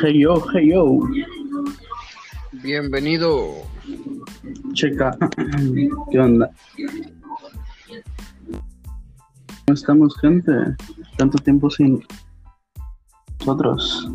Hey 0.00 0.20
yo, 0.20 0.44
hey 0.52 0.70
yo. 0.70 1.00
Bienvenido. 2.62 3.62
Checa. 4.72 5.16
¿Qué 6.10 6.20
onda? 6.20 6.50
¿Cómo 9.66 9.74
estamos, 9.74 10.16
gente? 10.20 10.52
Tanto 11.16 11.38
tiempo 11.38 11.68
sin 11.70 12.04
nosotros. 13.40 14.08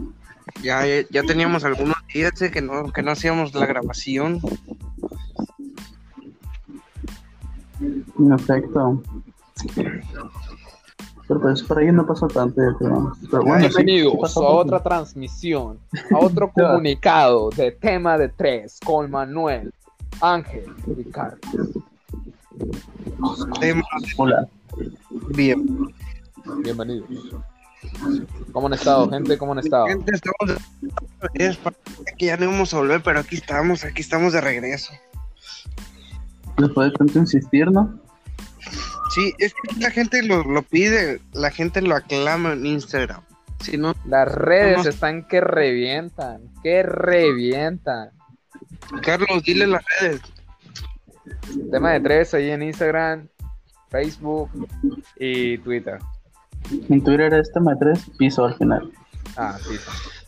Ya, 0.62 0.84
ya, 1.10 1.24
teníamos 1.24 1.66
algunos 1.66 1.98
días 2.14 2.42
eh, 2.42 2.52
que 2.52 2.62
no, 2.62 2.92
que 2.94 3.04
no 3.04 3.12
hacíamos 3.12 3.54
la 3.54 3.66
grabación. 3.66 4.40
En 7.82 8.32
efecto. 8.32 9.02
Pero 11.28 11.40
pues 11.40 11.64
por 11.64 11.80
ahí 11.80 11.92
no 11.92 12.06
pasó 12.06 12.28
tanto, 12.28 12.62
creo. 12.78 13.14
Pero 13.32 13.44
bueno, 13.44 13.70
sí, 13.70 13.76
Bienvenidos 13.76 14.14
sí 14.14 14.18
pasó 14.22 14.48
a 14.48 14.52
otra 14.56 14.84
transmisión, 14.84 15.80
a 16.12 16.20
otro 16.20 16.52
comunicado 16.54 17.50
de 17.52 17.72
tema 17.72 18.18
de 18.18 18.30
tres 18.30 18.80
con 18.86 19.10
Manuel, 19.10 19.74
Ángel, 20.22 20.66
Ricardo. 20.86 21.38
Temas 23.60 23.86
Hola. 24.18 24.48
bien. 25.30 25.94
Bienvenidos. 26.62 27.08
¿Cómo 28.52 28.68
han 28.68 28.74
estado, 28.74 29.10
gente? 29.10 29.38
¿Cómo 29.38 29.54
han 29.54 29.60
estado? 29.60 29.88
Gente, 29.88 30.12
estamos 30.14 30.60
de... 31.34 31.46
es 31.46 31.60
que 32.18 32.26
ya 32.26 32.38
no 32.38 32.46
íbamos 32.46 32.74
a 32.74 32.78
volver, 32.78 33.02
pero 33.02 33.20
aquí 33.20 33.36
estamos, 33.36 33.84
aquí 33.84 34.02
estamos 34.02 34.34
de 34.34 34.42
regreso. 34.42 34.94
Después 36.58 36.92
de 36.92 36.98
tanto 36.98 37.20
insistir, 37.20 37.72
¿no? 37.72 38.00
Sí, 39.12 39.34
es 39.38 39.54
que 39.54 39.80
la 39.80 39.92
gente 39.92 40.24
lo, 40.24 40.44
lo 40.44 40.62
pide, 40.64 41.22
la 41.34 41.52
gente 41.52 41.82
lo 41.82 41.96
aclama 41.96 42.54
en 42.54 42.66
Instagram. 42.66 43.22
Si 43.62 43.78
no, 43.78 43.96
Las 44.06 44.28
redes 44.30 44.86
están 44.86 45.26
que 45.28 45.40
revientan, 45.40 46.42
que 46.64 46.84
revientan. 46.84 48.10
Carlos, 49.02 49.44
dile 49.44 49.68
las 49.68 49.84
redes. 50.00 50.22
Tema 51.72 51.92
de 51.92 52.00
tres 52.02 52.34
ahí 52.34 52.50
en 52.50 52.64
Instagram, 52.64 53.28
Facebook 53.90 54.50
y 55.18 55.58
Twitter. 55.60 56.00
En 56.90 57.04
Twitter 57.04 57.34
este 57.36 57.60
me 57.60 57.76
tres 57.76 58.00
piso 58.18 58.46
al 58.46 58.56
final. 58.58 58.92
Ah, 59.38 59.58
sí, 59.62 59.76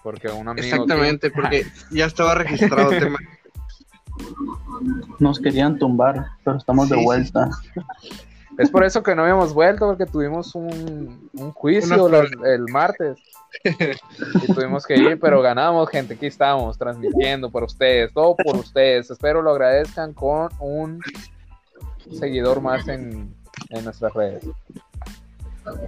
porque 0.03 0.27
un 0.29 0.47
amigo. 0.47 0.65
Exactamente, 0.65 1.29
que- 1.29 1.35
porque 1.35 1.65
ya 1.91 2.05
estaba 2.05 2.35
registrado 2.35 2.89
tema. 2.91 3.17
Nos 5.19 5.39
querían 5.39 5.77
tumbar, 5.77 6.25
pero 6.43 6.57
estamos 6.57 6.87
de 6.89 6.95
Sí, 6.95 6.99
sí, 7.01 7.05
vuelta. 7.05 7.49
Es 8.57 8.69
por 8.69 8.83
eso 8.83 9.03
que 9.03 9.13
no 9.15 9.23
habíamos 9.23 9.53
vuelto, 9.53 9.85
porque 9.87 10.05
tuvimos 10.05 10.55
un, 10.55 11.29
un 11.33 11.51
juicio 11.51 12.05
Una- 12.05 12.19
los- 12.19 12.31
el 12.45 12.63
martes. 12.71 13.17
Y 13.63 14.53
tuvimos 14.53 14.85
que 14.85 14.95
ir, 14.97 15.19
pero 15.19 15.41
ganamos, 15.41 15.89
gente. 15.89 16.13
Aquí 16.15 16.25
estamos 16.27 16.77
transmitiendo 16.77 17.49
por 17.49 17.63
ustedes, 17.63 18.13
todo 18.13 18.35
por 18.35 18.55
ustedes. 18.57 19.09
Espero 19.09 19.41
lo 19.41 19.51
agradezcan 19.51 20.13
con 20.13 20.49
un 20.59 20.99
seguidor 22.19 22.61
más 22.61 22.87
en, 22.87 23.33
en 23.69 23.83
nuestras 23.83 24.13
redes. 24.13 24.43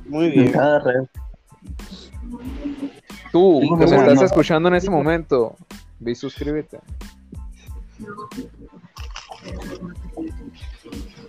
Muy 0.06 0.26
En 0.28 0.32
bien. 0.32 0.52
cada 0.52 0.80
red. 0.80 1.04
Tú, 3.32 3.60
que 3.62 3.76
me 3.76 3.86
bueno. 3.86 4.12
estás 4.12 4.22
escuchando 4.32 4.70
en 4.70 4.76
este 4.76 4.90
momento, 4.90 5.56
ve 6.00 6.12
y 6.12 6.16
suscríbete. 6.16 6.80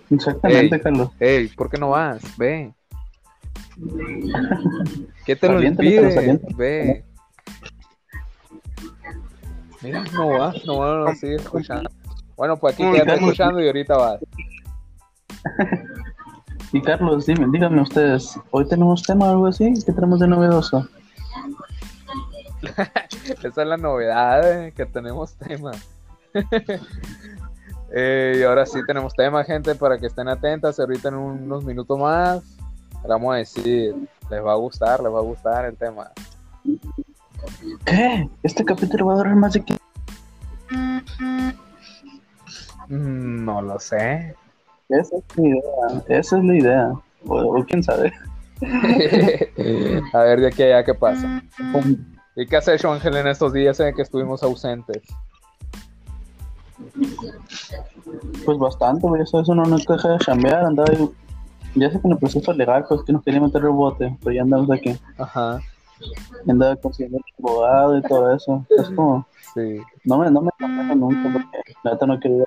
Exactamente, 0.09 0.75
Ey. 0.75 0.81
Carlos. 0.81 1.09
Ey, 1.19 1.47
¿por 1.49 1.69
qué 1.69 1.77
no 1.77 1.89
vas? 1.89 2.21
Ve. 2.37 2.73
¿Qué 5.25 5.35
te 5.35 5.49
lo 5.49 5.61
impide? 5.61 6.39
Ve. 6.55 7.05
Mira, 9.81 10.03
no 10.13 10.27
va, 10.27 10.53
no 10.65 10.77
va, 10.77 11.05
no 11.05 11.15
sigue 11.15 11.35
escuchando. 11.35 11.89
Bueno, 12.35 12.57
pues 12.57 12.73
aquí 12.73 12.83
¿Cómo 12.83 12.93
quédate 12.93 13.11
estamos? 13.11 13.31
escuchando 13.31 13.61
y 13.61 13.67
ahorita 13.67 13.97
vas. 13.97 14.19
Y 16.71 16.81
Carlos, 16.81 17.25
dime, 17.25 17.47
díganme 17.51 17.81
ustedes, 17.81 18.39
¿hoy 18.51 18.67
tenemos 18.67 19.01
tema 19.01 19.25
o 19.25 19.29
algo 19.31 19.47
así? 19.47 19.73
¿Qué 19.83 19.91
tenemos 19.91 20.19
de 20.19 20.27
novedoso? 20.27 20.87
Esa 23.43 23.47
es 23.47 23.67
la 23.67 23.77
novedad, 23.77 24.65
eh, 24.65 24.71
que 24.73 24.85
tenemos 24.85 25.33
tema. 25.33 25.71
Eh, 27.91 28.37
y 28.39 28.43
ahora 28.43 28.65
sí 28.65 28.79
tenemos 28.85 29.13
tema, 29.15 29.43
gente, 29.43 29.75
para 29.75 29.97
que 29.97 30.07
estén 30.07 30.27
atentas. 30.27 30.79
Ahorita 30.79 31.09
en 31.09 31.15
unos 31.15 31.63
minutos 31.63 31.97
más, 31.97 32.43
vamos 33.07 33.33
a 33.33 33.37
decir, 33.37 33.95
les 34.29 34.45
va 34.45 34.53
a 34.53 34.55
gustar, 34.55 35.01
les 35.01 35.11
va 35.11 35.19
a 35.19 35.23
gustar 35.23 35.65
el 35.65 35.75
tema. 35.75 36.11
¿Qué? 37.85 38.29
¿Este 38.43 38.63
capítulo 38.65 39.07
va 39.07 39.13
a 39.13 39.17
durar 39.17 39.35
más 39.35 39.53
de 39.53 39.61
15? 39.61 39.81
Mm, 42.89 43.45
No 43.45 43.61
lo 43.61 43.79
sé. 43.79 44.35
Esa 44.89 45.17
es 45.17 45.37
la 45.37 45.47
idea. 45.47 46.03
Esa 46.07 46.37
es 46.37 46.43
la 46.43 46.55
idea. 46.55 46.91
O, 47.27 47.59
o 47.59 47.65
quién 47.65 47.83
sabe. 47.83 48.11
a 50.13 50.19
ver 50.19 50.41
de 50.41 50.47
aquí 50.47 50.63
a 50.63 50.65
allá 50.65 50.83
qué 50.83 50.93
pasa. 50.93 51.41
¿Y 52.35 52.45
qué 52.45 52.57
has 52.57 52.67
hecho, 52.67 52.91
Ángel, 52.91 53.15
en 53.17 53.27
estos 53.27 53.53
días 53.53 53.79
en 53.79 53.95
que 53.95 54.01
estuvimos 54.01 54.43
ausentes? 54.43 55.03
Pues 58.45 58.57
bastante, 58.57 59.07
güey. 59.07 59.21
Eso, 59.21 59.39
eso 59.41 59.55
no 59.55 59.63
nos 59.63 59.85
deja 59.85 60.09
de 60.09 60.19
chambear. 60.19 60.65
Andaba 60.65 60.89
ahí- 60.91 61.09
Ya 61.75 61.91
sé 61.91 61.99
que 62.01 62.07
en 62.07 62.13
el 62.13 62.17
proceso 62.19 62.51
legal, 62.53 62.85
pues 62.87 63.03
que 63.03 63.13
nos 63.13 63.23
quería 63.23 63.41
meter 63.41 63.61
el 63.61 63.69
bote, 63.69 64.17
pero 64.23 64.31
ya 64.35 64.41
andamos 64.41 64.71
aquí. 64.71 64.97
Ajá, 65.17 65.59
Y 66.45 66.51
andaba 66.51 66.75
consiguiendo 66.77 67.19
abogado 67.37 67.97
y 67.97 68.01
todo 68.01 68.33
eso. 68.33 68.65
Es 68.69 68.89
como, 68.91 69.25
sí, 69.53 69.79
no 70.05 70.17
me, 70.17 70.31
no 70.31 70.41
me 70.41 70.49
nunca 70.95 71.29
porque 71.33 71.73
la 71.83 71.91
neta 71.91 72.05
no 72.07 72.19
quería. 72.19 72.45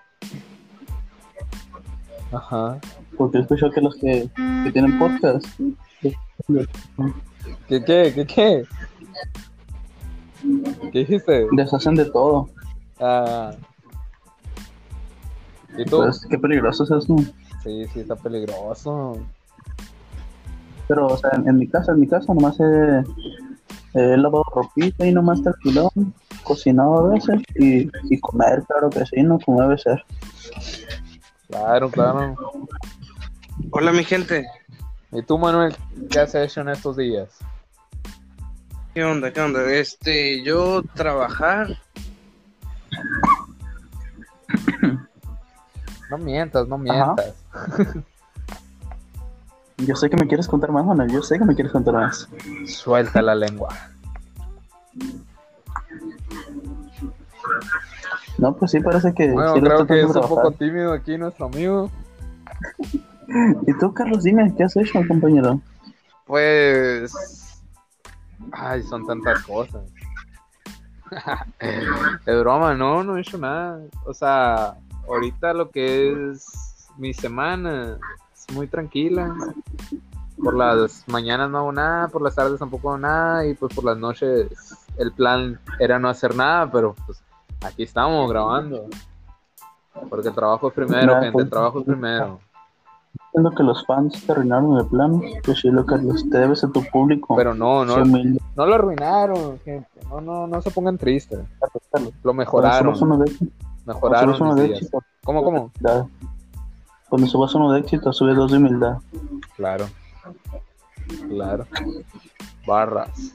ajá. 2.32 2.78
Porque 3.16 3.38
escucho 3.38 3.70
que 3.70 3.81
los 3.81 3.94
que, 3.97 4.28
que 4.64 4.72
tienen 4.72 4.99
podcast. 4.99 5.44
¿Qué, 6.00 6.16
qué, 7.69 8.12
qué, 8.14 8.26
qué? 8.26 8.64
¿Qué 10.91 10.99
dijiste? 10.99 11.47
deshacen 11.53 11.94
de 11.94 12.06
todo. 12.06 12.49
Ah. 12.99 13.53
¿Y 15.77 15.84
tú? 15.84 15.99
Pues 15.99 16.27
qué 16.28 16.38
peligroso 16.38 16.84
es 16.84 16.91
eso. 16.91 17.16
Sí, 17.62 17.87
sí, 17.93 18.00
está 18.00 18.16
peligroso. 18.16 19.19
Pero, 20.88 21.06
o 21.06 21.16
sea, 21.16 21.31
en, 21.34 21.49
en 21.49 21.59
mi 21.59 21.69
casa, 21.69 21.93
en 21.93 22.00
mi 22.00 22.06
casa 22.06 22.34
nomás 22.34 22.59
he, 22.60 23.05
he 23.94 24.16
lavado 24.16 24.44
ropita 24.55 25.06
y 25.06 25.12
nomás 25.12 25.43
tranquilón, 25.43 25.91
cocinado 26.43 27.06
a 27.06 27.15
veces 27.15 27.41
y, 27.55 27.88
y 28.11 28.21
comer, 28.21 28.62
claro 28.66 28.91
que 28.91 29.06
sí, 29.06 29.22
no 29.22 29.38
como 29.38 29.62
debe 29.62 29.78
ser. 29.78 30.05
Claro, 31.49 31.91
claro. 31.91 32.34
Hola, 33.71 33.93
mi 33.93 34.05
gente. 34.05 34.47
¿Y 35.12 35.22
tú, 35.22 35.38
Manuel, 35.38 35.77
qué 36.11 36.21
has 36.21 36.34
hecho 36.34 36.62
en 36.62 36.71
estos 36.71 36.97
días? 36.97 37.38
¿Qué 38.94 39.05
onda? 39.05 39.32
¿Qué 39.32 39.41
onda? 39.41 39.71
Este, 39.72 40.43
yo 40.43 40.82
trabajar. 40.94 41.78
No 46.12 46.19
mientas, 46.19 46.69
no 46.69 46.77
mientas. 46.77 47.34
Yo 49.78 49.97
sé 49.97 50.11
que 50.11 50.17
me 50.19 50.28
quieres 50.28 50.47
contar 50.47 50.71
más, 50.71 50.84
Manuel, 50.84 51.11
yo 51.11 51.23
sé 51.23 51.39
que 51.39 51.45
me 51.47 51.55
quieres 51.55 51.73
contar 51.73 51.95
más. 51.95 52.28
Suelta 52.67 53.23
la 53.23 53.34
lengua. 53.34 53.71
No, 58.39 58.55
pues 58.55 58.71
sí, 58.71 58.81
parece 58.81 59.12
que... 59.15 59.33
Bueno, 59.33 59.55
sí 59.55 59.61
creo 59.61 59.87
que 59.87 60.03
es 60.03 60.15
un 60.15 60.28
poco 60.28 60.53
tímido 60.53 60.93
aquí 60.93 61.17
nuestro 61.17 61.47
amigo. 61.47 61.91
Y 63.67 63.73
tú, 63.79 63.94
Carlos, 63.94 64.25
dime, 64.25 64.55
¿qué 64.55 64.65
has 64.65 64.76
hecho, 64.76 65.00
compañero? 65.08 65.58
Pues. 66.26 67.15
Ay, 68.53 68.82
son 68.82 69.06
tantas 69.06 69.43
cosas. 69.44 69.82
De 72.26 72.38
broma, 72.38 72.75
no, 72.75 73.03
no 73.03 73.17
he 73.17 73.23
hecho 73.23 73.38
nada. 73.38 73.81
O 74.05 74.12
sea, 74.12 74.76
ahorita 75.06 75.52
lo 75.54 75.70
que 75.70 76.31
es 76.31 76.88
mi 76.96 77.12
semana 77.14 77.99
es 78.34 78.54
muy 78.54 78.66
tranquila. 78.66 79.34
Por 80.43 80.56
las 80.56 81.04
mañanas 81.08 81.50
no 81.50 81.58
hago 81.58 81.72
nada, 81.72 82.08
por 82.08 82.22
las 82.22 82.34
tardes 82.34 82.58
tampoco 82.58 82.90
hago 82.90 82.99
nada 82.99 83.46
y 83.46 83.54
pues 83.54 83.75
por 83.75 83.84
las 83.84 83.96
noches 83.99 84.49
el 84.96 85.12
plan 85.12 85.60
era 85.78 85.99
no 85.99 86.08
hacer 86.08 86.34
nada, 86.34 86.70
pero 86.70 86.94
pues 87.06 87.22
aquí 87.64 87.84
estamos 87.84 88.28
grabando. 88.31 88.87
Porque 90.08 90.28
el 90.28 90.34
trabajo 90.34 90.69
es 90.69 90.75
primero, 90.75 91.06
Nada, 91.06 91.20
gente, 91.20 91.32
pues. 91.32 91.44
el 91.44 91.50
trabajo 91.50 91.81
es 91.81 91.84
primero. 91.84 92.40
Entiendo 93.26 93.50
que 93.56 93.62
los 93.62 93.87
fans 93.87 94.25
te 94.26 94.32
arruinaron 94.32 94.78
el 94.78 94.87
plan. 94.87 95.20
Pues 95.44 95.60
sí, 95.60 95.70
lo 95.70 95.84
te 95.84 96.38
debes 96.38 96.64
a 96.64 96.72
tu 96.72 96.82
público. 96.90 97.34
Pero 97.37 97.55
no, 97.55 97.84
no, 97.84 98.05
no 98.05 98.66
lo 98.66 98.75
arruinaron, 98.75 99.58
gente. 99.60 99.88
No, 100.08 100.20
no, 100.20 100.46
no 100.46 100.62
se 100.62 100.70
pongan 100.70 100.98
tristes. 100.98 101.40
Lo 102.22 102.34
Cuando 102.34 103.25
mejoraron, 103.84 104.34
uno 104.34 104.34
de 104.34 104.34
éxito, 104.34 104.34
cuando 104.34 104.34
mejoraron 104.34 104.37
subas 104.37 104.40
uno 104.40 104.55
mis 104.55 104.62
de 104.62 104.69
días. 104.69 104.79
éxito, 104.79 104.99
¿Cómo, 105.25 105.44
cómo? 105.44 105.73
Cuando 107.08 107.26
subas 107.29 107.55
uno 107.55 107.73
de 107.73 107.81
éxito, 107.81 108.12
sube 108.12 108.34
dos 108.34 108.50
de 108.50 108.58
humildad. 108.58 108.99
Claro. 109.56 109.87
Claro. 111.29 111.67
Barras. 112.67 113.34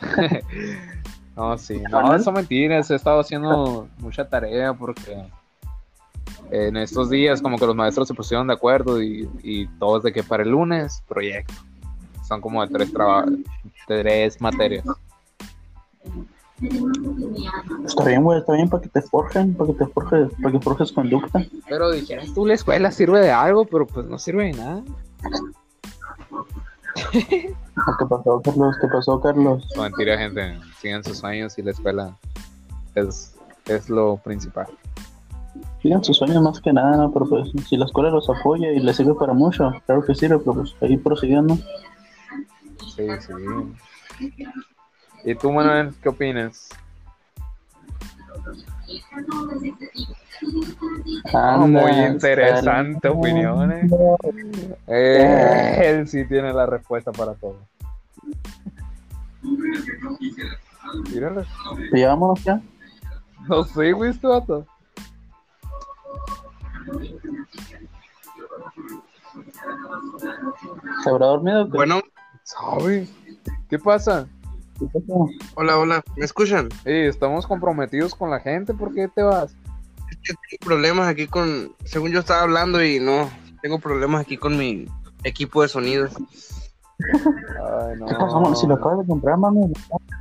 No, 1.36 1.58
sí, 1.58 1.82
no, 1.90 2.14
eso 2.14 2.32
mentiras. 2.32 2.90
He 2.90 2.94
estado 2.94 3.20
haciendo 3.20 3.88
mucha 3.98 4.26
tarea 4.26 4.72
porque 4.72 5.22
en 6.50 6.78
estos 6.78 7.10
días 7.10 7.42
como 7.42 7.58
que 7.58 7.66
los 7.66 7.76
maestros 7.76 8.08
se 8.08 8.14
pusieron 8.14 8.46
de 8.46 8.54
acuerdo 8.54 9.02
y, 9.02 9.28
y 9.42 9.68
todos 9.78 10.02
de 10.02 10.14
que 10.14 10.22
para 10.22 10.42
el 10.44 10.48
lunes, 10.48 11.02
proyecto. 11.06 11.52
Son 12.26 12.40
como 12.40 12.66
de 12.66 12.72
tres 12.72 12.90
trabajos, 12.90 13.34
tres 13.86 14.40
materias. 14.40 14.86
Está 17.84 18.04
bien, 18.04 18.22
güey, 18.22 18.38
está 18.38 18.54
bien 18.54 18.68
para 18.68 18.82
que 18.82 18.88
te 18.88 19.02
forjen, 19.02 19.54
para 19.54 19.72
que 19.72 19.78
te 19.78 19.86
forjes, 19.86 20.28
para 20.42 20.52
que 20.52 20.60
forjes 20.60 20.92
conducta. 20.92 21.44
Pero 21.68 21.90
dijeras 21.90 22.32
tú, 22.34 22.46
la 22.46 22.54
escuela 22.54 22.90
sirve 22.90 23.20
de 23.20 23.30
algo, 23.30 23.66
pero 23.66 23.86
pues 23.86 24.06
no 24.06 24.18
sirve 24.18 24.46
de 24.46 24.52
nada. 24.52 24.82
¿Qué 27.12 28.06
pasó, 28.08 28.40
Carlos? 28.42 28.76
¿Qué 28.80 28.88
pasó, 28.88 29.20
Carlos? 29.20 29.68
No, 29.76 29.82
mentira, 29.82 30.16
gente. 30.16 30.58
Sigan 30.80 31.04
sus 31.04 31.18
sueños 31.18 31.58
y 31.58 31.62
la 31.62 31.72
escuela 31.72 32.16
es, 32.94 33.36
es 33.66 33.90
lo 33.90 34.16
principal. 34.16 34.66
Sigan 35.82 36.02
sus 36.02 36.16
sueños 36.16 36.42
más 36.42 36.60
que 36.60 36.72
nada, 36.72 36.96
¿no? 36.96 37.12
pero 37.12 37.26
pues 37.26 37.50
si 37.68 37.76
la 37.76 37.84
escuela 37.84 38.10
los 38.10 38.28
apoya 38.30 38.72
y 38.72 38.80
les 38.80 38.96
sirve 38.96 39.14
para 39.14 39.34
mucho, 39.34 39.70
claro 39.84 40.02
que 40.02 40.14
sirve, 40.14 40.38
pero 40.38 40.54
pues 40.54 40.74
ahí 40.80 40.96
prosiguiendo. 40.96 41.56
Sí, 42.96 43.06
sí. 43.20 44.34
¿Y 45.26 45.34
tú, 45.34 45.52
Manuel, 45.52 45.92
qué 46.00 46.08
opinas? 46.08 46.68
Ah, 51.34 51.56
muy 51.58 51.90
interesante 51.90 53.08
opinión, 53.08 53.72
eh. 54.86 55.80
Él 55.82 56.06
sí 56.06 56.24
tiene 56.26 56.52
la 56.52 56.66
respuesta 56.66 57.10
para 57.10 57.34
todo. 57.34 57.58
Míralo. 61.12 61.44
¿Te 61.90 61.96
llevamos 61.98 62.44
ya? 62.44 62.60
No 63.48 63.64
sé, 63.64 63.90
güey, 63.90 64.10
este 64.10 64.28
vato. 64.28 64.64
¿Se 71.02 71.10
habrá 71.10 71.26
dormido? 71.26 71.66
Bueno, 71.66 72.00
¿Sabe? 72.44 73.08
¿Qué 73.68 73.76
pasa? 73.76 74.28
Hola, 75.54 75.78
hola, 75.78 76.04
¿me 76.16 76.24
escuchan? 76.24 76.68
Eh, 76.84 77.06
estamos 77.08 77.46
comprometidos 77.46 78.14
con 78.14 78.30
la 78.30 78.40
gente, 78.40 78.74
¿por 78.74 78.94
qué 78.94 79.08
te 79.08 79.22
vas? 79.22 79.56
Es 80.10 80.16
que 80.18 80.34
tengo 80.48 80.64
problemas 80.64 81.08
aquí 81.08 81.26
con, 81.26 81.74
según 81.84 82.12
yo 82.12 82.20
estaba 82.20 82.42
hablando 82.42 82.82
y 82.84 83.00
no, 83.00 83.30
tengo 83.62 83.78
problemas 83.78 84.20
aquí 84.20 84.36
con 84.36 84.56
mi 84.56 84.86
equipo 85.24 85.62
de 85.62 85.68
sonido. 85.68 86.08
Ay, 86.98 87.96
no. 87.98 88.06
¿Qué 88.06 88.14
pasó? 88.14 88.54
Si 88.54 88.66
lo 88.66 88.74
acabas 88.74 88.98
de 89.00 89.06
comprar, 89.06 89.36
mami, 89.38 89.72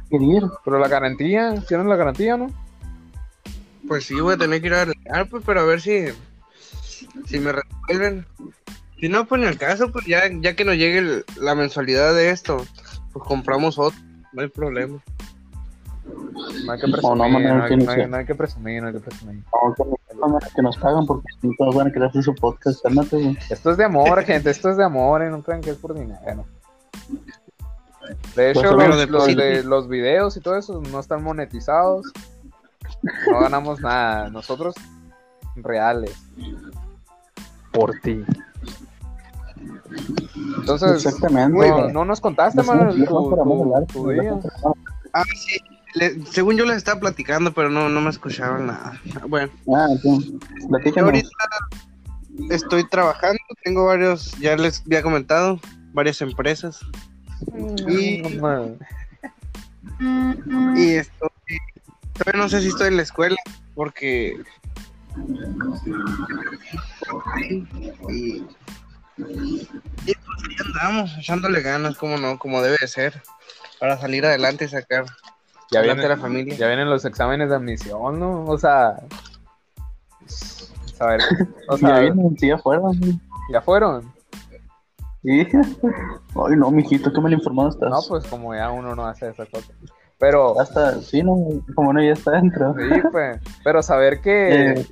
querer. 0.09 0.43
Pero 0.63 0.79
la 0.79 0.87
garantía, 0.87 1.53
¿tienes 1.67 1.85
la 1.87 1.95
garantía, 1.95 2.37
no? 2.37 2.47
Pues 3.87 4.05
sí, 4.05 4.19
voy 4.19 4.33
a 4.33 4.37
tener 4.37 4.61
que 4.61 4.67
ir 4.67 4.73
a 4.73 4.81
arreglar, 4.83 5.29
pues, 5.29 5.43
pero 5.45 5.61
a 5.61 5.65
ver 5.65 5.81
si, 5.81 6.05
si 7.25 7.39
me 7.39 7.51
resuelven. 7.51 8.25
Si 8.99 9.09
no, 9.09 9.25
pues 9.25 9.41
en 9.41 9.49
el 9.49 9.57
caso, 9.57 9.91
pues 9.91 10.05
ya, 10.05 10.21
ya 10.39 10.55
que 10.55 10.63
nos 10.65 10.75
llegue 10.75 10.97
el- 10.99 11.25
la 11.39 11.53
mensualidad 11.53 12.15
de 12.15 12.29
esto, 12.31 12.65
pues 13.13 13.25
compramos 13.25 13.77
otro, 13.77 13.99
no 14.35 14.41
hay 14.41 14.47
problema. 14.49 14.99
No 16.65 16.71
hay 16.71 16.79
que 16.79 16.87
No, 16.87 16.91
presumir, 16.93 17.17
no, 17.17 17.23
no, 17.23 17.29
Manuel, 17.29 17.45
hay, 17.63 17.77
no 17.77 17.91
hay- 17.91 17.97
que- 17.97 18.07
no 18.07 18.17
hay 18.17 18.25
que 18.25 18.35
presumir, 18.35 18.81
no 18.81 18.87
hay 18.89 18.93
que 18.93 18.99
presumir. 18.99 19.35
No, 19.37 19.73
que, 19.73 19.83
no, 20.15 20.39
que 20.55 20.61
nos 20.61 20.77
pagan 20.77 21.05
porque 21.07 21.27
no 21.41 21.51
todos 21.57 21.75
van 21.75 21.87
a 21.87 21.91
querer 21.91 22.09
hacer 22.09 22.23
su 22.23 22.35
podcast, 22.35 22.83
cálmate, 22.83 23.15
güey. 23.15 23.37
Esto 23.49 23.71
es 23.71 23.77
de 23.77 23.85
amor, 23.85 24.21
gente, 24.23 24.49
esto 24.51 24.69
es 24.69 24.77
de 24.77 24.83
amor, 24.83 25.23
y 25.23 25.29
no 25.31 25.41
crean 25.41 25.61
que 25.61 25.71
es 25.71 25.77
por 25.77 25.93
dinero. 25.95 26.45
De 28.35 28.51
hecho, 28.51 28.61
Pues, 28.61 28.71
los, 28.71 28.83
pero 28.83 29.11
los, 29.11 29.35
de, 29.35 29.63
los 29.63 29.87
videos 29.89 30.37
y 30.37 30.41
todo 30.41 30.57
eso 30.57 30.79
no 30.91 30.99
están 30.99 31.23
monetizados. 31.23 32.05
No 33.31 33.39
ganamos 33.39 33.79
nada. 33.81 34.29
Nosotros, 34.29 34.75
reales. 35.55 36.15
Por 37.71 37.93
ti. 38.01 38.23
Entonces, 40.57 41.05
Exactamente. 41.05 41.57
no, 41.69 41.89
no 41.89 42.05
nos 42.05 42.19
contaste, 42.21 42.61
Manuel. 42.63 43.05
Ah, 45.13 45.23
sí, 45.35 45.59
le- 45.93 46.25
según 46.25 46.57
yo 46.57 46.65
les 46.65 46.77
estaba 46.77 46.99
platicando, 46.99 47.53
pero 47.53 47.69
no, 47.69 47.89
no 47.89 48.01
me 48.01 48.09
escucharon 48.09 48.67
nada. 48.67 48.99
Bueno, 49.27 49.51
Ah, 49.73 49.87
ahorita 50.97 51.29
estoy 52.49 52.83
trabajando, 52.89 53.39
tengo 53.63 53.85
varios, 53.85 54.31
ya 54.39 54.55
les 54.57 54.81
había 54.85 55.01
comentado, 55.03 55.59
varias 55.93 56.21
empresas. 56.21 56.81
Y- 57.87 58.21
No, 58.21 58.41
man. 58.41 58.77
Y 60.75 60.93
estoy, 60.95 61.29
todavía 62.13 62.41
no 62.41 62.49
sé 62.49 62.61
si 62.61 62.67
estoy 62.69 62.87
en 62.89 62.97
la 62.97 63.03
escuela, 63.03 63.37
porque... 63.75 64.35
Y, 68.09 68.43
y 69.17 69.65
pues 69.65 70.43
ahí 70.49 70.55
andamos, 70.65 71.17
echándole 71.17 71.61
ganas, 71.61 71.95
como 71.97 72.17
no, 72.17 72.37
como 72.37 72.61
debe 72.61 72.77
de 72.79 72.87
ser, 72.87 73.21
para 73.79 73.97
salir 73.97 74.25
adelante 74.25 74.65
y 74.65 74.67
sacar 74.67 75.05
Ya 75.71 75.79
adelante 75.79 76.03
a 76.05 76.07
viene, 76.07 76.15
la 76.15 76.21
familia. 76.21 76.55
ya 76.55 76.67
vienen 76.67 76.89
los 76.89 77.05
exámenes 77.05 77.49
de 77.49 77.55
admisión, 77.55 78.19
¿no? 78.19 78.43
O 78.45 78.57
sea, 78.57 78.95
a 80.99 81.05
ver, 81.07 81.21
o 81.69 81.77
Ya 81.77 81.99
vienen, 81.99 82.37
sí, 82.37 82.51
afuera. 82.51 82.81
güey. 82.81 83.19
ya 83.51 83.61
fueron. 83.61 84.13
Sí. 85.23 85.47
Ay, 86.35 86.55
no, 86.57 86.69
mijito, 86.71 87.11
qué 87.11 87.19
mal 87.21 87.33
informado 87.33 87.69
estás. 87.69 87.89
No, 87.89 87.99
pues 88.07 88.25
como 88.27 88.53
ya 88.53 88.69
uno 88.71 88.95
no 88.95 89.05
hace 89.05 89.29
esa 89.29 89.45
cosa. 89.45 89.73
Pero, 90.19 90.59
Hasta, 90.59 91.01
sí, 91.01 91.23
no, 91.23 91.35
como 91.75 91.91
no, 91.93 92.01
ya 92.01 92.13
está 92.13 92.31
dentro. 92.31 92.73
sí, 92.77 93.01
pues, 93.11 93.39
pero 93.63 93.81
saber 93.83 94.21
que, 94.21 94.71
Eh. 94.79 94.85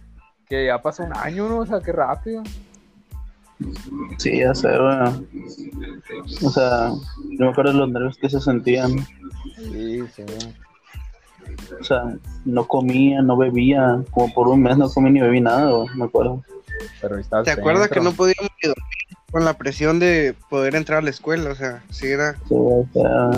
que 0.48 0.66
ya 0.66 0.81
pasó 0.81 1.04
un 1.04 1.16
año, 1.16 1.48
¿no? 1.48 1.60
O 1.60 1.66
sea, 1.66 1.80
qué 1.81 1.92
rápido. 1.92 2.44
Sí, 4.18 4.39
ya 4.39 4.54
sé, 4.54 4.69
güey. 4.77 5.27
O 6.44 6.50
sea, 6.50 6.92
yo 7.31 7.45
me 7.45 7.50
acuerdo 7.50 7.71
de 7.71 7.77
los 7.80 7.89
nervios 7.89 8.18
que 8.18 8.30
se 8.30 8.39
sentían. 8.39 9.06
Sí, 9.57 10.04
sí. 10.15 10.24
O 11.80 11.83
sea, 11.83 12.15
no 12.45 12.68
comía, 12.68 13.21
no 13.21 13.38
bebía. 13.38 14.01
Como 14.12 14.33
por 14.33 14.48
un 14.48 14.62
mes 14.62 14.77
no 14.77 14.89
comí 14.89 15.12
ni 15.12 15.21
bebí 15.21 15.42
nada, 15.42 15.71
güey, 15.71 15.89
me 15.95 16.06
acuerdo. 16.06 16.44
Pero 17.01 17.44
¿Te 17.44 17.51
acuerdas 17.51 17.89
que 17.89 18.00
no 18.00 18.13
podíamos 18.13 18.51
ni 18.62 18.69
dormir 18.69 19.18
con 19.31 19.45
la 19.45 19.57
presión 19.57 19.99
de 19.99 20.35
poder 20.49 20.76
entrar 20.76 20.99
a 20.99 21.02
la 21.02 21.09
escuela? 21.09 21.52
O 21.52 21.56
sea, 21.56 21.83
sí 21.90 22.07
era... 22.07 22.33
Sí, 22.47 22.56
o 22.56 22.88
sea. 22.94 23.31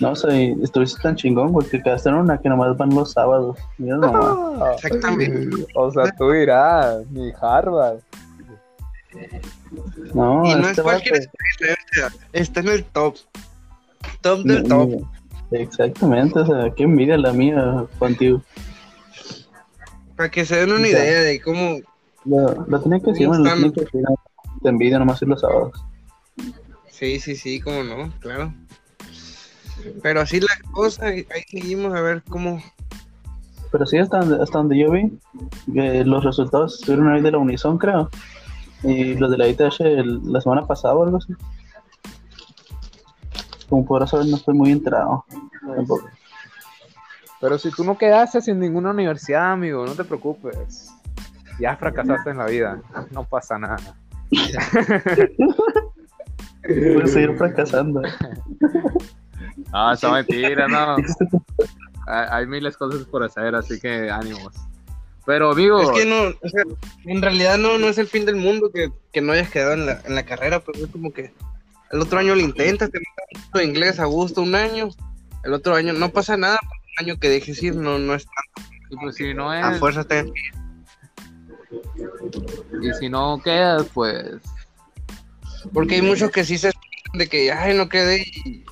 No 0.00 0.16
sé, 0.16 0.56
estuviste 0.62 1.00
tan 1.02 1.14
chingón, 1.16 1.52
güey, 1.52 1.68
que 1.68 1.82
quedaste 1.82 2.08
en 2.08 2.14
una 2.16 2.38
que 2.38 2.48
nomás 2.48 2.76
van 2.76 2.94
los 2.94 3.12
sábados. 3.12 3.58
Mira 3.78 3.96
nomás. 3.98 4.82
Exactamente. 4.82 5.66
O 5.74 5.90
sea, 5.90 6.04
tú 6.16 6.30
dirás, 6.30 7.04
mi 7.10 7.32
Harvard. 7.40 7.98
No, 10.14 10.44
y 10.46 10.54
no 10.54 10.58
este 10.68 10.72
es 10.72 10.80
cualquier 10.82 11.16
escuela, 11.16 12.14
está 12.32 12.60
en 12.60 12.68
el 12.68 12.84
top. 12.84 13.16
Top 14.20 14.42
del 14.44 14.62
top. 14.64 15.02
Exactamente, 15.50 16.38
o 16.38 16.46
sea, 16.46 16.70
qué 16.76 16.84
envidia 16.84 17.18
la 17.18 17.32
mía 17.32 17.84
contigo. 17.98 18.40
Para 20.16 20.30
que 20.30 20.44
se 20.44 20.56
den 20.56 20.70
una 20.72 20.82
Ya. 20.88 20.98
idea 21.04 21.20
de 21.22 21.40
cómo... 21.42 21.78
Lo, 22.24 22.66
lo 22.68 22.80
tenía 22.80 23.00
que 23.00 23.10
decir, 23.10 23.26
¿Cómo 23.26 23.38
bueno, 23.40 23.54
lo 23.56 23.60
tenía 23.60 23.72
que 23.72 23.80
decir. 23.80 24.00
no, 24.02 24.14
Te 24.62 24.68
envidia 24.68 24.98
nomás 24.98 25.20
ir 25.22 25.28
los 25.28 25.40
sábados. 25.40 25.72
Sí, 27.00 27.18
sí, 27.18 27.34
sí, 27.34 27.60
cómo 27.60 27.82
no, 27.82 28.12
claro. 28.20 28.52
Pero 30.02 30.20
así 30.20 30.38
la 30.38 30.48
cosa, 30.70 31.06
ahí 31.06 31.24
seguimos 31.50 31.94
a 31.94 32.02
ver 32.02 32.22
cómo... 32.28 32.62
Pero 33.72 33.86
sí, 33.86 33.96
hasta 33.96 34.18
donde, 34.18 34.42
hasta 34.42 34.58
donde 34.58 34.76
yo 34.76 34.90
vi, 34.90 35.18
que 35.72 36.04
los 36.04 36.22
resultados 36.22 36.74
estuvieron 36.74 37.08
ahí 37.08 37.22
de 37.22 37.30
la 37.30 37.38
Unison, 37.38 37.78
creo. 37.78 38.10
Y 38.82 39.14
los 39.14 39.30
de 39.30 39.38
la 39.38 39.48
ITH 39.48 39.80
el- 39.80 40.20
la 40.30 40.42
semana 40.42 40.66
pasada 40.66 40.92
o 40.94 41.02
algo 41.04 41.16
así. 41.16 41.32
Como 43.70 43.86
podrás 43.86 44.10
saber, 44.10 44.26
no 44.26 44.36
estoy 44.36 44.52
muy 44.54 44.70
enterado. 44.70 45.24
Tampoco. 45.74 46.06
Pero 47.40 47.58
si 47.58 47.70
tú 47.70 47.82
no 47.82 47.96
quedaste 47.96 48.42
sin 48.42 48.58
ninguna 48.60 48.90
universidad, 48.90 49.52
amigo, 49.52 49.86
no 49.86 49.94
te 49.94 50.04
preocupes. 50.04 50.90
Ya 51.58 51.76
fracasaste 51.76 52.28
en 52.28 52.36
la 52.36 52.44
vida. 52.46 52.78
No 53.10 53.24
pasa 53.24 53.58
nada. 53.58 53.78
Puedes 56.94 57.12
seguir 57.12 57.34
fracasando. 57.38 58.02
No, 59.72 59.92
esa 59.92 60.10
mentira, 60.10 60.66
no. 60.66 60.96
Hay, 62.06 62.26
hay 62.30 62.46
miles 62.46 62.74
de 62.74 62.78
cosas 62.78 63.04
por 63.04 63.22
hacer, 63.22 63.54
así 63.54 63.78
que 63.78 64.10
ánimos. 64.10 64.52
Pero, 65.26 65.52
amigo, 65.52 65.80
Es 65.80 65.90
que 65.90 66.06
no, 66.06 66.22
o 66.22 66.48
sea, 66.48 66.64
en 67.04 67.22
realidad 67.22 67.56
no, 67.56 67.78
no 67.78 67.88
es 67.88 67.98
el 67.98 68.08
fin 68.08 68.26
del 68.26 68.34
mundo 68.34 68.72
que, 68.72 68.90
que 69.12 69.20
no 69.20 69.32
hayas 69.32 69.50
quedado 69.50 69.74
en 69.74 69.86
la, 69.86 70.00
en 70.04 70.16
la 70.16 70.24
carrera, 70.24 70.60
pero 70.60 70.84
es 70.84 70.90
como 70.90 71.12
que 71.12 71.32
el 71.92 72.00
otro 72.00 72.18
año 72.18 72.34
lo 72.34 72.40
intentas, 72.40 72.90
te 72.90 72.98
metes 72.98 73.50
de 73.52 73.64
inglés 73.64 74.00
a 74.00 74.06
gusto 74.06 74.42
un 74.42 74.56
año, 74.56 74.88
el 75.44 75.52
otro 75.52 75.76
año 75.76 75.92
no 75.92 76.08
pasa 76.08 76.36
nada, 76.36 76.58
un 76.62 77.06
año 77.06 77.20
que 77.20 77.28
dejes 77.28 77.62
ir 77.62 77.76
no, 77.76 77.98
no 77.98 78.14
es 78.14 78.26
y 78.90 78.96
pues 78.96 79.16
si 79.16 79.32
no 79.34 79.50
a 79.50 79.72
es, 79.72 79.78
fuerza 79.78 80.02
te 80.02 80.32
y 82.82 82.94
si 82.98 83.08
no 83.08 83.40
quedas, 83.42 83.86
pues, 83.94 84.40
Porque 85.72 85.96
hay 85.96 86.02
muchos 86.02 86.30
que 86.30 86.44
sí 86.44 86.58
se 86.58 86.72
de 87.14 87.28
que, 87.28 87.52
ay, 87.52 87.76
no 87.76 87.88
quedé 87.88 88.22
y, 88.44 88.64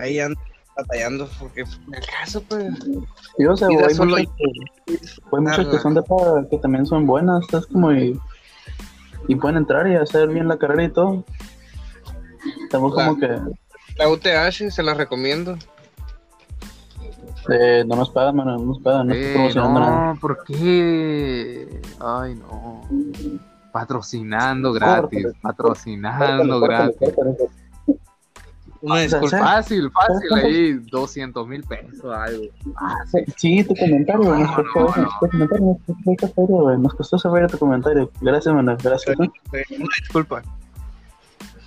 ahí 0.00 0.20
ando 0.20 0.40
batallando 0.76 1.28
porque 1.38 1.62
el 1.62 2.06
caso, 2.06 2.42
pues. 2.42 2.74
Yo, 3.38 3.52
o 3.52 3.56
sea, 3.56 3.68
hay 3.68 3.94
solo 3.94 4.16
muchas, 4.16 4.34
que, 4.36 4.92
hay 5.32 5.40
muchas 5.40 5.66
que 5.66 5.78
son 5.78 5.94
de 5.94 6.02
paga 6.02 6.46
que 6.50 6.58
también 6.58 6.86
son 6.86 7.06
buenas, 7.06 7.44
es 7.52 7.66
como 7.66 7.92
y, 7.92 8.18
y 9.28 9.34
pueden 9.36 9.56
entrar 9.56 9.88
y 9.88 9.94
hacer 9.94 10.28
bien 10.28 10.48
la 10.48 10.58
carrera 10.58 10.84
y 10.84 10.90
todo. 10.90 11.24
Estamos 12.62 12.94
como 12.94 13.18
que 13.18 13.28
La 13.96 14.08
UTH 14.08 14.70
se 14.70 14.82
la 14.82 14.94
recomiendo. 14.94 15.56
eh, 17.48 17.84
no 17.86 17.96
nos 17.96 18.10
pagan, 18.10 18.36
mano, 18.36 18.58
no 18.58 18.64
nos 18.66 18.78
pagan, 18.80 19.08
no 19.08 19.14
estoy 19.14 19.32
promocionando 19.32 19.80
nada. 19.80 20.14
no, 20.14 20.20
¿por 20.20 20.44
qué? 20.44 21.80
Ay, 22.00 22.34
no. 22.34 22.82
Patrocinando 23.80 24.72
gratis, 24.72 25.26
patrocinando 25.42 26.60
gratis. 26.60 26.96
Una 28.80 29.00
disculpa. 29.00 29.38
Fácil, 29.38 29.90
fácil, 29.90 30.32
ahí 30.34 30.72
200 30.90 31.46
mil 31.48 31.62
pesos, 31.64 32.04
algo. 32.14 32.44
Ah, 32.76 32.94
sí. 33.36 33.64
Tu 33.64 33.74
comentario, 33.74 34.22
güey, 34.24 34.40
nos 34.42 34.50
No, 34.50 34.56
costó, 34.56 34.80
no, 34.80 34.86
no. 34.86 35.02
nos 35.02 35.14
costó 35.18 35.28
comentario, 35.28 35.66
nos 35.66 35.84
costó 35.84 36.28
saber, 36.28 36.46
güey, 36.62 36.78
nos 36.78 36.94
costó 36.94 37.18
saber 37.18 37.50
tu 37.50 37.58
comentario. 37.58 38.10
Gracias, 38.20 38.54
mano, 38.54 38.76
gracias. 38.82 39.16
Una 39.18 39.28
disculpa. 40.00 40.42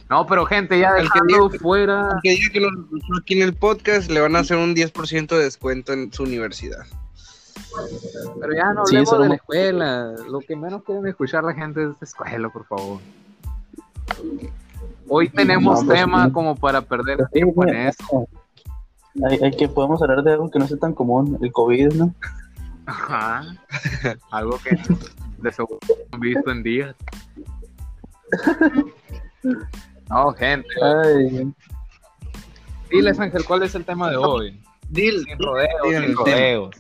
No, 0.10 0.26
pero 0.26 0.46
gente, 0.48 0.80
ya 0.80 0.90
El 0.90 0.96
que 0.96 1.04
dejando 1.04 1.50
diga- 1.50 1.60
fuera. 1.60 2.10
El 2.16 2.22
que 2.24 2.30
diga 2.32 2.50
que 2.54 2.60
lo 2.62 2.70
escuchó 2.70 3.14
aquí 3.22 3.34
en 3.36 3.42
el 3.44 3.54
podcast 3.54 4.10
le 4.10 4.20
van 4.22 4.36
a 4.36 4.40
hacer 4.40 4.58
un 4.58 4.74
10% 4.76 5.28
de 5.38 5.44
descuento 5.44 5.94
en 5.94 6.12
su 6.12 6.24
universidad. 6.24 6.86
Pero 8.40 8.54
ya 8.54 8.74
no 8.74 8.86
Sí, 8.86 8.96
hablemos 8.96 9.10
solo 9.10 9.24
de 9.24 9.30
la 9.30 9.36
escuela. 9.36 10.16
Lo 10.30 10.40
que 10.40 10.56
menos 10.56 10.84
quieren 10.84 11.06
escuchar 11.08 11.44
la 11.44 11.54
gente 11.54 11.84
es 11.84 12.00
de 12.00 12.06
escuela, 12.06 12.50
por 12.50 12.66
favor. 12.66 13.00
Hoy 15.08 15.30
tenemos 15.30 15.82
No, 15.82 15.86
pues, 15.88 16.00
tema 16.00 16.26
sí. 16.26 16.32
como 16.32 16.56
para 16.56 16.82
perder 16.82 17.18
Sí, 17.18 17.26
tiempo 17.34 17.66
en 17.68 17.76
eso. 17.76 18.28
Hay, 19.28 19.40
hay 19.42 19.52
que 19.52 19.68
podemos 19.68 20.02
hablar 20.02 20.24
de 20.24 20.34
algo 20.34 20.50
que 20.52 20.60
no 20.60 20.68
sea 20.68 20.78
tan 20.78 20.94
común, 20.94 21.38
el 21.42 21.52
COVID, 21.52 21.94
¿no? 21.94 22.14
Ajá. 22.86 23.44
Algo 24.32 24.58
que 24.64 24.78
de 25.38 25.52
seguro 25.52 25.80
no 25.88 25.96
han 26.14 26.20
visto 26.20 26.52
en 26.52 26.64
días. 26.64 26.96
No, 30.10 30.34
gente. 30.34 30.68
Ay, 30.84 31.54
Diles, 32.90 33.20
Ángel, 33.20 33.46
¿cuál 33.46 33.62
es 33.62 33.76
el 33.76 33.86
tema 33.86 34.10
de 34.10 34.18
hoy? 34.18 34.60
Dil, 34.90 35.24
Sin 35.24 35.38
rodeos, 35.38 35.88
sin 35.88 36.16
rodeos. 36.16 36.76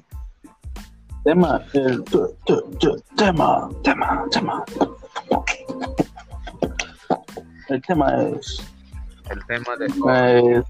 Tema, 1.29 1.61
el 1.73 2.03
tu- 2.05 2.35
tu- 2.43 2.61
tu- 2.79 3.03
tema, 3.15 3.69
tema, 3.83 4.25
tema. 4.31 4.65
El 7.67 7.81
tema 7.83 8.23
es, 8.23 8.63
El 9.29 9.45
tema 9.45 9.75
de 9.77 9.85
es, 10.57 10.65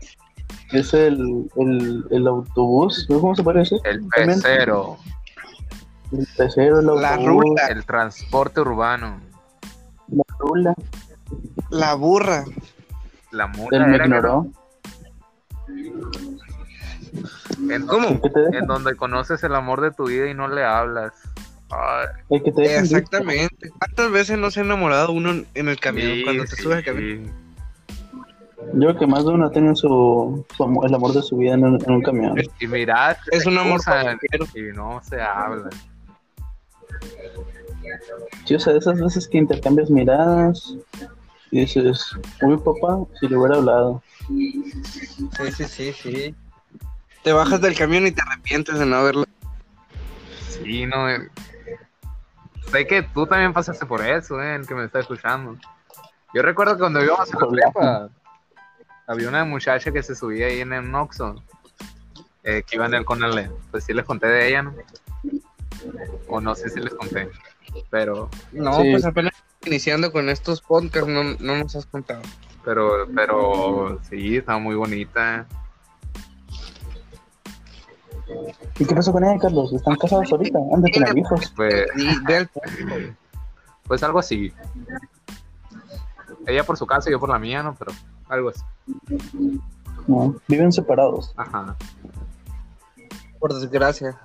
es 0.73 0.93
el, 0.93 1.49
el, 1.55 2.05
el 2.11 2.27
autobús. 2.27 3.05
¿cómo 3.07 3.33
se 3.35 3.41
parece? 3.43 3.77
El 3.85 4.05
pecero. 4.09 4.97
El 6.11 6.27
tercero, 6.35 6.79
el 6.81 7.01
La 7.01 7.15
rula. 7.15 7.67
El 7.69 7.85
transporte 7.85 8.59
urbano. 8.59 9.21
la 10.09 10.23
rula, 10.39 10.75
la 11.69 11.93
burra. 11.93 12.43
La 13.31 13.47
mula 13.47 13.77
el 13.77 13.87
me 13.87 13.95
era 13.95 14.05
ignoró. 14.05 14.47
En, 17.69 17.87
¿Cómo? 17.87 18.21
En 18.53 18.65
donde 18.67 18.95
conoces 18.95 19.43
el 19.43 19.55
amor 19.55 19.81
de 19.81 19.91
tu 19.91 20.07
vida 20.07 20.29
y 20.29 20.33
no 20.33 20.47
le 20.47 20.63
hablas. 20.63 21.13
Ay, 21.71 22.07
El 22.29 22.43
que 22.43 22.51
te 22.51 22.61
deja 22.61 22.75
en 22.77 22.81
visto. 22.83 22.97
Exactamente. 22.97 23.69
¿Cuántas 23.77 24.11
veces 24.11 24.37
no 24.39 24.49
se 24.51 24.59
ha 24.61 24.63
enamorado 24.63 25.11
uno 25.11 25.31
en- 25.53 25.67
el 25.69 25.79
camión 25.79 26.13
sí, 26.13 26.23
cuando 26.23 26.43
te 26.45 26.55
sí, 26.55 26.63
subes 26.63 26.77
al 26.77 26.83
camión? 26.83 27.25
sí. 27.25 27.31
Yo 28.73 28.79
creo 28.89 28.99
que 28.99 29.07
más 29.07 29.23
de 29.23 29.31
uno 29.31 29.49
tiene 29.51 29.73
su, 29.75 30.45
su 30.55 30.63
amor- 30.63 30.85
el 30.85 30.93
amor 30.93 31.13
de 31.13 31.21
su 31.21 31.37
vida 31.37 31.53
en 31.53 31.63
un, 31.63 31.81
en 31.83 31.91
un 31.91 32.01
camión. 32.01 32.35
Y 32.59 32.67
mirad, 32.67 33.15
Es 33.31 33.45
un 33.45 33.57
amor 33.57 33.77
pasajero. 33.83 34.17
y 34.53 34.61
no 34.75 35.01
se 35.03 35.21
habla. 35.21 35.69
Sí, 38.45 38.55
o 38.55 38.59
sea, 38.59 38.75
esas 38.75 38.99
veces 38.99 39.27
que 39.27 39.37
intercambias 39.37 39.89
miradas 39.89 40.75
y 41.51 41.61
dices, 41.61 42.11
uy 42.41 42.57
papá, 42.57 42.99
si 43.19 43.27
le 43.27 43.37
hubiera 43.37 43.55
hablado. 43.57 44.03
Sí, 44.27 44.71
sí, 45.55 45.65
sí, 45.65 45.93
sí. 45.93 46.35
Te 47.23 47.33
bajas 47.33 47.61
del 47.61 47.75
camión 47.77 48.07
y 48.07 48.11
te 48.11 48.21
arrepientes 48.21 48.79
de 48.79 48.85
no 48.85 48.97
haberlo. 48.97 49.25
Sí, 50.49 50.85
no. 50.85 51.09
eh. 51.09 51.29
Sé 52.71 52.85
que 52.87 53.01
tú 53.03 53.25
también 53.25 53.53
pasaste 53.53 53.85
por 53.85 54.05
eso, 54.05 54.41
eh, 54.41 54.55
el 54.55 54.67
que 54.67 54.75
me 54.75 54.85
está 54.85 54.99
escuchando. 54.99 55.57
Yo 56.33 56.41
recuerdo 56.41 56.73
que 56.75 56.79
cuando 56.81 57.03
íbamos 57.03 57.33
a 57.33 57.39
la 57.39 57.47
prepa, 57.49 58.09
había 59.07 59.27
una 59.29 59.43
muchacha 59.43 59.91
que 59.91 60.03
se 60.03 60.15
subía 60.15 60.47
ahí 60.47 60.61
en 60.61 60.73
el 60.73 60.89
Noxo, 60.91 61.35
eh, 62.43 62.63
que 62.65 62.75
iba 62.75 62.85
en 62.85 62.93
el 62.93 63.05
Conalé. 63.05 63.49
Pues 63.71 63.83
sí 63.85 63.93
les 63.93 64.05
conté 64.05 64.27
de 64.27 64.47
ella, 64.49 64.61
¿no? 64.63 64.75
O 66.27 66.39
no 66.39 66.53
sé 66.55 66.69
si 66.69 66.79
les 66.79 66.93
conté. 66.93 67.29
Pero, 67.89 68.29
No, 68.51 68.81
Sí. 68.81 68.91
pues 68.91 69.05
apenas 69.05 69.33
iniciando 69.65 70.11
con 70.11 70.29
estos 70.29 70.61
podcasts 70.61 71.07
no, 71.09 71.23
no 71.23 71.57
nos 71.57 71.75
has 71.75 71.85
contado. 71.87 72.21
pero, 72.63 73.07
pero 73.15 73.99
sí, 74.09 74.37
estaba 74.37 74.59
muy 74.59 74.75
bonita. 74.75 75.47
¿Y 78.79 78.85
qué 78.85 78.95
pasó 78.95 79.11
con 79.11 79.23
ella, 79.23 79.39
Carlos? 79.39 79.73
¿Están 79.73 79.95
casados 79.95 80.31
ahorita? 80.31 80.59
Han 80.73 80.81
de 80.81 80.91
tener 80.91 81.17
hijos. 81.17 81.53
Pues, 81.55 81.85
pues 83.87 84.03
algo 84.03 84.19
así. 84.19 84.53
Ella 86.45 86.63
por 86.63 86.77
su 86.77 86.85
casa 86.85 87.09
y 87.09 87.13
yo 87.13 87.19
por 87.19 87.29
la 87.29 87.39
mía, 87.39 87.63
¿no? 87.63 87.75
Pero 87.77 87.91
algo 88.27 88.49
así. 88.49 88.61
No, 90.07 90.35
viven 90.47 90.71
separados. 90.71 91.33
Ajá. 91.35 91.75
por 93.39 93.53
desgracia. 93.53 94.17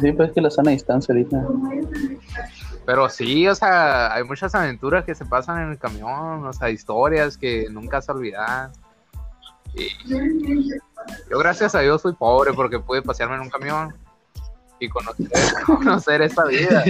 Sí, 0.00 0.12
pues 0.12 0.28
es 0.28 0.34
que 0.34 0.40
la 0.40 0.50
sana 0.50 0.70
distancia 0.70 1.12
ahorita. 1.12 1.44
Pero 2.84 3.08
sí, 3.08 3.46
o 3.46 3.54
sea, 3.54 4.14
hay 4.14 4.24
muchas 4.24 4.54
aventuras 4.54 5.04
que 5.04 5.14
se 5.14 5.24
pasan 5.24 5.62
en 5.62 5.70
el 5.70 5.78
camión, 5.78 6.44
o 6.44 6.52
sea, 6.52 6.70
historias 6.70 7.36
que 7.36 7.68
nunca 7.70 8.00
se 8.00 8.10
olvidan. 8.10 8.72
Y 9.74 9.88
yo, 11.30 11.38
gracias 11.38 11.74
a 11.74 11.80
Dios, 11.80 12.02
soy 12.02 12.12
pobre 12.14 12.52
porque 12.52 12.78
pude 12.78 13.02
pasearme 13.02 13.36
en 13.36 13.42
un 13.42 13.50
camión 13.50 13.94
y 14.80 14.88
conocer, 14.88 15.28
conocer 15.66 16.22
esta 16.22 16.44
vida. 16.46 16.82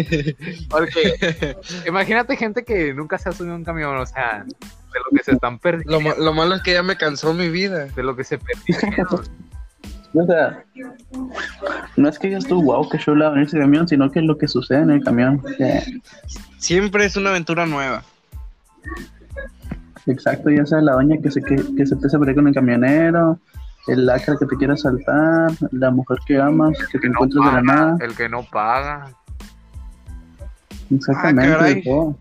Porque 0.71 1.57
imagínate 1.87 2.37
gente 2.37 2.65
que 2.65 2.95
nunca 2.95 3.19
se 3.19 3.29
ha 3.29 3.33
subido 3.33 3.55
a 3.55 3.57
un 3.59 3.65
camión, 3.65 3.97
o 3.97 4.07
sea, 4.07 4.45
de 4.47 4.99
lo 4.99 5.17
que 5.17 5.25
se 5.25 5.33
están 5.33 5.59
perdiendo, 5.59 5.93
Lo, 5.93 6.01
ma- 6.01 6.15
lo 6.19 6.33
malo 6.33 6.55
es 6.55 6.63
que 6.63 6.73
ya 6.75 6.83
me 6.83 6.97
cansó 6.97 7.33
mi 7.35 7.49
vida. 7.49 7.87
de 7.87 8.03
lo 8.03 8.17
que 8.17 8.25
se 8.25 8.39
perdieron. 8.39 9.23
O 10.15 10.27
sea, 10.27 10.63
no 11.97 12.07
es 12.07 12.19
que 12.19 12.27
digas 12.29 12.45
tú, 12.45 12.63
wow, 12.63 12.87
qué 12.87 12.99
chula 12.99 13.31
venirse 13.31 13.57
en 13.57 13.63
camión, 13.63 13.89
sino 13.89 14.11
que 14.11 14.19
es 14.19 14.27
lo 14.27 14.37
que 14.37 14.47
sucede 14.47 14.81
en 14.81 14.91
el 14.91 15.03
camión. 15.03 15.43
Que- 15.57 16.03
Siempre 16.59 17.07
es 17.07 17.17
una 17.17 17.31
aventura 17.31 17.65
nueva. 17.65 18.05
exacto, 20.07 20.51
ya 20.51 20.67
sea 20.67 20.83
la 20.83 20.93
doña 20.93 21.17
que 21.23 21.31
se, 21.31 21.41
que, 21.43 21.57
que 21.57 21.87
se 21.87 21.95
empieza 21.95 22.17
a 22.17 22.21
pelear 22.21 22.37
con 22.37 22.49
el 22.49 22.55
camionero, 22.55 23.39
el 23.89 24.07
lacra 24.07 24.37
que 24.39 24.47
te 24.47 24.57
quiere 24.57 24.75
asaltar, 24.75 25.51
la 25.73 25.91
mujer 25.91 26.19
que 26.27 26.41
amas, 26.41 26.77
que 26.91 26.99
te 26.99 27.09
no 27.09 27.15
encuentras 27.15 27.45
de 27.47 27.53
la 27.53 27.63
nada. 27.63 27.97
el 28.01 28.15
que 28.15 28.29
no 28.29 28.43
paga. 28.45 29.13
Exactamente, 30.91 31.83
Ah. 31.91 32.13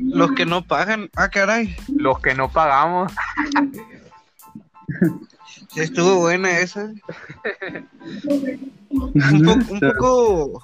Los 0.00 0.32
que 0.32 0.46
no 0.46 0.64
pagan, 0.64 1.10
ah, 1.16 1.28
caray. 1.28 1.74
Los 1.88 2.20
que 2.20 2.34
no 2.34 2.48
pagamos. 2.48 3.12
Estuvo 5.76 6.20
buena 6.20 6.58
esa. 6.58 6.86
Un, 8.90 9.44
po- 9.44 9.74
un 9.74 9.80
poco. 9.80 10.62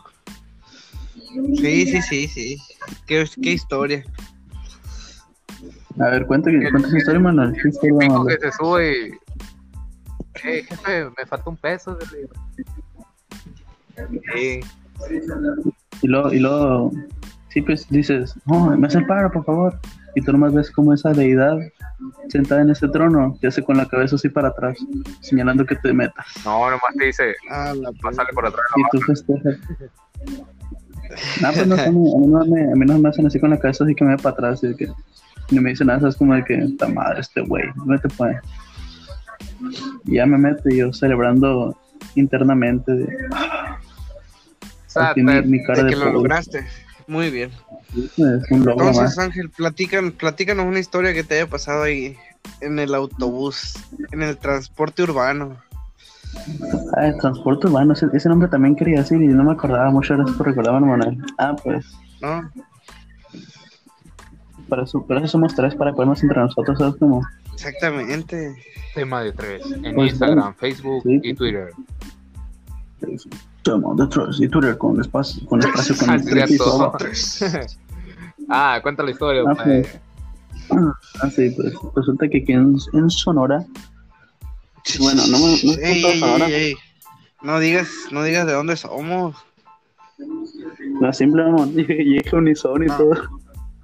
Sí, 1.57 1.87
sí, 1.87 2.03
sí, 2.03 2.29
sí. 2.29 2.57
Qué, 3.07 3.25
qué 3.43 3.53
historia. 3.53 4.05
A 6.00 6.09
ver, 6.11 6.26
cuenta, 6.26 6.50
cuenta 6.71 6.88
esa 6.88 6.99
historia, 6.99 7.21
Manuel. 7.21 7.53
¿Qué 7.61 7.69
historia, 7.69 7.99
Típico 7.99 8.14
Manuel? 8.19 8.38
que 8.38 8.50
se 8.50 8.57
sube 8.57 9.19
y. 10.43 10.49
Eh, 10.49 10.64
jefe, 10.64 11.11
me 11.17 11.26
falta 11.26 11.50
un 11.50 11.57
peso. 11.57 11.99
Sí, 14.35 14.61
Y 16.03 16.09
luego, 16.09 16.33
y 16.33 16.38
luego, 16.41 16.93
sí, 17.49 17.62
pues 17.62 17.88
dices, 17.88 18.35
no, 18.47 18.76
me 18.76 18.87
hace 18.87 18.99
el 18.99 19.07
paro, 19.07 19.31
por 19.31 19.45
favor. 19.45 19.79
Y 20.17 20.23
tú 20.23 20.33
nomás 20.33 20.55
ves 20.55 20.71
como 20.71 20.93
esa 20.95 21.12
deidad 21.12 21.59
sentada 22.29 22.62
en 22.62 22.71
ese 22.71 22.88
trono 22.88 23.37
te 23.41 23.49
hace 23.49 23.62
con 23.62 23.76
la 23.76 23.87
cabeza 23.87 24.17
así 24.17 24.29
para 24.29 24.49
atrás, 24.49 24.79
señalando 25.21 25.64
que 25.64 25.76
te 25.76 25.93
metas. 25.93 26.26
No, 26.45 26.71
nomás 26.71 26.95
te 26.97 27.07
dice, 27.07 27.35
Ah, 27.50 27.73
la 27.75 27.93
pásale 27.93 28.33
por 28.33 28.47
atrás. 28.47 28.64
Y 28.76 28.83
tú 28.91 29.00
festejas. 29.00 29.57
No, 31.41 31.53
pues 31.53 31.67
no, 31.67 31.75
a 31.75 31.87
mí, 31.91 32.14
a 32.14 32.19
mí 32.19 32.26
no 32.26 32.45
me, 32.45 32.73
a 32.73 32.75
mí 32.75 32.87
no 32.87 32.99
me 32.99 33.09
hacen 33.09 33.26
así 33.26 33.38
con 33.38 33.50
la 33.50 33.59
cabeza, 33.59 33.85
así 33.85 33.95
que 33.95 34.05
me 34.05 34.17
ve 34.17 34.23
para 34.23 34.35
atrás. 34.35 34.64
Y 34.64 34.69
de 34.69 34.76
que, 34.76 34.88
y 35.50 35.61
me 35.61 35.71
dicen 35.71 35.88
nada, 35.88 36.09
es 36.09 36.17
como 36.17 36.35
de 36.35 36.45
que, 36.45 36.55
está 36.57 36.88
madre 36.88 37.21
este 37.21 37.41
güey, 37.43 37.64
no 37.85 37.99
te 37.99 38.09
puede. 38.09 38.41
Y 40.05 40.17
ya 40.17 40.27
me 40.27 40.39
meto 40.39 40.69
y 40.69 40.79
yo 40.79 40.93
celebrando 40.93 41.77
internamente 42.15 42.93
de, 42.93 43.05
O 43.05 43.79
sea, 44.87 45.11
aquí 45.11 45.23
mi, 45.23 45.33
te- 45.33 45.43
mi 45.43 45.63
cara 45.65 45.79
de 45.79 45.85
de 45.85 45.91
que 45.91 45.97
lo 45.97 46.13
lograste. 46.13 46.67
Muy 47.07 47.31
bien. 47.31 47.51
Es 47.95 48.51
un 48.51 48.65
logro 48.65 48.87
Entonces, 48.89 49.17
más. 49.17 49.19
Ángel, 49.19 49.51
platican, 49.51 50.13
platícanos 50.13 50.67
una 50.67 50.79
historia 50.79 51.13
que 51.13 51.23
te 51.25 51.35
haya 51.37 51.47
pasado 51.49 51.83
ahí 51.83 52.17
en 52.61 52.79
el 52.79 52.95
autobús, 52.95 53.75
en 54.11 54.23
el 54.23 54.37
transporte 54.39 55.03
urbano. 55.03 55.57
Ah, 56.97 57.07
el 57.09 57.17
transporte 57.19 57.67
urbano, 57.69 57.93
ese, 57.93 58.07
ese 58.13 58.29
nombre 58.29 58.49
también 58.49 58.75
quería 58.75 59.01
decir 59.01 59.21
y 59.23 59.29
no 59.29 59.45
me 59.45 59.53
acordaba 59.53 59.91
mucho, 59.91 60.15
gracias 60.17 60.37
por 60.37 60.47
recordarme, 60.49 60.87
Manuel. 60.87 61.19
Ah, 61.39 61.55
pues, 61.63 61.87
¿No? 62.21 62.51
para 64.69 64.83
eso, 64.85 65.07
para 65.07 65.21
eso 65.21 65.29
somos 65.29 65.55
tres, 65.55 65.75
para 65.75 65.93
podernos 65.93 66.23
entre 66.23 66.41
nosotros, 66.41 66.79
¿sabes 66.79 66.95
cómo? 66.99 67.23
Exactamente. 67.55 68.55
Tema 68.95 69.23
de 69.23 69.33
tres. 69.33 69.63
En 69.83 69.95
Pues, 69.95 70.11
Instagram, 70.13 70.55
Facebook 70.57 71.03
sí. 71.05 71.21
y 71.23 71.35
Twitter. 71.35 71.71
Somos 73.65 73.97
de 73.97 74.07
tres 74.09 74.41
y 74.41 74.49
Twitter 74.49 74.77
con 74.79 75.01
espacio, 75.01 75.45
con 75.47 75.61
espacio, 75.61 75.97
con 75.97 76.23
tres 76.25 76.49
de 76.51 76.55
y 76.55 76.59
todo. 76.59 76.91
todo. 76.93 76.99
ah, 78.51 78.79
cuenta 78.83 79.03
la 79.03 79.11
historia. 79.11 79.43
Ah, 79.47 79.55
pues. 79.63 80.01
Ah, 80.71 81.31
sí, 81.31 81.51
pues 81.51 81.75
resulta 81.95 82.29
que 82.29 82.39
aquí 82.43 82.53
en, 82.53 82.77
en 82.95 83.11
Sonora, 83.11 83.65
bueno, 84.99 85.23
no 85.29 85.39
me 85.39 85.45
no 85.63 85.73
Ey, 85.83 86.05
ey, 86.05 86.21
Sonora, 86.21 86.47
ey, 86.47 86.55
ey. 86.55 86.75
No 87.43 87.59
digas, 87.59 87.89
no 88.11 88.23
digas 88.23 88.47
de 88.47 88.53
dónde 88.55 88.77
somos. 88.77 89.37
no, 91.01 91.13
simplemente 91.13 91.83
dije 91.95 92.23
unison 92.37 92.83
y 92.83 92.87
No. 92.87 92.97
todo. 92.97 93.15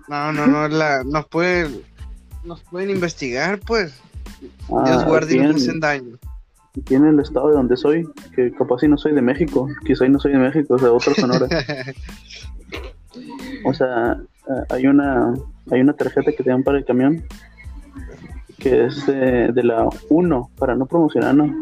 No, 0.08 0.32
no, 0.32 0.46
no, 0.46 0.66
la, 0.68 1.04
nos 1.04 1.26
pueden, 1.26 1.82
nos 2.50 2.60
pueden 2.64 2.90
investigar, 2.90 3.60
pues. 3.60 3.94
Ah, 4.74 4.82
Dios 4.84 5.04
guarde 5.06 5.36
y 5.36 5.38
aquí 5.38 5.44
no 5.44 5.50
en- 5.50 5.56
hacen 5.56 5.80
daño. 5.80 6.18
en 6.90 7.04
el 7.06 7.20
estado 7.20 7.48
de 7.48 7.54
donde 7.54 7.76
soy, 7.76 8.08
que 8.34 8.52
capaz 8.52 8.80
si 8.80 8.88
no 8.88 8.98
soy 8.98 9.14
de 9.14 9.22
México, 9.22 9.68
quizá 9.86 10.08
no 10.08 10.18
soy 10.18 10.32
de 10.32 10.38
México, 10.38 10.74
o 10.74 10.78
sea, 10.78 10.92
otro 10.92 11.14
Sonora. 11.14 11.46
O 13.64 13.74
sea, 13.74 14.16
eh, 14.48 14.62
hay 14.70 14.86
una 14.86 15.34
hay 15.70 15.80
una 15.82 15.92
tarjeta 15.92 16.32
que 16.32 16.42
te 16.42 16.48
dan 16.48 16.62
para 16.62 16.78
el 16.78 16.84
camión 16.86 17.22
que 18.58 18.86
es 18.86 19.04
de, 19.06 19.52
de 19.52 19.62
la 19.62 19.86
1, 20.08 20.50
para 20.56 20.74
no 20.76 20.86
promocionar, 20.86 21.34
¿no? 21.34 21.52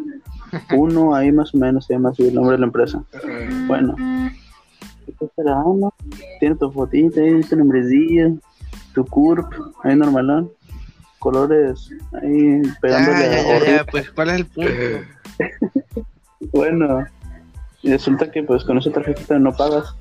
1 0.77 1.15
ahí 1.15 1.33
más 1.33 1.55
o 1.55 1.59
menos 1.59 1.87
se 1.87 1.95
llama 1.95 2.11
así 2.11 2.29
el 2.29 2.35
nombre 2.35 2.53
de 2.53 2.61
la 2.61 2.67
empresa. 2.67 3.03
Bueno, 3.67 3.97
tiene 6.39 6.55
tu 6.55 6.71
fotita 6.71 7.21
tu 7.49 7.57
nombrecillo, 7.57 8.35
tu 8.95 9.05
CURP, 9.05 9.53
ahí 9.83 9.97
normalón, 9.97 10.51
colores 11.29 11.91
ahí 12.23 12.63
Ya, 12.63 12.79
pegándole 12.81 13.19
ya, 13.19 13.39
a 13.39 13.59
ya, 13.59 13.77
ya, 13.77 13.85
pues, 13.85 14.11
¿cuál 14.11 14.31
es 14.31 14.37
el 14.37 14.47
punto? 14.47 14.71
Bueno, 16.53 17.05
y 17.83 17.91
resulta 17.91 18.31
que 18.31 18.43
pues 18.45 18.65
con 18.65 18.79
esa 18.79 18.91
tarjeta 18.91 19.39
no 19.39 19.53
pagas. 19.53 19.95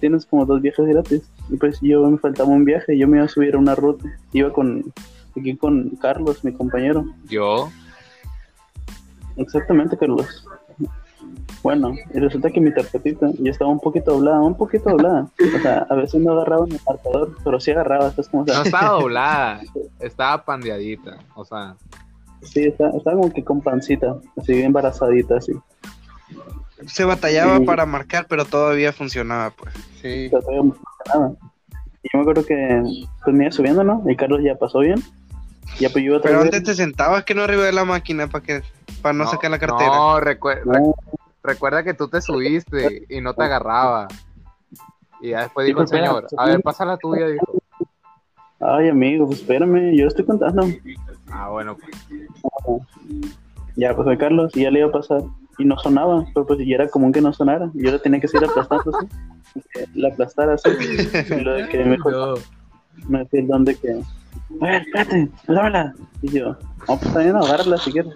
Tienes 0.00 0.24
como 0.24 0.46
dos 0.46 0.62
viajes 0.62 0.86
gratis. 0.86 1.28
Y 1.50 1.56
pues 1.56 1.80
yo 1.82 2.08
me 2.08 2.18
faltaba 2.18 2.48
un 2.48 2.64
viaje 2.64 2.96
yo 2.96 3.06
me 3.08 3.18
iba 3.18 3.26
a 3.26 3.28
subir 3.28 3.56
a 3.56 3.58
una 3.58 3.74
ruta. 3.74 4.08
Iba 4.32 4.52
con 4.52 4.84
aquí 5.36 5.56
con 5.56 5.90
Carlos, 6.00 6.44
mi 6.44 6.52
compañero. 6.52 7.04
Yo. 7.28 7.70
Exactamente, 9.36 9.98
Carlos. 9.98 10.46
Bueno, 11.62 11.94
y 12.14 12.18
resulta 12.20 12.50
que 12.50 12.60
mi 12.60 12.72
tarjetita 12.72 13.28
ya 13.38 13.50
estaba 13.50 13.70
un 13.70 13.80
poquito 13.80 14.12
doblada, 14.12 14.40
un 14.40 14.56
poquito 14.56 14.90
doblada. 14.90 15.28
O 15.56 15.58
sea, 15.60 15.86
a 15.90 15.94
veces 15.96 16.20
no 16.20 16.32
agarraba 16.32 16.64
en 16.66 16.72
el 16.74 16.80
marcador, 16.86 17.36
pero 17.42 17.58
sí 17.60 17.72
agarraba, 17.72 18.10
¿sabes 18.10 18.28
cómo? 18.28 18.44
O 18.44 18.46
sea, 18.46 18.58
No 18.58 18.62
estaba 18.62 18.88
doblada. 19.00 19.60
estaba 19.98 20.44
pandeadita. 20.44 21.18
O 21.34 21.44
sea, 21.44 21.74
sí, 22.42 22.64
estaba, 22.66 22.90
estaba 22.96 23.16
como 23.20 23.32
que 23.32 23.42
con 23.42 23.60
pancita, 23.62 24.16
así 24.36 24.62
embarazadita, 24.62 25.38
así. 25.38 25.52
Se 26.86 27.04
batallaba 27.04 27.58
Sí. 27.58 27.64
para 27.64 27.86
marcar, 27.86 28.26
pero 28.28 28.44
todavía 28.44 28.92
funcionaba, 28.92 29.50
pues. 29.50 29.74
Sí. 30.02 30.26
O 30.26 30.30
sea, 30.30 30.40
todavía 30.40 30.62
no 30.62 30.74
funcionaba. 30.74 31.34
Y 32.02 32.08
yo 32.12 32.18
me 32.18 32.20
acuerdo 32.20 32.44
que 32.46 32.82
pues 33.24 33.36
me 33.36 33.44
iba 33.44 33.50
subiendo, 33.52 33.82
¿no? 33.82 34.04
Y 34.08 34.14
Carlos 34.14 34.40
ya 34.44 34.54
pasó 34.56 34.80
bien. 34.80 35.02
Ya 35.80 35.88
pues 35.90 36.04
yo 36.04 36.10
iba 36.12 36.18
a 36.18 36.22
Pero 36.22 36.40
antes 36.42 36.62
te 36.62 36.74
sentabas 36.74 37.24
que 37.24 37.34
no 37.34 37.42
arriba 37.42 37.64
de 37.64 37.72
la 37.72 37.84
máquina 37.84 38.28
para 38.28 38.44
que 38.44 38.62
para 39.02 39.12
no, 39.14 39.26
sacar 39.28 39.50
la 39.50 39.58
cartera. 39.58 39.88
No, 39.88 40.20
recue- 40.20 40.62
rec- 40.62 40.80
No, 40.80 40.94
recuerda 41.46 41.82
que 41.82 41.94
tú 41.94 42.08
te 42.08 42.20
subiste 42.20 43.06
y 43.08 43.20
no 43.20 43.34
te 43.34 43.44
agarraba. 43.44 44.08
Y 45.20 45.30
ya 45.30 45.42
después 45.42 45.66
dijo 45.66 45.80
el 45.80 45.88
señor, 45.88 46.26
a 46.36 46.46
ver, 46.46 46.60
pasa 46.62 46.84
la 46.84 46.96
tuya, 46.98 47.26
dijo. 47.26 47.62
Ay, 48.60 48.88
amigo, 48.88 49.26
pues 49.26 49.40
espérame, 49.40 49.94
yo 49.94 50.06
estoy 50.06 50.24
contando. 50.24 50.66
Ah, 51.30 51.50
bueno, 51.50 51.76
pues, 51.76 52.82
Ya, 53.76 53.94
pues 53.94 54.04
fue 54.04 54.18
Carlos 54.18 54.56
y 54.56 54.62
ya 54.62 54.70
le 54.70 54.80
iba 54.80 54.88
a 54.88 54.92
pasar. 54.92 55.22
Y 55.58 55.64
no 55.64 55.78
sonaba, 55.78 56.26
pero 56.34 56.46
pues 56.46 56.58
ya 56.66 56.74
era 56.74 56.88
común 56.88 57.12
que 57.12 57.20
no 57.20 57.32
sonara. 57.32 57.70
Y 57.74 57.84
yo 57.84 57.92
le 57.92 57.98
tenía 57.98 58.20
que 58.20 58.28
seguir 58.28 58.48
aplastando 58.48 58.96
así. 58.96 59.08
que 59.72 59.86
La 59.94 60.08
aplastara 60.08 60.54
así. 60.54 60.68
Y 61.30 61.40
lo 61.40 61.54
de 61.54 61.68
que 61.68 61.84
me, 61.84 61.96
no. 61.96 62.34
me 63.08 63.20
decía 63.20 63.40
el 63.40 63.46
don 63.46 63.64
de 63.64 63.74
que, 63.74 63.92
a 64.60 64.64
ver, 64.64 64.82
espérate, 64.82 65.30
dámela. 65.48 65.94
Y 66.22 66.28
yo, 66.30 66.50
no, 66.50 66.56
pues 66.86 67.12
también 67.12 67.36
agárrala 67.36 67.78
si 67.78 67.92
quieres. 67.92 68.14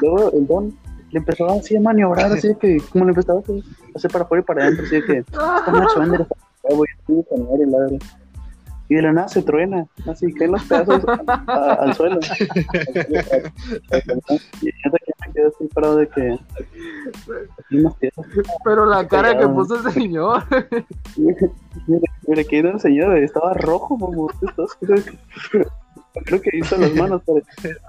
Luego 0.00 0.32
el 0.32 0.46
don 0.46 0.76
le 1.12 1.18
empezó 1.18 1.46
así 1.50 1.76
a 1.76 1.80
maniobrar, 1.80 2.32
así 2.32 2.48
de 2.48 2.56
que, 2.56 2.78
como 2.90 3.04
le 3.04 3.10
empezaba 3.10 3.38
a 3.40 3.42
hacer 3.96 4.10
para 4.10 4.24
afuera 4.24 4.42
y 4.42 4.46
para 4.46 4.64
adentro, 4.64 4.84
así 4.86 4.96
de 4.96 5.04
que, 5.04 5.12
y 5.18 5.22
así, 8.88 8.94
de 8.94 9.02
la 9.02 9.12
nada 9.12 9.26
se 9.28 9.42
truena, 9.42 9.84
así 10.08 10.32
caen 10.34 10.52
los 10.52 10.62
pedazos 10.64 11.02
a- 11.08 11.44
a- 11.48 11.74
al 11.74 11.94
suelo. 11.94 12.20
Y 14.62 14.66
yo 14.66 14.90
me 14.92 15.32
quedé 15.32 15.46
así 15.46 15.64
parado 15.74 15.96
de 15.96 16.08
que. 16.08 16.38
así. 17.86 18.08
Pero 18.64 18.86
la 18.86 19.06
cara 19.08 19.36
que 19.38 19.48
puso 19.48 19.76
el 19.86 19.92
señor. 19.92 20.42
Mira, 21.16 22.44
que 22.44 22.58
era 22.58 22.70
el 22.70 22.80
señor, 22.80 23.16
estaba 23.18 23.54
rojo, 23.54 23.98
como. 23.98 24.28
Creo 26.24 26.40
que, 26.40 26.50
que 26.50 26.56
hizo 26.58 26.76
las 26.78 26.94
manos, 26.94 27.22
pero 27.26 27.40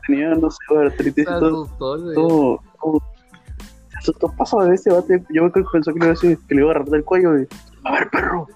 tenía, 0.08 0.36
no 0.36 0.50
sé, 0.52 0.58
artritis 0.84 1.26
Se 1.26 1.32
asustó, 1.34 2.14
todo, 2.14 2.60
todo. 2.82 3.02
Se 3.92 3.98
asustó 3.98 4.32
paso 4.38 4.60
de 4.64 4.76
ese 4.76 4.92
bate. 4.92 5.24
Yo 5.30 5.52
creo 5.52 5.66
que 5.66 5.72
pensó 5.72 5.94
que 5.94 6.00
le 6.00 6.06
iba 6.06 6.12
a 6.12 6.16
decir 6.16 6.38
que 6.48 6.56
le 6.56 6.62
iba 6.62 6.70
a 6.70 6.72
agarrar 6.76 6.90
del 6.90 7.04
cuello 7.04 7.40
y. 7.40 7.48
A 7.84 7.92
ver, 7.92 8.10
perro, 8.10 8.48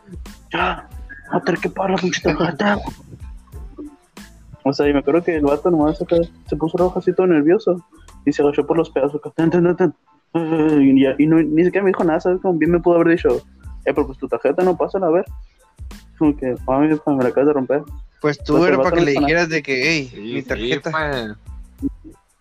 ya, 0.52 0.88
va 1.34 1.38
a 1.38 1.42
tener 1.42 1.60
que 1.62 1.70
pagar 1.70 1.92
la 1.92 1.98
pinche 1.98 2.22
tarjeta. 2.22 2.78
O 4.64 4.74
sea, 4.74 4.88
y 4.88 4.94
me 4.94 5.00
acuerdo 5.00 5.24
que 5.24 5.36
el 5.36 5.42
vato 5.44 5.72
nomás 5.72 6.00
acá 6.02 6.18
se 6.48 6.56
puso 6.56 6.78
rojo 6.78 7.00
así 7.00 7.14
todo 7.14 7.26
nervioso 7.28 7.84
y 8.26 8.32
se 8.32 8.44
agachó 8.44 8.66
por 8.68 8.78
los 8.78 8.90
pedazos. 8.92 9.16
acá, 9.16 9.32
tan, 9.36 9.50
tan, 9.50 9.64
tan, 9.64 9.76
tan. 9.76 9.96
Eh, 10.34 10.78
Y, 10.82 11.02
ya- 11.04 11.16
y 11.18 11.26
no, 11.28 11.42
ni 11.42 11.64
siquiera 11.66 11.84
me 11.84 11.90
dijo 11.90 12.04
nada, 12.04 12.20
¿sabes? 12.20 12.40
Como 12.42 12.58
bien 12.60 12.72
me 12.72 12.80
pudo 12.80 12.96
haber 12.96 13.16
dicho, 13.16 13.38
eh, 13.86 13.94
pero 13.94 14.06
pues 14.06 14.18
tu 14.20 14.28
tarjeta 14.28 14.64
no 14.64 14.78
pasa 14.78 15.00
a 15.00 15.10
ver. 15.10 15.26
Como 16.20 16.38
que, 16.38 16.56
mami, 16.68 16.88
me 16.90 17.24
la 17.24 17.30
acabas 17.30 17.48
de 17.48 17.54
romper. 17.54 17.82
Pues 18.22 18.38
tú 18.44 18.54
Pues 18.58 18.68
era 18.70 18.78
para 18.78 18.92
que 18.98 19.02
le 19.02 19.14
nada. 19.16 19.26
dijeras 19.26 19.50
de 19.50 19.64
que, 19.64 19.90
hey, 19.90 20.12
Sí, 20.14 20.20
mi 20.36 20.44
tarjeta. 20.44 20.92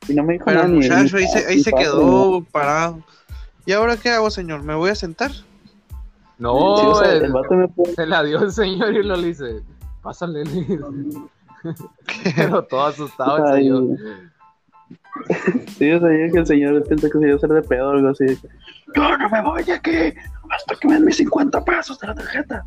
Y 0.08 0.14
no 0.14 0.22
me 0.24 0.34
dijo 0.34 0.44
Pero 0.46 0.56
nada. 0.62 0.68
el 0.68 0.74
muchacho 0.76 1.16
ni- 1.16 1.22
ahí 1.24 1.28
se, 1.28 1.46
ahí 1.46 1.60
se 1.60 1.72
quedó 1.72 2.42
parado. 2.50 3.00
¿Y 3.66 3.72
ahora 3.72 3.96
qué 3.96 4.10
hago, 4.10 4.30
señor? 4.30 4.62
¿Me 4.62 4.74
voy 4.74 4.90
a 4.90 4.94
sentar? 4.94 5.30
No, 6.38 6.76
Sí, 6.78 6.86
o 6.86 6.94
sea, 6.96 7.12
el- 7.12 7.24
el 7.26 7.32
vato 7.32 7.54
me 7.54 7.68
pudo 7.68 7.92
se 7.94 8.06
la 8.06 8.22
dio 8.22 8.42
el 8.42 8.50
señor 8.52 8.94
y 8.94 9.02
lo 9.02 9.16
le 9.16 9.26
dice, 9.28 9.60
pásale. 10.02 10.44
le 10.44 10.50
dice. 10.52 10.78
Pero 12.36 12.62
todo 12.64 12.86
asustado 12.86 13.36
el 13.38 13.52
Ay, 13.52 13.62
señor. 13.64 13.84
Sí, 15.78 15.90
o 15.92 16.00
sea, 16.00 16.08
yo 16.26 16.32
que 16.32 16.38
el 16.38 16.46
señor 16.46 16.82
pensó 16.88 17.10
que 17.10 17.18
se 17.18 17.24
iba 17.24 17.34
a 17.34 17.36
hacer 17.36 17.50
de 17.50 17.62
pedo 17.62 17.88
o 17.88 17.92
algo 17.92 18.08
así. 18.08 18.24
Yo 18.96 19.18
no 19.18 19.28
me 19.28 19.42
voy 19.42 19.62
de 19.64 19.72
aquí 19.74 20.14
hasta 20.50 20.74
que 20.76 20.88
me 20.88 20.94
den 20.94 21.04
mis 21.04 21.16
50 21.18 21.62
pesos 21.64 21.98
de 22.00 22.06
la 22.06 22.14
tarjeta. 22.14 22.64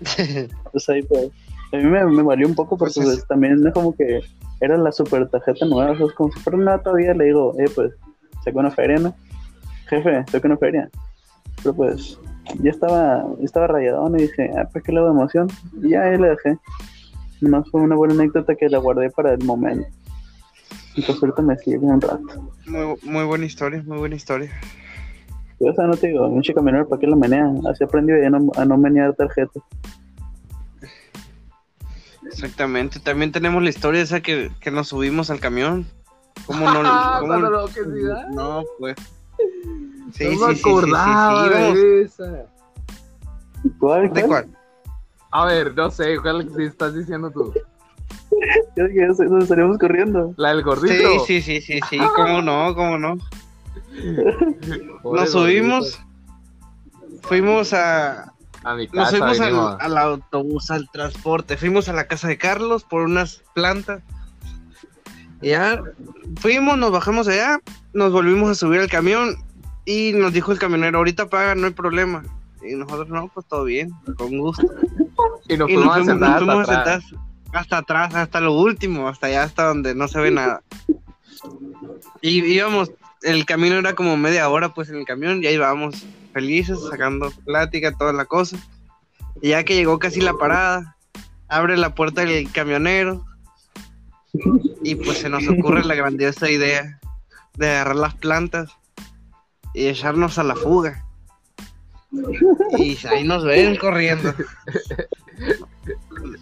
Pues 0.72 0.88
ahí, 0.88 1.02
pues, 1.02 1.28
a 1.72 1.76
mí 1.76 1.84
me, 1.84 2.04
me 2.06 2.22
valió 2.22 2.48
un 2.48 2.54
poco 2.54 2.76
porque 2.76 2.94
Pues 2.96 3.06
es- 3.06 3.14
pues, 3.16 3.28
también 3.28 3.64
es 3.66 3.72
como 3.72 3.94
que 3.94 4.20
era 4.64 4.76
la 4.76 4.92
super 4.92 5.28
tarjeta 5.28 5.66
nueva, 5.66 5.92
o 5.92 5.96
sea, 5.96 6.06
es 6.06 6.12
como 6.12 6.32
si 6.32 6.40
fuera 6.40 6.58
una 6.58 6.78
todavía, 6.78 7.14
le 7.14 7.24
digo, 7.26 7.54
eh, 7.58 7.70
pues, 7.74 7.92
saco 8.44 8.58
una 8.58 8.70
feria, 8.70 8.98
¿no? 8.98 9.14
Jefe, 9.88 10.24
saco 10.30 10.46
una 10.46 10.56
feria. 10.56 10.90
Pero 11.62 11.74
pues, 11.74 12.18
ya 12.60 12.70
estaba, 12.70 13.24
ya 13.38 13.44
estaba 13.44 13.66
rayadón 13.68 14.18
y 14.18 14.22
dije, 14.22 14.50
ah, 14.56 14.68
pues 14.72 14.84
qué 14.84 14.92
le 14.92 14.98
hago 14.98 15.08
de 15.08 15.14
emoción. 15.14 15.48
Y 15.82 15.90
ya 15.90 16.02
ahí 16.02 16.18
le 16.18 16.28
dejé. 16.28 16.58
Nomás 17.40 17.68
fue 17.70 17.80
una 17.80 17.96
buena 17.96 18.14
anécdota 18.14 18.54
que 18.54 18.68
la 18.68 18.78
guardé 18.78 19.10
para 19.10 19.32
el 19.32 19.44
momento. 19.44 19.86
Y 20.96 21.02
pues 21.02 21.20
ahorita 21.22 21.42
me 21.42 21.56
sigue 21.58 21.78
un 21.78 22.00
rato. 22.00 22.52
Muy, 22.66 22.96
muy 23.02 23.24
buena 23.24 23.46
historia, 23.46 23.82
muy 23.84 23.98
buena 23.98 24.14
historia. 24.14 24.50
Yo, 25.60 25.70
o 25.70 25.74
sea, 25.74 25.86
no 25.86 25.96
te 25.96 26.08
digo, 26.08 26.26
un 26.26 26.42
chico 26.42 26.62
menor, 26.62 26.88
¿para 26.88 27.00
qué 27.00 27.06
lo 27.06 27.16
menea? 27.16 27.52
Así 27.70 27.84
aprendió 27.84 28.20
ya 28.20 28.30
no, 28.30 28.50
a 28.56 28.64
no 28.64 28.76
menear 28.76 29.14
tarjetas. 29.14 29.62
Exactamente. 32.26 33.00
También 33.00 33.32
tenemos 33.32 33.62
la 33.62 33.68
historia 33.70 34.02
esa 34.02 34.20
que, 34.20 34.50
que 34.60 34.70
nos 34.70 34.88
subimos 34.88 35.30
al 35.30 35.40
camión. 35.40 35.86
¿Cómo 36.46 36.70
no? 36.70 36.80
Ah, 36.84 37.16
cómo- 37.20 37.28
cuando 37.32 37.50
lo 37.50 37.66
que. 37.68 37.80
No, 38.34 38.62
pues. 38.78 38.96
Sí, 40.12 40.24
no 40.24 40.30
sí, 40.30 40.36
me 40.36 40.36
sí, 40.36 40.54
sí, 40.54 40.54
sí, 40.54 40.60
acordaba 40.60 41.44
sí, 41.72 41.78
de 41.78 42.02
esa. 42.02 42.46
¿Cuál? 43.78 44.12
¿De 44.12 44.22
cuál? 44.24 44.46
A 45.30 45.46
ver, 45.46 45.74
no 45.74 45.90
sé, 45.90 46.16
¿cuál 46.22 46.48
sí 46.56 46.62
estás 46.64 46.94
diciendo 46.94 47.30
tú? 47.30 47.52
Yo 48.76 48.86
dije, 48.86 49.06
nos- 49.06 49.18
nos 49.18 49.48
salimos 49.48 49.78
corriendo. 49.78 50.32
La 50.36 50.50
del 50.50 50.62
gordito. 50.62 51.24
Sí, 51.24 51.40
sí, 51.40 51.60
sí, 51.60 51.60
sí, 51.60 51.80
sí, 51.90 51.98
cómo 52.14 52.42
no, 52.42 52.74
cómo 52.74 52.98
no. 52.98 53.16
Pobre 55.02 55.20
Nos 55.22 55.30
subimos, 55.32 56.00
gordito. 57.00 57.28
fuimos 57.28 57.72
a, 57.72 58.32
A 58.64 58.74
mi 58.74 58.86
nos 58.86 59.10
casa 59.10 59.18
fuimos 59.18 59.40
al, 59.80 59.98
autobús, 59.98 60.70
al 60.70 60.88
transporte, 60.90 61.56
fuimos 61.56 61.88
a 61.88 61.92
la 61.92 62.06
casa 62.06 62.28
de 62.28 62.38
Carlos 62.38 62.84
por 62.84 63.02
unas 63.02 63.42
plantas 63.54 64.02
Y 65.42 65.50
ya 65.50 65.82
fuimos, 66.40 66.78
nos 66.78 66.90
bajamos 66.90 67.28
allá, 67.28 67.60
nos 67.92 68.12
volvimos 68.12 68.50
a 68.50 68.54
subir 68.54 68.80
al 68.80 68.88
camión 68.88 69.36
y 69.84 70.12
nos 70.14 70.32
dijo 70.32 70.50
el 70.52 70.58
camionero, 70.58 70.98
ahorita 70.98 71.28
paga, 71.28 71.54
no 71.54 71.66
hay 71.66 71.72
problema. 71.72 72.24
Y 72.66 72.74
nosotros, 72.74 73.08
no, 73.08 73.28
pues 73.28 73.46
todo 73.46 73.64
bien, 73.64 73.90
con 74.16 74.38
gusto. 74.38 74.66
Y 75.46 75.58
nos 75.58 75.68
Y 75.68 75.74
fuimos 75.74 75.98
nos 75.98 76.08
a 76.08 76.10
sentar 76.10 76.30
nos 76.30 76.38
fuimos 76.38 76.68
a 76.70 76.78
hasta 76.78 77.00
sentar 77.00 77.24
hasta 77.54 77.78
atrás, 77.78 78.14
hasta 78.14 78.40
lo 78.40 78.52
último, 78.52 79.08
hasta 79.08 79.28
allá, 79.28 79.44
hasta 79.44 79.64
donde 79.68 79.94
no 79.94 80.08
se 80.08 80.20
ve 80.20 80.30
nada. 80.30 80.62
Y 82.20 82.44
íbamos, 82.44 82.90
el 83.22 83.44
camino 83.46 83.76
era 83.76 83.94
como 83.94 84.16
media 84.16 84.48
hora, 84.48 84.74
pues 84.74 84.88
en 84.88 84.96
el 84.96 85.04
camión, 85.04 85.42
y 85.42 85.46
ahí 85.46 85.54
íbamos 85.54 86.04
felices, 86.34 86.78
sacando 86.90 87.30
plática, 87.46 87.96
toda 87.96 88.12
la 88.12 88.26
cosa. 88.26 88.58
Y 89.40 89.48
ya 89.50 89.64
que 89.64 89.74
llegó 89.74 89.98
casi 89.98 90.20
la 90.20 90.34
parada, 90.34 90.96
abre 91.48 91.76
la 91.78 91.94
puerta 91.94 92.22
el 92.24 92.50
camionero, 92.52 93.24
y 94.82 94.96
pues 94.96 95.18
se 95.18 95.28
nos 95.28 95.46
ocurre 95.48 95.84
la 95.84 95.94
grandiosa 95.94 96.50
idea 96.50 96.98
de 97.56 97.70
agarrar 97.70 97.96
las 97.96 98.14
plantas 98.16 98.70
y 99.72 99.86
echarnos 99.86 100.38
a 100.38 100.44
la 100.44 100.56
fuga. 100.56 101.04
Y 102.78 102.98
ahí 103.06 103.24
nos 103.24 103.44
ven 103.44 103.76
corriendo. 103.76 104.34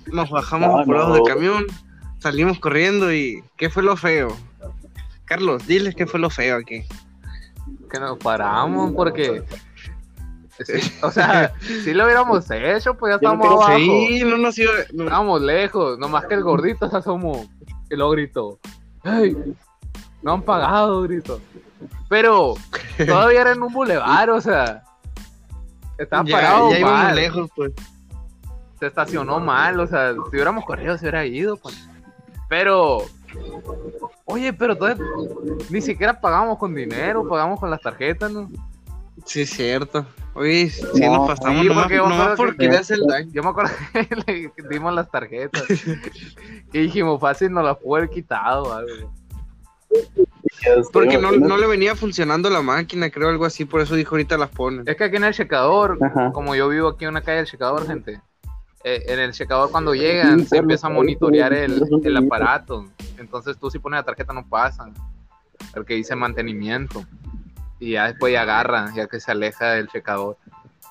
Nos 0.06 0.30
bajamos 0.30 0.70
Ah, 0.78 0.82
apurados 0.82 1.08
no. 1.08 1.14
del 1.14 1.24
camión, 1.34 1.66
salimos 2.18 2.58
corriendo 2.58 3.12
y 3.12 3.42
¿qué 3.56 3.70
fue 3.70 3.82
lo 3.82 3.96
feo? 3.96 4.36
Carlos, 5.24 5.66
diles 5.66 5.94
qué 5.94 6.06
fue 6.06 6.20
lo 6.20 6.28
feo 6.30 6.56
aquí. 6.56 6.84
Que 7.90 7.98
nos 8.00 8.18
paramos 8.18 8.92
porque. 8.94 9.42
Sí, 10.64 10.92
o 11.02 11.10
sea, 11.10 11.52
si 11.60 11.92
lo 11.94 12.04
hubiéramos 12.04 12.50
hecho, 12.50 12.94
pues 12.94 13.14
ya 13.14 13.18
no 13.28 13.34
estamos 13.34 13.46
quiero 13.46 13.62
abajo. 13.62 13.78
Sí, 13.78 14.22
no 14.24 14.36
nos 14.38 14.58
iba. 14.58 14.72
no- 14.92 15.04
Estábamos 15.04 15.40
lejos, 15.42 15.98
nomás 15.98 16.26
que 16.26 16.34
el 16.34 16.42
gordito 16.42 16.88
se 16.90 16.96
asomó 16.96 17.46
y 17.90 17.96
lo 17.96 18.10
gritó. 18.10 18.58
¡Ey! 19.04 19.36
No 20.22 20.34
han 20.34 20.42
pagado, 20.42 21.02
grito. 21.02 21.40
Pero 22.08 22.54
todavía 22.98 23.40
era 23.40 23.52
en 23.52 23.62
un 23.62 23.72
bulevar, 23.72 24.30
o 24.30 24.40
sea. 24.40 24.84
Estaba 25.98 26.24
ya, 26.24 26.36
parado 26.36 26.70
ya 26.70 26.78
íbamos 26.78 27.02
mal. 27.02 27.14
lejos, 27.16 27.50
pues. 27.56 27.72
Se 28.78 28.86
estacionó 28.86 29.40
mal, 29.40 29.78
o 29.80 29.86
sea, 29.86 30.12
si 30.12 30.18
hubiéramos 30.18 30.64
corrido 30.64 30.96
se 30.96 31.04
hubiera 31.04 31.24
ido, 31.26 31.56
pues. 31.56 31.88
Pero. 32.48 33.02
Oye, 34.26 34.52
pero 34.52 34.76
todavía 34.76 35.04
ni 35.70 35.80
siquiera 35.80 36.20
pagamos 36.20 36.58
con 36.58 36.74
dinero, 36.74 37.26
pagamos 37.26 37.58
con 37.58 37.70
las 37.70 37.80
tarjetas, 37.80 38.30
¿no? 38.30 38.48
Sí, 39.24 39.44
cierto. 39.46 40.06
Oye, 40.34 40.70
sí 40.70 41.00
No, 41.00 41.18
nos 41.18 41.28
pasamos 41.28 41.62
sí, 41.62 41.68
nomás, 41.68 41.84
porque 41.84 41.96
yo 41.96 42.06
me 42.06 42.16
nomás 42.16 42.38
que-. 42.56 43.28
Yo 43.32 43.42
me 43.42 43.48
acuerdo 43.50 43.70
que 43.92 44.52
le 44.62 44.68
dimos 44.68 44.94
las 44.94 45.10
tarjetas. 45.10 45.64
y 46.72 46.78
dijimos, 46.78 47.20
fácil 47.20 47.52
nos 47.52 47.64
las 47.64 47.76
pudo 47.76 47.96
haber 47.96 48.10
quitado 48.10 48.74
algo. 48.74 49.12
Porque 50.92 51.18
no, 51.18 51.32
no 51.32 51.56
le 51.56 51.66
venía 51.66 51.94
funcionando 51.94 52.48
la 52.48 52.62
máquina, 52.62 53.10
creo, 53.10 53.28
algo 53.28 53.44
así, 53.44 53.64
por 53.64 53.80
eso 53.80 53.94
dijo 53.94 54.14
ahorita 54.14 54.38
las 54.38 54.48
ponen. 54.50 54.84
Es 54.86 54.96
que 54.96 55.04
aquí 55.04 55.16
en 55.16 55.24
el 55.24 55.34
checador, 55.34 55.98
Ajá. 56.00 56.32
como 56.32 56.54
yo 56.54 56.68
vivo 56.68 56.88
aquí 56.88 57.04
en 57.04 57.10
una 57.10 57.20
calle 57.20 57.38
del 57.38 57.46
checador, 57.46 57.86
gente, 57.86 58.20
eh, 58.84 59.04
en 59.08 59.18
el 59.20 59.32
checador 59.32 59.70
cuando 59.70 59.94
llegan 59.94 60.46
se 60.46 60.56
empieza 60.56 60.86
a 60.86 60.90
monitorear 60.90 61.52
el, 61.52 61.82
el 62.02 62.16
aparato. 62.16 62.86
Entonces 63.18 63.56
tú 63.58 63.70
si 63.70 63.78
pones 63.78 63.98
la 63.98 64.04
tarjeta 64.04 64.32
no 64.32 64.46
pasa. 64.48 64.90
Porque 65.74 65.94
dice 65.94 66.16
mantenimiento. 66.16 67.04
Y 67.82 67.92
ya 67.92 68.06
después 68.06 68.32
ya 68.32 68.42
agarra, 68.42 68.92
ya 68.94 69.08
que 69.08 69.18
se 69.18 69.32
aleja 69.32 69.70
del 69.72 69.88
checador. 69.88 70.36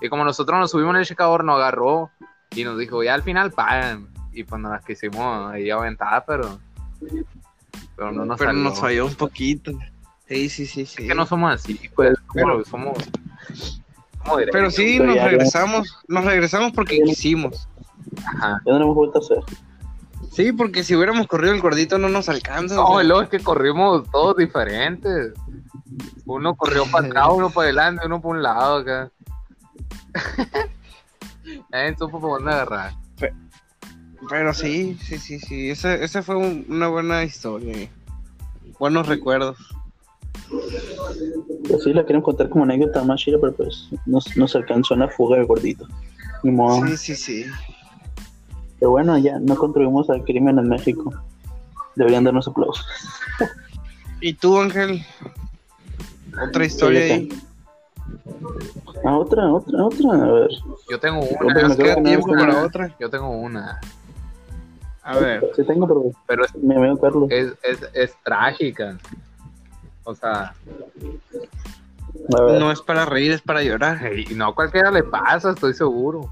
Y 0.01 0.09
como 0.09 0.25
nosotros 0.25 0.59
nos 0.59 0.71
subimos 0.71 0.93
en 0.95 0.99
el 1.01 1.05
checador, 1.05 1.43
nos 1.45 1.55
agarró 1.55 2.09
y 2.53 2.65
nos 2.65 2.77
dijo, 2.77 3.01
ya 3.01 3.13
al 3.13 3.23
final 3.23 3.51
pagan. 3.51 4.09
Y 4.33 4.43
pues 4.43 4.61
nos 4.61 4.71
las 4.71 4.83
quisimos 4.83 5.51
ahí 5.53 5.69
aventar, 5.69 6.25
pero... 6.27 6.59
Pero 7.95 8.11
no 8.11 8.25
nos 8.25 8.37
Pero 8.37 8.49
salió. 8.51 8.63
nos 8.63 8.79
falló 8.79 9.05
un 9.05 9.15
poquito. 9.15 9.71
Sí, 10.27 10.49
sí, 10.49 10.65
sí, 10.65 10.85
sí. 10.85 11.03
Es 11.03 11.07
que 11.09 11.15
no 11.15 11.25
somos 11.25 11.53
así, 11.53 11.79
pues, 11.95 12.17
pero 12.33 12.63
somos... 12.65 12.97
Pero 14.51 14.69
sí, 14.69 14.99
nos 14.99 15.15
ya- 15.15 15.27
regresamos. 15.27 15.97
Nos 16.07 16.25
regresamos 16.25 16.71
porque 16.73 16.99
quisimos. 17.01 17.67
Ajá. 18.25 18.61
Ya 18.65 18.73
no 18.73 18.79
lo 18.79 18.83
hemos 18.85 18.95
vuelto 18.95 19.19
a 19.19 19.21
hacer. 19.21 19.37
Sí, 20.31 20.51
porque 20.51 20.83
si 20.83 20.95
hubiéramos 20.95 21.27
corrido 21.27 21.53
el 21.53 21.61
gordito 21.61 21.97
no 21.97 22.07
nos 22.09 22.29
alcanza. 22.29 22.79
o 22.81 22.97
No, 22.97 23.03
luego 23.03 23.21
es 23.23 23.29
que 23.29 23.39
corrimos 23.39 24.09
todos 24.11 24.37
diferentes. 24.37 25.33
Uno 26.25 26.55
corrió 26.55 26.85
para 26.91 27.07
atrás, 27.07 27.27
uno 27.31 27.49
para 27.49 27.65
adelante, 27.65 28.05
uno 28.05 28.21
por 28.21 28.35
un 28.35 28.43
lado 28.43 28.77
acá. 28.77 29.11
Nadie 31.71 31.95
supo 31.97 32.19
por 32.19 32.39
dónde 32.39 32.51
agarrar. 32.53 32.93
Pero 34.29 34.53
sí, 34.53 34.97
sí, 35.01 35.17
sí, 35.17 35.39
sí. 35.39 35.69
Esa, 35.71 35.95
esa 35.95 36.21
fue 36.21 36.35
un- 36.35 36.65
una 36.69 36.87
buena 36.87 37.23
historia. 37.23 37.89
Buenos 38.79 39.07
recuerdos. 39.07 39.57
Pues 41.67 41.83
sí, 41.83 41.93
la 41.93 42.03
quieren 42.03 42.21
contar 42.21 42.49
como 42.49 42.63
anécdota 42.65 43.03
más 43.03 43.19
chida, 43.21 43.37
pero 43.41 43.53
pues 43.53 43.89
no, 44.05 44.19
no 44.35 44.47
se 44.47 44.57
alcanzó 44.57 44.93
en 44.93 44.99
la 45.01 45.07
fuga 45.07 45.37
del 45.37 45.47
gordito. 45.47 45.87
Ni 46.43 46.51
modo. 46.51 46.85
Sí, 46.87 46.97
sí, 46.97 47.15
sí. 47.15 47.45
Pero 48.79 48.91
bueno, 48.91 49.17
ya 49.17 49.39
no 49.39 49.55
contribuimos 49.55 50.09
al 50.09 50.23
crimen 50.23 50.59
en 50.59 50.67
México. 50.69 51.11
Deberían 51.95 52.23
darnos 52.23 52.47
aplausos. 52.47 52.85
¿Y 54.21 54.33
tú, 54.33 54.59
Ángel? 54.59 55.03
Otra 56.39 56.65
historia 56.65 57.01
Sí, 57.01 57.11
ahí. 57.11 57.29
Ah, 59.05 59.17
otra, 59.17 59.51
otra, 59.51 59.83
otra. 59.85 60.13
A 60.13 60.31
ver. 60.31 60.49
Yo 60.89 60.99
tengo 60.99 61.19
una, 61.21 61.53
me 61.53 61.61
Nos 61.63 61.75
creo 61.75 61.95
queda 61.95 62.03
tiempo 62.03 62.27
para 62.27 62.43
una- 62.43 62.63
otra. 62.63 62.95
yo 62.99 63.09
tengo 63.09 63.29
una, 63.29 63.79
A 65.03 65.17
ver. 65.17 65.51
Sí 65.55 65.63
tengo, 65.65 65.87
pero 65.87 66.03
pero 66.27 66.45
es, 66.45 66.55
mi 66.55 66.75
amigo 66.75 66.99
Carlos. 66.99 67.27
es, 67.31 67.53
es, 67.63 67.79
es 67.93 68.15
trágica. 68.23 68.97
O 70.03 70.13
sea. 70.15 70.53
No 72.29 72.71
es 72.71 72.81
para 72.81 73.05
reír, 73.05 73.31
es 73.31 73.41
para 73.41 73.63
llorar. 73.63 73.99
y 74.15 74.33
no 74.35 74.47
a 74.47 74.55
cualquiera 74.55 74.91
le 74.91 75.03
pasa, 75.03 75.51
estoy 75.51 75.73
seguro. 75.73 76.29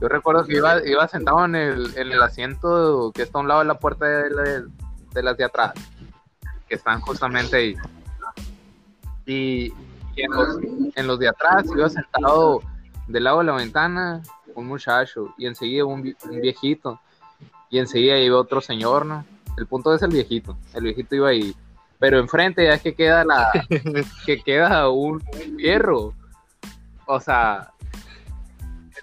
Yo 0.00 0.08
recuerdo 0.08 0.44
que 0.44 0.56
iba, 0.56 0.84
iba 0.86 1.08
sentado 1.08 1.44
en 1.44 1.54
el, 1.56 1.96
en 1.96 2.12
el 2.12 2.22
asiento 2.22 3.10
que 3.12 3.22
está 3.22 3.38
a 3.38 3.42
un 3.42 3.48
lado 3.48 3.60
de 3.60 3.66
la 3.66 3.78
puerta 3.78 4.06
de, 4.06 4.30
la- 4.30 4.64
de 5.12 5.22
las 5.22 5.36
de 5.36 5.44
atrás, 5.44 5.72
que 6.68 6.74
están 6.76 7.00
justamente 7.00 7.56
ahí. 7.56 7.74
Y, 9.28 9.72
y 10.16 10.22
en, 10.22 10.30
los, 10.32 10.58
en 10.96 11.06
los 11.06 11.18
de 11.18 11.28
atrás 11.28 11.64
iba 11.74 11.88
sentado 11.88 12.60
del 13.06 13.24
lado 13.24 13.38
de 13.38 13.44
la 13.44 13.52
ventana 13.52 14.22
un 14.54 14.66
muchacho 14.66 15.32
y 15.38 15.46
enseguida 15.46 15.84
un, 15.84 16.02
vi- 16.02 16.16
un 16.28 16.40
viejito 16.40 16.98
y 17.70 17.78
enseguida 17.78 18.18
iba 18.18 18.38
otro 18.38 18.60
señor, 18.60 19.06
¿no? 19.06 19.24
El 19.56 19.66
punto 19.66 19.94
es 19.94 20.02
el 20.02 20.10
viejito, 20.10 20.56
el 20.74 20.84
viejito 20.84 21.14
iba 21.14 21.28
ahí. 21.28 21.54
Pero 22.00 22.18
enfrente 22.18 22.64
ya 22.64 22.74
es 22.74 22.82
que 22.82 22.94
queda 22.94 23.24
la 23.24 23.50
que 24.26 24.40
queda 24.42 24.88
un, 24.88 25.20
fierro. 25.56 26.14
O 27.06 27.20
sea, 27.20 27.72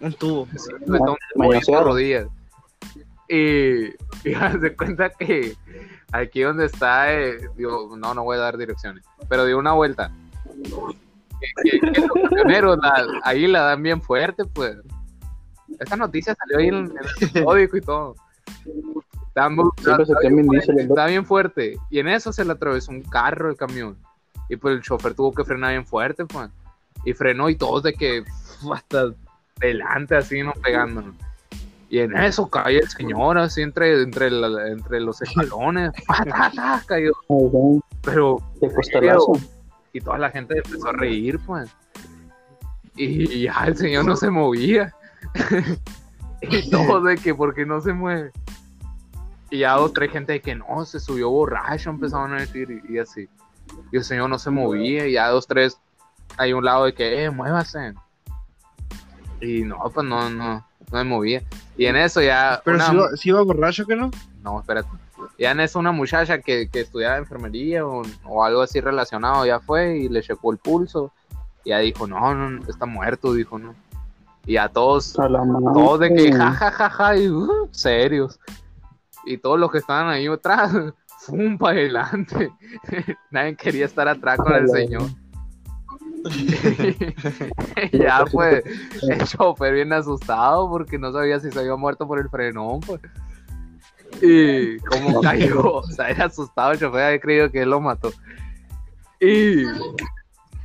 Un 0.02 0.14
tubo. 0.14 0.48
Sí, 0.58 0.72
me 0.88 1.00
mañoseado. 1.36 1.84
rodillas. 1.86 2.28
Y, 3.28 3.86
y 4.28 4.34
haz 4.40 4.60
de 4.62 4.76
cuenta 4.76 5.10
que 5.10 5.56
aquí 6.12 6.42
donde 6.42 6.66
está, 6.66 7.14
eh, 7.14 7.38
digo, 7.58 7.96
no, 7.98 8.14
no 8.14 8.24
voy 8.24 8.38
a 8.38 8.42
dar 8.42 8.58
direcciones, 8.58 9.04
pero 9.30 9.46
dio 9.46 9.58
una 9.58 9.74
vuelta. 9.74 10.12
Que, 11.64 11.80
que- 11.80 11.92
que 11.92 12.02
los 12.02 12.10
camioneros 12.30 12.78
la- 12.82 13.06
ahí 13.24 13.48
la 13.48 13.62
dan 13.62 13.84
bien 13.84 14.02
fuerte, 14.02 14.46
pues. 14.46 14.78
Esta 15.80 15.96
noticia 15.98 16.36
salió 16.36 16.58
ahí 16.60 16.68
en, 16.68 16.76
en 16.76 16.92
el 16.98 17.30
periódico 17.32 17.78
y 17.78 17.82
todo. 17.82 18.16
Está, 19.28 19.50
Siempre 19.50 20.06
se 20.06 20.12
está 20.14 20.22
cambian 20.22 20.48
bien 20.48 20.62
fuerte, 20.64 20.82
está 20.84 21.06
bien 21.08 21.26
fuerte. 21.26 21.78
Y 21.90 22.00
en 22.00 22.08
eso 22.08 22.32
se 22.32 22.46
le 22.46 22.54
atravesó 22.54 22.92
un 22.92 23.02
carro 23.02 23.50
el 23.50 23.58
camión. 23.58 23.98
Y 24.48 24.56
pues 24.56 24.76
el 24.76 24.82
chofer 24.82 25.14
tuvo 25.16 25.34
que 25.34 25.44
frenar 25.44 25.72
bien 25.72 25.86
fuerte, 25.86 26.26
pues. 26.26 26.50
Y 27.04 27.14
frenó 27.14 27.50
y 27.50 27.56
todos 27.56 27.84
de 27.84 27.94
que 27.94 28.24
hasta 28.74 29.08
delante 29.60 30.16
así, 30.16 30.42
no 30.42 30.54
pegándonos. 30.64 31.16
Y 31.96 32.00
en 32.00 32.14
eso 32.18 32.50
cae 32.50 32.80
el 32.80 32.90
señor 32.90 33.38
así 33.38 33.62
entre, 33.62 34.02
entre, 34.04 34.30
la- 34.30 34.68
entre 34.68 35.00
los 35.00 35.22
escalones. 35.22 35.94
¡Pa, 36.06 36.26
ta, 36.26 36.52
ta! 36.54 36.84
cayó. 36.86 37.14
Pero, 38.02 38.38
y 39.94 40.02
toda 40.02 40.18
la 40.18 40.30
gente 40.30 40.58
empezó 40.58 40.90
a 40.90 40.92
reír, 40.92 41.40
pues. 41.46 41.74
Y 42.98 43.44
ya 43.44 43.64
el 43.68 43.78
señor 43.78 44.04
no 44.04 44.18
se 44.18 44.30
movía. 44.30 44.94
y 46.42 46.70
todo 46.70 47.00
de 47.00 47.16
que, 47.16 47.34
¿por 47.34 47.56
qué 47.56 47.66
no 47.66 47.80
se 47.80 47.94
mueve? 47.94 48.34
Y 49.50 49.60
ya 49.60 49.76
dos, 49.76 49.94
tres 49.94 50.12
gente 50.12 50.34
de 50.34 50.42
que 50.42 50.54
no, 50.54 50.84
se 50.84 51.00
subió 51.00 51.30
borracho, 51.30 51.92
empezaron 51.92 52.34
a 52.34 52.42
decir, 52.42 52.84
y, 52.90 52.96
y 52.96 52.98
así. 52.98 53.30
Y 53.94 53.96
el 53.96 54.04
señor 54.04 54.30
no 54.30 54.38
se 54.38 54.50
movía, 54.50 55.08
y 55.08 55.14
ya 55.14 55.30
dos, 55.30 55.48
tres, 55.48 55.80
hay 56.36 56.52
un 56.52 56.66
lado 56.66 56.84
de 56.84 56.94
que, 56.94 57.24
eh, 57.24 57.30
muévase. 57.30 57.94
Y 59.40 59.64
no, 59.64 59.78
pues 59.94 60.06
no, 60.06 60.30
no, 60.30 60.66
no 60.96 61.04
me 61.04 61.10
movía. 61.10 61.44
Y 61.78 61.86
en 61.86 61.96
eso 61.96 62.22
ya. 62.22 62.62
Pero 62.64 62.78
una- 62.78 62.88
si 62.88 62.94
iba, 62.96 63.10
si 63.18 63.30
iba 63.30 63.42
borracho, 63.42 63.86
que 63.86 63.96
no? 63.96 64.12
no, 64.44 64.60
espérate. 64.60 64.90
Ya 65.40 65.52
en 65.52 65.60
eso 65.60 65.80
una 65.80 65.92
muchacha 65.92 66.40
que, 66.40 66.70
que 66.70 66.82
estudiaba 66.82 67.18
enfermería 67.18 67.86
o, 67.86 68.04
o 68.26 68.44
algo 68.44 68.62
así 68.62 68.80
relacionado 68.80 69.46
ya 69.46 69.60
fue 69.60 69.98
y 69.98 70.10
le 70.10 70.22
checó 70.22 70.52
el 70.52 70.58
pulso. 70.58 71.12
Y 71.64 71.70
ya 71.70 71.80
dijo, 71.80 72.06
no, 72.08 72.34
no, 72.36 72.64
está 72.68 72.86
muerto, 72.86 73.34
dijo, 73.34 73.58
no. 73.58 73.74
Y 74.46 74.58
a 74.58 74.70
todos, 74.70 75.18
A 75.18 75.74
todos 75.74 76.00
de 76.00 76.14
que 76.14 76.32
ja, 76.32 76.52
ja, 76.52 76.72
ja, 76.72 76.90
ja, 76.90 77.18
y 77.18 77.28
uh, 77.28 77.68
serios. 77.72 78.40
Y 79.26 79.38
todos 79.38 79.60
los 79.60 79.72
que 79.72 79.80
estaban 79.80 80.08
ahí 80.08 80.28
atrás, 80.28 80.72
¡fum! 81.20 81.58
para 81.58 81.80
adelante. 81.80 82.52
Nadie 83.32 83.56
quería 83.56 83.86
estar 83.86 84.08
atrás 84.08 84.38
con 84.38 84.54
el 84.54 84.70
señor. 84.70 85.10
Ya 87.92 88.26
pues 88.32 88.64
el 89.04 89.24
chofer 89.26 89.74
bien 89.74 89.94
asustado 89.94 90.70
porque 90.70 90.98
no 90.98 91.12
sabía 91.12 91.40
si 91.40 91.52
se 91.52 91.60
había 91.60 91.76
muerto 91.76 92.08
por 92.08 92.20
el 92.20 92.30
frenón 92.30 92.80
pues. 92.82 93.02
Y 94.22 94.80
como 94.80 95.22
cayó, 95.22 95.76
o 95.76 95.84
sea, 95.84 96.10
era 96.10 96.26
asustado 96.26 96.72
el 96.72 96.80
chofer, 96.80 97.04
había 97.04 97.20
creído 97.20 97.52
que 97.52 97.62
él 97.62 97.70
lo 97.70 97.82
mató. 97.82 98.12
Y, 99.20 99.64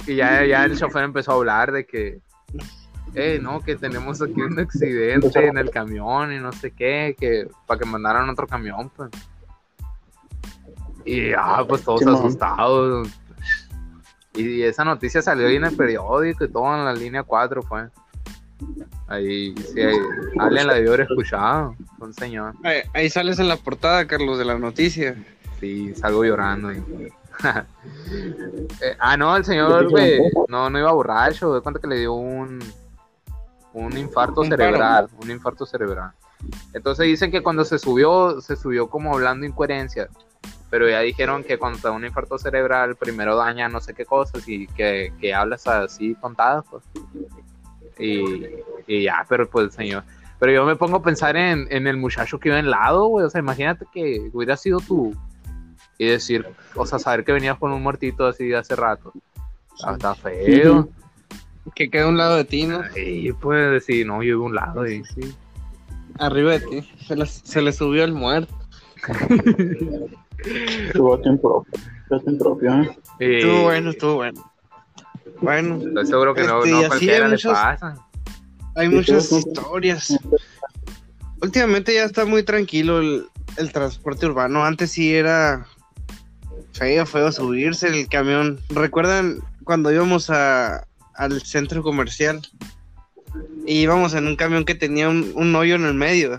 y 0.06 0.16
ya, 0.16 0.44
ya 0.44 0.64
el 0.64 0.78
chofer 0.78 1.04
empezó 1.04 1.32
a 1.32 1.34
hablar 1.36 1.72
de 1.72 1.86
que, 1.86 2.20
eh, 3.14 3.38
no, 3.42 3.60
que 3.60 3.76
tenemos 3.76 4.22
aquí 4.22 4.40
un 4.40 4.58
accidente 4.58 5.46
en 5.46 5.58
el 5.58 5.70
camión 5.70 6.32
y 6.32 6.38
no 6.38 6.52
sé 6.52 6.70
qué, 6.70 7.16
que 7.18 7.48
para 7.66 7.80
que 7.80 7.86
mandaran 7.86 8.28
otro 8.28 8.46
camión, 8.46 8.90
pues. 8.90 9.10
Y 11.04 11.30
ya, 11.30 11.64
pues 11.66 11.82
todos 11.82 12.00
Simón. 12.00 12.16
asustados. 12.16 13.19
Y 14.34 14.62
esa 14.62 14.84
noticia 14.84 15.22
salió 15.22 15.46
ahí 15.46 15.56
en 15.56 15.64
el 15.64 15.76
periódico 15.76 16.44
y 16.44 16.48
todo 16.48 16.74
en 16.74 16.84
la 16.84 16.92
línea 16.92 17.22
4 17.22 17.62
fue. 17.62 17.88
Ahí, 19.08 19.54
sí, 19.56 19.80
ahí, 19.80 19.96
alguien 20.38 20.66
la 20.66 20.74
debió 20.74 20.90
haber 20.90 21.06
escuchado, 21.10 21.74
un 21.98 22.14
señor. 22.14 22.54
Ahí, 22.62 22.82
ahí 22.94 23.10
sales 23.10 23.38
en 23.38 23.48
la 23.48 23.56
portada, 23.56 24.06
Carlos, 24.06 24.38
de 24.38 24.44
la 24.44 24.58
noticia. 24.58 25.16
Sí, 25.58 25.94
salgo 25.94 26.24
llorando. 26.24 26.70
Eh, 28.82 28.96
ah, 28.98 29.16
no, 29.16 29.34
el 29.34 29.44
señor 29.44 29.88
güey, 29.88 30.20
no, 30.48 30.68
no 30.68 30.78
iba 30.78 30.92
borracho, 30.92 31.54
de 31.54 31.60
cuenta 31.62 31.80
que 31.80 31.86
le 31.86 32.00
dio 32.00 32.12
un, 32.12 32.58
un 33.72 33.96
infarto 33.96 34.42
Un 34.42 34.48
cerebral, 34.48 35.08
un 35.22 35.30
infarto 35.30 35.64
cerebral. 35.64 36.10
Entonces 36.74 37.06
dicen 37.06 37.30
que 37.30 37.42
cuando 37.42 37.64
se 37.64 37.78
subió, 37.78 38.40
se 38.40 38.56
subió 38.56 38.90
como 38.90 39.14
hablando 39.14 39.46
incoherencia, 39.46 40.08
pero 40.70 40.88
ya 40.88 41.00
dijeron 41.00 41.42
que 41.42 41.58
cuando 41.58 41.78
te 41.78 41.88
da 41.88 41.92
un 41.92 42.04
infarto 42.04 42.38
cerebral, 42.38 42.94
primero 42.94 43.36
daña 43.36 43.68
no 43.68 43.80
sé 43.80 43.92
qué 43.92 44.06
cosas 44.06 44.48
y 44.48 44.68
que, 44.68 45.12
que 45.20 45.34
hablas 45.34 45.66
así 45.66 46.14
contadas, 46.14 46.64
pues. 46.70 46.84
Y, 47.98 48.46
y 48.86 49.02
ya, 49.02 49.26
pero 49.28 49.50
pues 49.50 49.74
señor. 49.74 50.04
Pero 50.38 50.52
yo 50.52 50.64
me 50.64 50.76
pongo 50.76 50.98
a 50.98 51.02
pensar 51.02 51.36
en, 51.36 51.66
en 51.70 51.86
el 51.86 51.96
muchacho 51.96 52.38
que 52.38 52.48
iba 52.48 52.58
en 52.58 52.70
lado, 52.70 53.06
güey. 53.08 53.26
O 53.26 53.30
sea, 53.30 53.40
imagínate 53.40 53.84
que 53.92 54.30
hubiera 54.32 54.56
sido 54.56 54.78
tú. 54.78 55.14
Y 55.98 56.06
decir, 56.06 56.46
o 56.74 56.86
sea, 56.86 56.98
saber 56.98 57.24
que 57.24 57.32
venías 57.32 57.58
con 57.58 57.72
un 57.72 57.82
muertito 57.82 58.26
así 58.26 58.48
de 58.48 58.56
hace 58.56 58.74
rato. 58.74 59.12
Ah, 59.84 59.92
está 59.92 60.14
feo. 60.14 60.88
Que 61.74 61.90
queda 61.90 62.04
a 62.04 62.08
un 62.08 62.16
lado 62.16 62.36
de 62.36 62.44
ti, 62.46 62.66
¿no? 62.66 62.80
Y 62.96 63.32
puede 63.34 63.70
decir, 63.70 64.06
no, 64.06 64.22
yo 64.22 64.28
vivo 64.28 64.44
a 64.44 64.46
un 64.46 64.54
lado. 64.54 64.86
Y, 64.88 65.04
sí. 65.04 65.36
Arriba 66.18 66.52
de 66.52 66.60
ti. 66.60 66.90
Se 67.06 67.14
le, 67.14 67.26
se 67.26 67.60
le 67.60 67.72
subió 67.72 68.02
el 68.02 68.14
muerto. 68.14 68.59
Tuvo 70.92 71.18
tiempo 71.20 71.64
propio. 72.08 72.20
tiempo 72.24 72.44
propio, 72.44 72.74
¿eh? 72.82 72.98
Estuvo 73.18 73.62
bueno, 73.64 73.90
estuvo 73.90 74.14
bueno. 74.16 74.52
Bueno, 75.40 75.76
Estoy 75.86 76.06
seguro 76.06 76.34
que 76.34 76.44
no, 76.44 76.58
Este, 76.64 76.70
no 76.82 76.88
cualquiera 76.88 77.14
hay 77.16 77.22
le 77.22 77.28
muchos- 77.36 77.52
pasa. 77.52 77.96
hay 78.76 78.88
muchas 78.88 79.32
historias. 79.32 80.18
Últimamente 81.42 81.94
ya 81.94 82.04
está 82.04 82.24
muy 82.26 82.42
tranquilo 82.42 82.98
el, 83.00 83.26
el 83.56 83.72
transporte 83.72 84.26
urbano. 84.26 84.64
Antes 84.64 84.92
sí 84.92 85.14
era 85.14 85.66
feo, 86.72 87.06
feo 87.06 87.32
subirse 87.32 87.88
el 87.88 88.08
camión. 88.08 88.60
¿Recuerdan 88.68 89.38
cuando 89.64 89.90
íbamos 89.92 90.28
a, 90.30 90.86
al 91.14 91.40
centro 91.42 91.82
comercial? 91.82 92.40
Y 93.66 93.80
íbamos 93.82 94.12
en 94.14 94.26
un 94.26 94.36
camión 94.36 94.64
que 94.64 94.74
tenía 94.74 95.08
un, 95.08 95.30
un 95.34 95.54
hoyo 95.54 95.76
en 95.76 95.84
el 95.86 95.94
medio. 95.94 96.38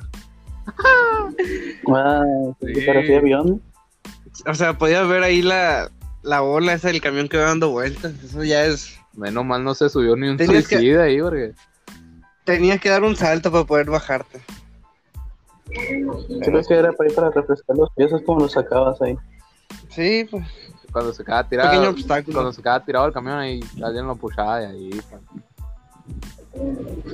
Ah, 1.88 2.24
Sí. 2.60 2.74
¿te 2.74 2.86
parecía 2.86 3.18
avión? 3.20 3.62
O 4.48 4.54
sea, 4.54 4.78
podías 4.78 5.08
ver 5.08 5.24
ahí 5.24 5.42
la, 5.42 5.90
la 6.24 6.40
bola 6.42 6.74
esa 6.74 6.88
del 6.90 7.02
camión 7.02 7.28
que 7.28 7.38
va 7.38 7.46
dando 7.46 7.70
vueltas. 7.72 8.14
Eso 8.24 8.44
ya 8.44 8.66
es... 8.66 8.98
Menos 9.14 9.44
mal 9.46 9.64
no 9.64 9.74
se 9.76 9.90
subió 9.90 10.16
ni 10.16 10.30
un 10.30 10.38
Tenías 10.38 10.68
que- 10.68 10.76
suicida 10.78 11.04
ahí, 11.04 11.20
porque 11.22 11.54
Tenías 12.46 12.80
que 12.80 12.90
dar 12.90 13.04
un 13.04 13.16
salto 13.16 13.52
para 13.52 13.66
poder 13.66 13.90
bajarte. 13.90 14.40
Creo 15.70 16.62
que 16.68 16.74
era 16.74 16.92
para 16.94 17.10
ir 17.10 17.16
para 17.16 17.30
refrescar 17.30 17.76
los 17.78 17.90
pies, 17.96 18.12
es 18.12 18.22
como 18.24 18.40
los 18.42 18.52
sacabas 18.54 19.02
ahí. 19.02 19.16
Sí, 19.90 20.28
pues, 20.30 20.46
cuando 20.92 21.14
se 21.14 21.24
queda 21.24 21.44
pequeño 21.48 21.70
tirado, 21.72 21.90
obstáculo. 21.92 22.34
cuando 22.36 22.54
se 22.54 22.62
queda 22.62 22.84
tirado 22.84 23.06
el 23.08 23.14
camión 23.14 23.38
ahí, 23.38 23.60
alguien 23.84 24.08
lo 24.08 24.16
pushaba 24.16 24.62
y 24.64 24.66
ahí. 24.66 25.02
pues. 25.10 25.22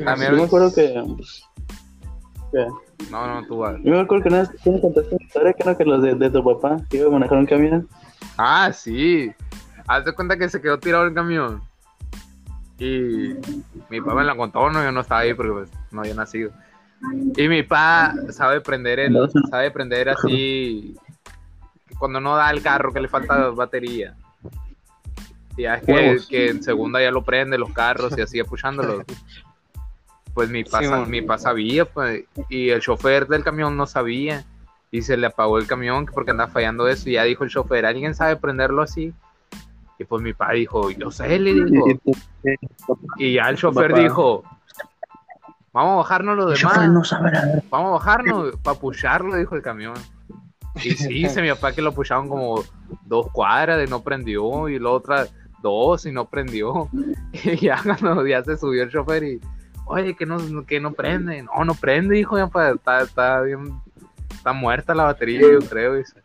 También, 0.05 0.31
Yo 0.31 0.37
me 0.37 0.43
acuerdo 0.43 0.73
que. 0.73 1.03
que- 2.51 2.67
no, 3.11 3.27
no, 3.27 3.47
tú 3.47 3.59
vas. 3.59 3.75
yo 3.83 3.91
me 3.91 3.99
acuerdo 3.99 4.23
que 4.23 4.29
una 4.29 4.39
vez 4.39 4.49
tú 4.63 4.71
me 4.71 4.81
contaste 4.81 5.15
una 5.15 5.25
historia 5.25 5.53
que 5.53 5.63
era 5.63 5.77
que 5.77 5.85
los 5.85 6.01
de, 6.01 6.15
de 6.15 6.29
tu 6.29 6.43
papá 6.43 6.77
que 6.89 6.97
iba 6.97 7.07
a 7.07 7.11
manejar 7.11 7.37
un 7.37 7.45
camión. 7.45 7.87
Ah, 8.37 8.71
sí. 8.73 9.31
Haz 9.87 10.05
de 10.05 10.13
cuenta 10.13 10.37
que 10.37 10.49
se 10.49 10.61
quedó 10.61 10.79
tirado 10.79 11.05
el 11.05 11.13
camión. 11.13 11.61
Y 12.79 13.35
mi 13.89 14.01
papá 14.01 14.15
me 14.15 14.23
la 14.23 14.35
contó, 14.35 14.69
no, 14.69 14.83
yo 14.83 14.91
no 14.91 15.01
estaba 15.01 15.21
ahí 15.21 15.33
porque 15.33 15.51
pues, 15.51 15.71
no 15.91 16.01
había 16.01 16.13
nacido. 16.13 16.51
Y 17.35 17.47
mi 17.47 17.63
papá 17.63 18.13
sabe 18.29 18.61
prender 18.61 18.99
el, 18.99 19.17
sabe 19.49 19.71
prender 19.71 20.09
así 20.09 20.95
cuando 21.97 22.19
no 22.19 22.35
da 22.35 22.49
el 22.51 22.61
carro 22.61 22.93
que 22.93 23.01
le 23.01 23.07
falta 23.07 23.49
batería. 23.49 24.15
Y 25.55 25.63
ya 25.63 25.75
es 25.75 25.83
que, 25.83 26.19
que 26.29 26.49
en 26.49 26.63
segunda 26.63 27.01
ya 27.01 27.09
lo 27.09 27.23
prende 27.23 27.57
los 27.57 27.71
carros 27.71 28.15
y 28.17 28.21
así 28.21 28.39
apuchándolos. 28.39 29.03
Pues 30.37 30.51
mi 30.51 30.63
papá, 30.63 30.81
Sí, 30.81 30.87
bueno. 30.87 31.05
mi 31.07 31.25
sabía, 31.39 31.85
pues, 31.85 32.25
y 32.47 32.69
el 32.69 32.79
chofer 32.79 33.25
del 33.27 33.43
camión 33.43 33.75
no 33.75 33.87
sabía. 33.87 34.45
Y 34.91 35.01
se 35.01 35.17
le 35.17 35.25
apagó 35.25 35.57
el 35.57 35.65
camión 35.65 36.05
porque 36.05 36.29
andaba 36.29 36.51
fallando 36.51 36.87
eso. 36.87 37.09
Y 37.09 37.13
ya 37.13 37.23
dijo 37.23 37.43
el 37.43 37.49
chofer, 37.49 37.87
¿alguien 37.87 38.13
sabe 38.13 38.35
prenderlo 38.35 38.83
así? 38.83 39.15
Y 39.97 40.03
pues 40.03 40.21
mi 40.21 40.33
papá 40.33 40.51
dijo, 40.53 40.91
yo 40.91 41.09
sé, 41.09 41.39
le 41.39 41.55
dijo. 41.55 41.89
Y, 41.89 42.49
eh, 42.51 42.55
Y 43.17 43.33
ya 43.33 43.49
el 43.49 43.57
chofer 43.57 43.89
Papá. 43.89 44.03
dijo, 44.03 44.43
vamos 45.73 45.93
a 45.93 45.97
bajarnos 45.97 46.37
los 46.37 46.59
demás. 46.59 46.87
no. 46.87 47.01
Vamos 47.71 47.87
a 47.89 47.93
bajarnos 47.93 48.57
para 48.57 48.79
pusharlo, 48.79 49.35
dijo 49.37 49.55
el 49.55 49.63
camión. 49.63 49.95
Y 50.75 50.91
sí, 50.91 51.13
dice 51.15 51.41
mi 51.41 51.49
papá 51.49 51.71
que 51.71 51.81
lo 51.81 51.93
pusharon 51.95 52.29
como 52.29 52.63
dos 53.07 53.31
cuadras 53.31 53.87
y 53.87 53.89
no 53.89 54.03
prendió, 54.03 54.69
y 54.69 54.77
la 54.77 54.91
otra 54.91 55.25
dos 55.63 56.05
y 56.05 56.11
no 56.11 56.25
prendió. 56.25 56.89
Y 57.43 57.55
ya 57.57 57.81
cuando 57.81 58.27
ya 58.27 58.43
se 58.43 58.55
subió 58.55 58.83
el 58.83 58.91
chofer 58.91 59.23
y, 59.23 59.41
oye, 59.87 60.15
que 60.15 60.25
no, 60.25 60.37
que 60.65 60.79
no 60.79 60.93
prende. 60.93 61.43
No, 61.43 61.65
no 61.65 61.75
prende, 61.75 62.15
dijo 62.15 62.35
mi 62.35 62.41
papá, 62.41 62.71
está, 62.71 63.01
está 63.01 63.41
bien, 63.41 63.73
está 64.31 64.53
muerta 64.53 64.93
la 64.93 65.05
batería, 65.05 65.41
yo 65.41 65.59
creo. 65.59 65.95
Dice. 65.95 66.21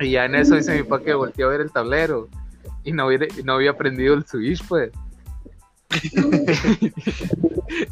Y 0.00 0.10
ya 0.12 0.24
en 0.24 0.34
eso 0.34 0.56
dice 0.56 0.76
mi 0.76 0.82
papá 0.82 1.04
que 1.04 1.14
volteó 1.14 1.46
a 1.46 1.50
ver 1.50 1.60
el 1.60 1.70
tablero 1.70 2.28
y 2.82 2.90
no 2.92 3.04
había, 3.04 3.20
no 3.44 3.52
había 3.54 3.76
prendido 3.76 4.14
el 4.14 4.26
switch, 4.26 4.66
pues. 4.66 4.90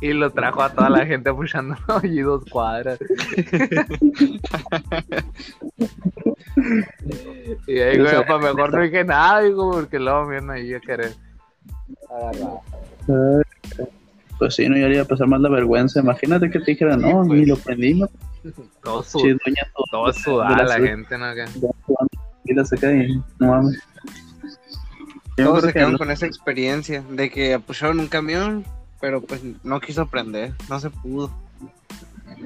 y 0.00 0.12
lo 0.12 0.30
trajo 0.30 0.62
a 0.62 0.72
toda 0.72 0.90
la 0.90 1.06
gente 1.06 1.32
pushándolo 1.32 1.80
allí 2.02 2.20
dos 2.20 2.44
cuadras. 2.50 2.98
y 7.66 7.78
ahí, 7.78 7.98
güey, 7.98 8.26
pues 8.26 8.42
mejor 8.42 8.74
no 8.74 8.82
dije 8.82 9.04
nada, 9.04 9.40
digo, 9.40 9.70
porque 9.70 10.00
luego 10.00 10.28
vienen 10.28 10.50
ahí 10.50 10.74
a 10.74 10.80
querer 10.80 11.14
agarrar. 12.10 12.58
Pues 14.42 14.56
sí, 14.56 14.68
no, 14.68 14.76
yo 14.76 14.88
le 14.88 14.94
iba 14.94 15.04
a 15.04 15.06
pasar 15.06 15.28
más 15.28 15.40
la 15.40 15.48
vergüenza. 15.48 16.00
Imagínate 16.00 16.50
que 16.50 16.58
te 16.58 16.72
dijeran, 16.72 17.00
no, 17.00 17.22
ni 17.24 17.46
lo 17.46 17.54
prendí, 17.56 17.94
no. 17.94 18.08
Todo, 18.82 19.04
su, 19.04 19.20
Sí, 19.20 19.28
doña 19.28 19.62
tu- 19.72 19.84
todo 19.88 20.12
sudada 20.12 20.56
la 20.64 20.78
la- 20.78 20.84
gente, 20.88 21.16
¿no? 21.16 21.26
Y 22.44 22.52
la 22.54 22.64
saca 22.64 22.92
y 22.92 23.14
no 23.38 23.46
mames. 23.46 23.78
Yo 25.38 25.44
Todos 25.44 25.60
se 25.60 25.66
que 25.68 25.72
quedaron 25.74 25.96
con 25.96 26.10
esa 26.10 26.26
experiencia 26.26 27.04
de 27.08 27.30
que 27.30 27.54
apoyaron 27.54 28.00
un 28.00 28.08
camión, 28.08 28.64
pero 29.00 29.20
pues 29.22 29.42
no 29.62 29.78
quiso 29.80 30.02
aprender, 30.02 30.52
no 30.68 30.80
se 30.80 30.90
pudo. 30.90 31.30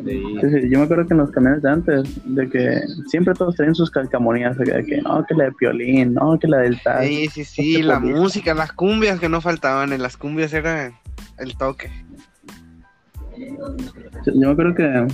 Sí. 0.04 0.22
Sí, 0.42 0.68
yo 0.70 0.78
me 0.78 0.85
acuerdo 0.85 1.06
que 1.06 1.14
en 1.14 1.18
los 1.20 1.30
camiones 1.30 1.62
de 1.62 1.70
antes, 1.70 2.20
de 2.26 2.50
que 2.50 2.82
siempre 3.06 3.32
todos 3.32 3.54
traían 3.56 3.74
sus 3.74 3.90
calcamonías, 3.90 4.59
de 4.59 4.85
que 4.85 5.00
no, 5.00 5.24
que 5.24 5.35
la 5.35 5.44
de 5.44 5.52
Piolín, 5.52 6.12
no, 6.12 6.38
que 6.38 6.46
la 6.46 6.59
del 6.59 6.78
tal. 6.82 7.06
Sí, 7.06 7.26
sí, 7.28 7.44
sí, 7.46 7.82
la 7.82 7.98
música, 8.00 8.52
las 8.52 8.72
cumbias 8.74 9.18
que 9.18 9.30
no 9.30 9.40
faltaban, 9.40 9.94
en 9.94 10.02
las 10.02 10.18
cumbias 10.18 10.52
era 10.52 10.92
el 11.38 11.57
toque. 11.57 11.90
Yo 14.26 14.35
me 14.35 14.50
acuerdo 14.50 14.74
que, 14.74 15.07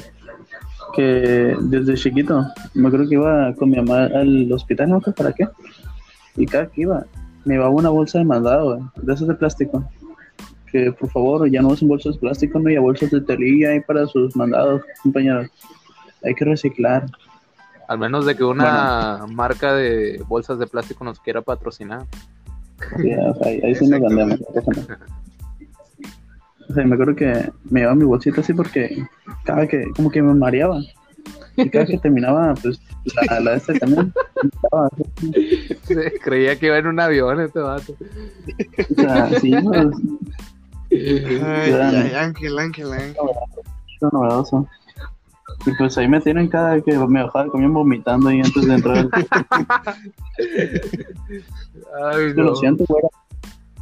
que 0.94 1.56
desde 1.60 1.94
chiquito, 1.94 2.46
me 2.74 2.88
acuerdo 2.88 3.08
que 3.08 3.14
iba 3.14 3.54
con 3.54 3.70
mi 3.70 3.76
mamá 3.76 4.04
al 4.04 4.52
hospital, 4.52 4.90
no 4.90 5.00
sé 5.00 5.12
para 5.12 5.32
qué, 5.32 5.48
y 6.36 6.46
cada 6.46 6.66
que 6.66 6.82
iba, 6.82 7.04
me 7.44 7.54
llevaba 7.54 7.70
una 7.70 7.90
bolsa 7.90 8.18
de 8.18 8.24
mandado, 8.24 8.90
de 8.96 9.12
esas 9.12 9.28
de 9.28 9.34
plástico. 9.34 9.84
Que 10.70 10.90
por 10.90 11.10
favor 11.10 11.50
ya 11.50 11.60
no 11.60 11.68
usen 11.68 11.86
bolsas 11.86 12.14
de 12.14 12.20
plástico, 12.20 12.58
no, 12.58 12.70
y 12.70 12.76
a 12.76 12.80
bolsas 12.80 13.10
de 13.10 13.20
telilla 13.20 13.70
ahí 13.70 13.80
para 13.80 14.06
sus 14.06 14.34
mandados, 14.34 14.80
compañeros. 15.02 15.48
Hay 16.24 16.34
que 16.34 16.46
reciclar. 16.46 17.04
Al 17.88 17.98
menos 17.98 18.24
de 18.24 18.34
que 18.34 18.44
una 18.44 19.26
marca 19.28 19.74
de 19.74 20.24
bolsas 20.26 20.58
de 20.58 20.66
plástico 20.66 21.04
nos 21.04 21.20
quiera 21.20 21.42
patrocinar. 21.42 22.06
Sí, 22.96 23.12
o 23.12 23.34
sea, 23.34 23.48
ahí, 23.48 23.60
ahí 23.62 23.74
sí 23.74 23.86
nos 23.86 24.00
vendemos. 24.00 24.40
O 26.68 26.74
sea, 26.74 26.84
me 26.84 26.94
acuerdo 26.94 27.16
que 27.16 27.50
me 27.70 27.80
llevaba 27.80 27.96
mi 27.96 28.04
bolsita 28.04 28.40
así 28.40 28.52
porque 28.52 29.04
cada 29.44 29.66
que, 29.66 29.90
como 29.96 30.10
que 30.10 30.22
me 30.22 30.34
mareaba. 30.34 30.80
Y 31.56 31.68
cada 31.68 31.86
que 31.86 31.98
terminaba, 32.02 32.54
pues, 32.54 32.80
la, 33.28 33.40
la 33.40 33.50
de 33.52 33.56
este 33.58 33.78
Sí, 35.82 35.94
Creía 36.22 36.58
que 36.58 36.66
iba 36.66 36.78
en 36.78 36.86
un 36.86 37.00
avión 37.00 37.40
este 37.40 37.60
vato. 37.60 37.92
o 37.92 38.94
sea, 38.94 39.40
sí, 39.40 39.52
pues, 39.62 39.86
Ay, 40.92 41.72
ay, 41.72 42.12
Ángel, 42.14 42.58
Ángel, 42.58 42.92
Ángel. 42.92 43.16
Novedoso. 44.12 44.68
Y 45.64 45.70
pues 45.76 45.96
ahí 45.96 46.08
me 46.08 46.20
tienen 46.20 46.48
cada 46.48 46.74
vez 46.74 46.84
que 46.84 46.98
me 46.98 47.22
bajaba 47.22 47.50
camión 47.50 47.72
vomitando 47.72 48.28
ahí 48.28 48.40
antes 48.40 48.66
de 48.66 48.74
entrar. 48.74 49.08
Ay, 52.12 52.32
no. 52.34 52.42
lo 52.42 52.56
siento, 52.56 52.84
güey. 52.88 53.02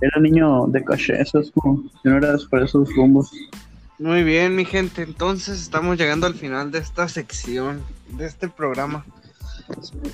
Era 0.00 0.20
niño 0.20 0.66
de 0.68 0.82
caché, 0.82 1.20
eso 1.20 1.40
es 1.40 1.50
como, 1.50 1.82
yo 2.04 2.10
no 2.10 2.16
era 2.16 2.36
por 2.48 2.62
esos 2.62 2.94
rumbos. 2.94 3.30
Muy 3.98 4.24
bien, 4.24 4.56
mi 4.56 4.64
gente. 4.64 5.02
Entonces 5.02 5.60
estamos 5.60 5.98
llegando 5.98 6.26
al 6.26 6.34
final 6.34 6.70
de 6.70 6.78
esta 6.78 7.06
sección, 7.06 7.80
de 8.16 8.26
este 8.26 8.48
programa. 8.48 9.04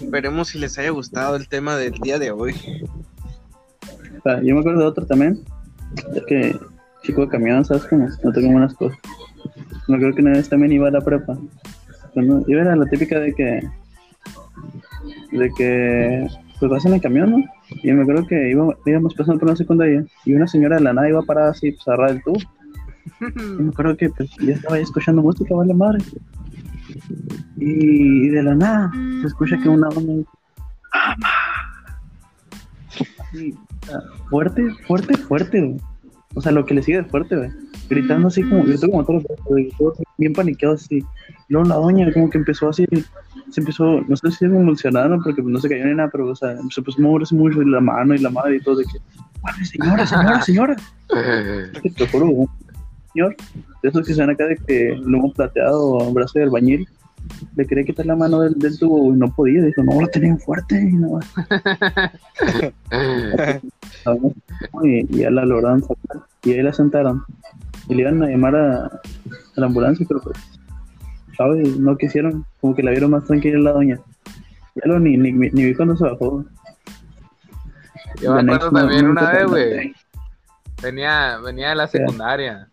Esperemos 0.00 0.48
si 0.48 0.58
les 0.58 0.76
haya 0.78 0.90
gustado 0.90 1.36
el 1.36 1.48
tema 1.48 1.76
del 1.76 1.92
día 1.92 2.18
de 2.18 2.32
hoy. 2.32 2.54
Sea, 4.24 4.42
yo 4.42 4.54
me 4.54 4.60
acuerdo 4.60 4.80
de 4.80 4.86
otro 4.86 5.06
también, 5.06 5.40
que 6.26 6.58
chico 7.04 7.22
de 7.22 7.28
camión, 7.28 7.64
¿sabes 7.64 7.84
cómo? 7.84 8.08
No 8.24 8.32
tengo 8.32 8.50
buenas 8.50 8.74
cosas. 8.74 8.98
Me 9.86 9.96
acuerdo 9.96 10.16
que 10.16 10.22
una 10.22 10.32
vez 10.32 10.48
también 10.48 10.72
iba 10.72 10.88
a 10.88 10.90
la 10.90 11.00
prepa. 11.00 11.38
Cuando 12.12 12.44
iba 12.48 12.62
era 12.62 12.74
la 12.74 12.86
típica 12.86 13.20
de 13.20 13.32
que, 13.34 13.68
de 15.30 15.50
que, 15.56 16.26
pues 16.58 16.70
vas 16.70 16.84
en 16.86 16.94
el 16.94 17.00
camión, 17.00 17.30
¿no? 17.30 17.44
Y 17.82 17.92
me 17.92 18.02
acuerdo 18.02 18.26
que 18.26 18.50
iba, 18.50 18.74
íbamos 18.84 19.14
pasando 19.14 19.38
por 19.38 19.48
una 19.48 19.56
secundaria 19.56 20.04
y 20.24 20.34
una 20.34 20.46
señora 20.46 20.76
de 20.76 20.82
la 20.82 20.92
nada 20.92 21.08
iba 21.08 21.22
parada 21.22 21.50
así, 21.50 21.72
pues 21.72 21.86
a 21.88 21.92
agarrar 21.92 22.16
el 22.16 22.22
tubo. 22.22 22.38
Y 23.58 23.62
me 23.62 23.68
acuerdo 23.70 23.96
que 23.96 24.08
pues, 24.10 24.30
ya 24.40 24.54
estaba 24.54 24.76
ahí 24.76 24.82
escuchando 24.82 25.22
música, 25.22 25.54
vale 25.54 25.74
madre. 25.74 26.02
Y 27.56 28.28
de 28.28 28.42
la 28.42 28.54
nada 28.54 28.92
se 29.20 29.26
escucha 29.26 29.58
que 29.58 29.68
una 29.68 29.88
onda 29.88 30.24
fuerte, 34.30 34.70
fuerte, 34.86 35.16
fuerte, 35.16 35.60
güey. 35.60 35.80
O 36.34 36.40
sea, 36.40 36.52
lo 36.52 36.64
que 36.66 36.74
le 36.74 36.82
sigue 36.82 37.02
de 37.02 37.04
fuerte, 37.04 37.36
güey. 37.36 37.50
Gritando 37.88 38.28
así 38.28 38.42
como, 38.42 38.64
gritó 38.64 38.90
como 38.90 39.04
todos 39.04 39.24
los 39.48 40.05
bien 40.18 40.32
paniqueado 40.32 40.74
así. 40.74 41.04
Luego 41.48 41.68
la 41.68 41.76
doña 41.76 42.12
como 42.12 42.30
que 42.30 42.38
empezó 42.38 42.68
así, 42.68 42.86
se 43.50 43.60
empezó, 43.60 44.00
no 44.00 44.16
sé 44.16 44.30
si 44.30 44.38
se 44.38 44.50
convulsionaron 44.50 45.22
porque 45.22 45.42
pues, 45.42 45.52
no 45.52 45.60
se 45.60 45.68
cayó 45.68 45.84
ni 45.86 45.94
nada, 45.94 46.08
pero 46.10 46.28
o 46.28 46.36
sea, 46.36 46.56
se 46.70 46.80
empezó 46.80 46.98
a 46.98 47.02
moverse 47.02 47.34
mucho 47.34 47.62
y 47.62 47.70
la 47.70 47.80
mano 47.80 48.14
y 48.14 48.18
la 48.18 48.30
madre 48.30 48.56
y 48.56 48.60
todo 48.60 48.76
de 48.76 48.84
que, 48.84 48.98
"Madre, 49.42 49.64
señora, 49.64 50.06
señora, 50.06 50.42
señora. 50.42 50.76
te 51.96 52.08
juro, 52.08 52.48
señor, 53.12 53.36
de 53.82 53.88
esos 53.88 54.06
que 54.06 54.14
se 54.14 54.20
ven 54.20 54.30
acá 54.30 54.46
de 54.46 54.56
que 54.56 54.96
lo 55.04 55.18
hemos 55.18 55.34
plateado 55.34 56.12
brazo 56.12 56.38
de 56.38 56.44
albañil, 56.44 56.88
le 57.56 57.66
quería 57.66 57.84
quitar 57.84 58.06
la 58.06 58.16
mano 58.16 58.40
del, 58.40 58.54
del 58.54 58.78
tubo 58.78 59.14
y 59.14 59.16
no 59.16 59.32
podía, 59.34 59.62
dijo, 59.62 59.82
no, 59.82 60.00
lo 60.00 60.08
tenían 60.08 60.38
fuerte 60.38 60.80
y 60.80 60.92
no, 60.92 61.20
y, 64.84 65.16
y 65.16 65.18
ya 65.18 65.30
la 65.30 65.44
lograron 65.44 65.82
sacar 65.82 66.22
y 66.44 66.52
ahí 66.52 66.62
la 66.62 66.72
sentaron 66.72 67.24
y 67.88 67.94
le 67.94 68.02
iban 68.02 68.22
a 68.22 68.28
llamar 68.28 68.56
a, 68.56 68.86
a 68.86 68.90
la 69.56 69.66
ambulancia, 69.66 70.04
pero 70.08 70.20
pues, 70.20 70.36
¿sabes? 71.36 71.78
No 71.78 71.96
quisieron, 71.96 72.44
como 72.60 72.74
que 72.74 72.82
la 72.82 72.90
vieron 72.90 73.10
más 73.10 73.24
tranquila 73.24 73.58
la 73.58 73.72
doña. 73.72 74.00
Ya 74.74 74.82
lo 74.86 74.98
ni, 74.98 75.16
ni, 75.16 75.32
ni 75.32 75.64
vi 75.64 75.74
cuando 75.74 75.96
se 75.96 76.04
bajó. 76.04 76.44
Yo 78.20 78.34
me 78.34 78.40
acuerdo 78.40 78.70
también 78.70 79.08
una 79.08 79.30
vez, 79.30 79.46
güey. 79.46 79.94
Venía, 80.82 81.38
venía 81.38 81.70
de 81.70 81.74
la 81.74 81.86
secundaria 81.86 82.68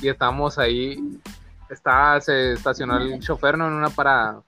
y 0.00 0.08
estábamos 0.08 0.58
ahí. 0.58 0.98
Estaba, 1.72 2.20
se 2.20 2.52
estacionó 2.52 2.98
el 2.98 3.18
chofer 3.20 3.56
¿no? 3.56 3.66
en 3.66 3.72
una 3.74 3.90
parada. 3.90 4.42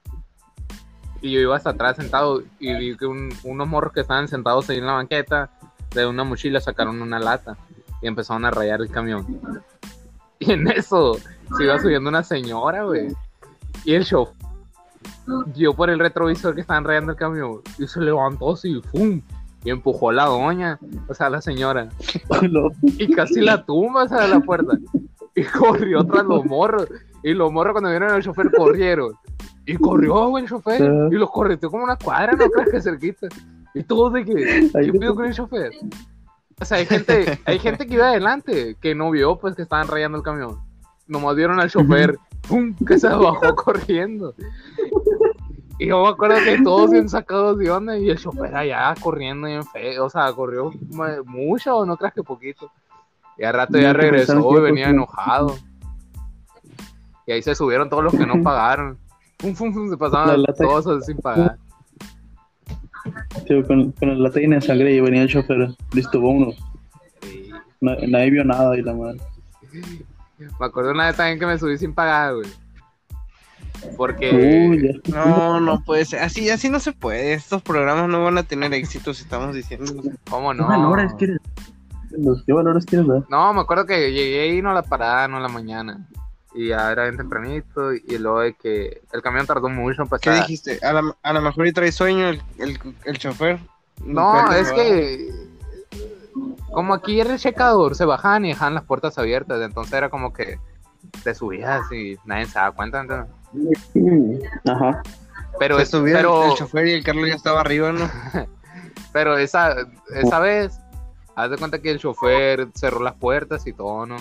Y 1.21 1.31
yo 1.31 1.39
iba 1.39 1.55
hasta 1.55 1.71
atrás 1.71 1.95
sentado 1.97 2.43
y 2.59 2.73
vi 2.75 2.95
que 2.95 3.05
un- 3.05 3.33
unos 3.43 3.67
morros 3.67 3.93
que 3.93 4.01
estaban 4.01 4.27
sentados 4.27 4.69
ahí 4.69 4.77
en 4.77 4.85
la 4.85 4.93
banqueta 4.93 5.49
de 5.93 6.05
una 6.05 6.23
mochila 6.23 6.59
sacaron 6.61 7.01
una 7.01 7.19
lata 7.19 7.57
y 8.01 8.07
empezaron 8.07 8.45
a 8.45 8.51
rayar 8.51 8.81
el 8.81 8.89
camión. 8.89 9.25
Y 10.39 10.51
en 10.51 10.67
eso 10.67 11.17
se 11.57 11.63
iba 11.63 11.79
subiendo 11.79 12.09
una 12.09 12.21
señora, 12.23 12.83
güey. 12.83 13.07
Y 13.85 13.93
el 13.95 14.05
chofer 14.05 14.35
vio 15.55 15.73
por 15.73 15.89
el 15.89 15.97
retrovisor 15.99 16.53
que 16.53 16.61
estaban 16.61 16.83
rayando 16.83 17.13
el 17.13 17.17
camión 17.17 17.61
y 17.79 17.87
se 17.87 18.01
levantó 18.01 18.53
así, 18.53 18.81
¡fum! 18.91 19.21
Y 19.63 19.71
empujó 19.71 20.09
a 20.11 20.13
la 20.13 20.25
doña, 20.25 20.77
o 21.07 21.13
sea, 21.15 21.27
a 21.27 21.29
la 21.31 21.41
señora 21.41 21.89
y 22.83 23.11
casi 23.15 23.41
la 23.41 23.63
tumba 23.65 24.03
o 24.03 24.07
sea, 24.07 24.21
de 24.21 24.27
la 24.27 24.39
puerta. 24.41 24.77
Y 25.33 25.43
corrió 25.43 26.03
tras 26.05 26.23
los 26.25 26.45
morros. 26.45 26.87
Y 27.25 27.33
los 27.33 27.51
morros 27.51 27.71
cuando 27.73 27.89
vieron 27.89 28.11
al 28.11 28.21
chofer 28.21 28.51
corrieron. 28.51 29.13
Y 29.65 29.75
corrió, 29.77 30.37
el 30.37 30.47
chofer. 30.47 30.79
Y 31.11 31.15
los 31.15 31.31
correteó 31.31 31.71
como 31.71 31.83
una 31.83 31.95
cuadra, 31.95 32.33
no 32.33 32.47
creas 32.49 32.69
que 32.69 32.79
cerquita. 32.81 33.27
Y 33.73 33.81
todos 33.83 34.13
de 34.13 34.23
que, 34.23 34.69
¿qué 34.71 34.91
pido 34.93 35.15
con 35.15 35.25
el 35.25 35.33
chofer? 35.33 35.71
O 36.61 36.63
sea, 36.65 36.77
hay 36.77 36.85
gente, 36.85 37.39
hay 37.45 37.57
gente 37.59 37.87
que 37.87 37.95
iba 37.95 38.07
adelante, 38.09 38.77
que 38.79 38.93
no 38.93 39.09
vio 39.09 39.37
pues 39.39 39.55
que 39.55 39.63
estaban 39.63 39.87
rayando 39.87 40.19
el 40.19 40.23
camión. 40.23 40.59
Nomás 41.07 41.35
vieron 41.35 41.59
al 41.59 41.69
chofer, 41.69 42.17
¡pum! 42.47 42.75
que 42.87 42.97
se 42.99 43.09
bajó 43.09 43.55
corriendo. 43.55 44.33
Y 45.77 45.87
yo 45.87 46.03
me 46.03 46.09
acuerdo 46.09 46.37
que 46.43 46.61
todos 46.63 46.91
bien 46.91 47.09
sacados 47.09 47.57
de 47.57 47.69
onda 47.69 47.97
y 47.97 48.09
el 48.09 48.17
chofer 48.17 48.55
allá 48.55 48.93
corriendo 49.01 49.47
bien 49.47 49.63
feo, 49.65 50.05
o 50.05 50.09
sea, 50.09 50.31
corrió 50.31 50.71
mu- 50.91 51.23
mucho, 51.25 51.85
no 51.85 51.97
creas 51.97 52.13
que 52.13 52.23
poquito. 52.23 52.71
Y 53.37 53.43
al 53.43 53.53
rato 53.55 53.77
ya 53.77 53.91
regresó 53.93 54.33
y 54.59 54.61
venía 54.61 54.85
enojado. 54.91 55.55
Y 57.27 57.31
ahí 57.31 57.41
se 57.41 57.55
subieron 57.55 57.89
todos 57.89 58.03
los 58.03 58.13
que 58.13 58.25
no 58.25 58.41
pagaron. 58.43 58.97
Fum, 59.39 59.53
fum, 59.55 59.73
fum, 59.73 59.85
se 59.85 59.91
La 59.91 59.97
pasaban 59.97 60.41
lata- 60.41 60.63
todos 60.63 61.05
sin 61.05 61.17
pagar. 61.17 61.57
Sí, 63.47 63.61
con, 63.63 63.91
con 63.91 64.09
el 64.09 64.23
lata 64.23 64.39
llena 64.39 64.55
de 64.55 64.61
sangre 64.61 64.93
y 64.93 64.99
venía 64.99 65.21
el 65.23 65.29
chofer. 65.29 65.69
Listo, 65.93 66.19
vámonos. 66.21 66.55
Sí. 67.21 67.49
Na- 67.81 67.97
nadie 68.07 68.31
vio 68.31 68.43
nada 68.43 68.75
y 68.77 68.81
la 68.81 68.93
madre. 68.93 69.19
Me 70.59 70.65
acuerdo 70.65 70.91
una 70.91 71.07
vez 71.07 71.15
también 71.15 71.37
que 71.39 71.45
me 71.45 71.57
subí 71.57 71.77
sin 71.77 71.93
pagar, 71.93 72.35
güey. 72.35 72.47
Porque 73.97 74.31
Uy. 74.71 75.01
No, 75.13 75.59
no 75.59 75.83
puede 75.83 76.05
ser. 76.05 76.21
Así, 76.21 76.49
así 76.49 76.69
no 76.69 76.79
se 76.79 76.93
puede. 76.93 77.33
Estos 77.33 77.61
programas 77.61 78.09
no 78.09 78.23
van 78.23 78.37
a 78.37 78.43
tener 78.43 78.73
éxito 78.73 79.13
si 79.13 79.23
estamos 79.23 79.53
diciendo. 79.53 79.91
¿Cómo 80.29 80.51
¿Qué 80.53 80.57
no? 80.57 80.67
valores 80.67 81.13
quieres? 81.13 81.37
Los- 82.11 82.43
¿Qué 82.45 82.53
valores 82.53 82.85
quieres 82.85 83.07
dar? 83.07 83.23
No, 83.29 83.53
me 83.53 83.61
acuerdo 83.61 83.85
que 83.85 84.11
llegué 84.11 84.55
y 84.55 84.61
no 84.61 84.71
a 84.71 84.73
la 84.73 84.81
parada, 84.83 85.27
no 85.27 85.37
a 85.37 85.41
la 85.41 85.49
mañana. 85.49 86.07
Y 86.55 86.69
ya 86.69 86.91
era 86.91 87.03
bien 87.03 87.17
tempranito. 87.17 87.93
Y 87.93 88.17
luego 88.17 88.39
de 88.39 88.53
que 88.53 89.01
el 89.11 89.21
camión 89.21 89.45
tardó 89.45 89.69
mucho 89.69 90.03
en 90.03 90.09
¿Qué 90.21 90.31
dijiste? 90.31 90.79
A 90.83 90.93
la, 90.93 91.15
a 91.21 91.33
lo 91.33 91.41
mejor 91.41 91.67
y 91.67 91.73
trae 91.73 91.91
sueño 91.91 92.29
el, 92.29 92.41
el, 92.57 92.79
el 93.03 93.17
chofer. 93.17 93.59
No, 94.03 94.51
es 94.51 94.71
que. 94.71 95.29
Como 96.71 96.93
aquí 96.93 97.19
era 97.21 97.33
el 97.33 97.39
checador, 97.39 97.95
se 97.95 98.03
bajaban 98.05 98.45
y 98.45 98.49
dejaban 98.49 98.73
las 98.73 98.83
puertas 98.83 99.17
abiertas. 99.17 99.61
Entonces 99.61 99.93
era 99.93 100.09
como 100.09 100.33
que 100.33 100.59
te 101.23 101.33
subías 101.35 101.89
y 101.91 102.17
nadie 102.25 102.45
se 102.45 102.53
daba 102.55 102.71
cuenta. 102.71 103.01
entonces- 103.01 103.33
Ajá. 104.65 105.01
Pero, 105.59 105.79
Se 105.85 106.01
pero, 106.01 106.51
el 106.51 106.57
chofer 106.57 106.87
y 106.87 106.91
el 106.93 107.03
Carlos 107.03 107.29
ya 107.29 107.35
estaba 107.35 107.61
arriba, 107.61 107.91
¿no? 107.93 108.09
pero 109.13 109.37
esa, 109.37 109.73
esa 110.13 110.39
vez, 110.39 110.77
haz 111.35 111.49
de 111.49 111.57
cuenta 111.57 111.79
que 111.79 111.91
el 111.91 111.99
chofer 111.99 112.67
cerró 112.75 112.99
las 113.01 113.13
puertas 113.13 113.65
y 113.65 113.71
todo, 113.71 114.05
¿no? 114.05 114.17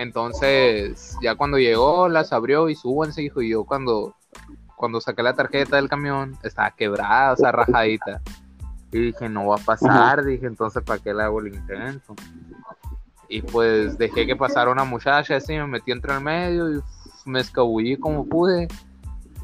Entonces, 0.00 1.14
ya 1.20 1.34
cuando 1.34 1.58
llegó, 1.58 2.08
las 2.08 2.32
abrió 2.32 2.70
y 2.70 2.74
súbanse, 2.74 3.22
hijo. 3.22 3.42
Y 3.42 3.50
yo 3.50 3.64
cuando, 3.64 4.14
cuando 4.74 4.98
saqué 4.98 5.22
la 5.22 5.34
tarjeta 5.34 5.76
del 5.76 5.90
camión, 5.90 6.38
estaba 6.42 6.70
quebrada, 6.70 7.34
o 7.34 7.36
sea, 7.36 7.52
rajadita. 7.52 8.22
Y 8.92 8.98
dije, 8.98 9.28
no 9.28 9.48
va 9.48 9.56
a 9.56 9.58
pasar, 9.58 10.24
dije, 10.24 10.46
entonces, 10.46 10.82
¿para 10.82 11.00
qué 11.00 11.12
le 11.12 11.22
hago 11.22 11.40
el 11.40 11.48
intento? 11.48 12.14
Y 13.28 13.42
pues 13.42 13.98
dejé 13.98 14.26
que 14.26 14.34
pasara 14.36 14.70
una 14.70 14.84
muchacha 14.84 15.36
así, 15.36 15.52
me 15.52 15.66
metí 15.66 15.92
entre 15.92 16.14
el 16.14 16.22
medio 16.22 16.78
y 16.78 16.80
me 17.26 17.40
escabullí 17.40 17.98
como 17.98 18.26
pude. 18.26 18.68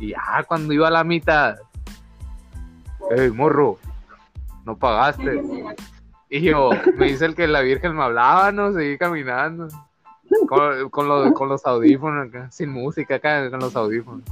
Y 0.01 0.13
ya 0.13 0.43
cuando 0.49 0.73
iba 0.73 0.89
a 0.89 0.91
la 0.91 1.05
mitad, 1.05 1.57
¡Ey, 3.11 3.31
morro! 3.31 3.77
No 4.65 4.75
pagaste. 4.75 5.39
Y 6.31 6.41
yo, 6.41 6.71
me 6.97 7.09
dice 7.09 7.27
el 7.27 7.35
que 7.35 7.47
la 7.47 7.61
Virgen 7.61 7.95
me 7.95 8.05
hablaba, 8.05 8.51
no, 8.53 8.73
seguí 8.73 8.97
caminando. 8.97 9.69
Con, 10.49 10.91
con, 10.91 11.09
los, 11.09 11.33
con 11.33 11.49
los 11.49 11.65
audífonos 11.67 12.29
acá, 12.29 12.51
sin 12.51 12.71
música 12.71 13.17
acá, 13.17 13.51
con 13.51 13.61
los 13.61 13.75
audífonos. 13.77 14.23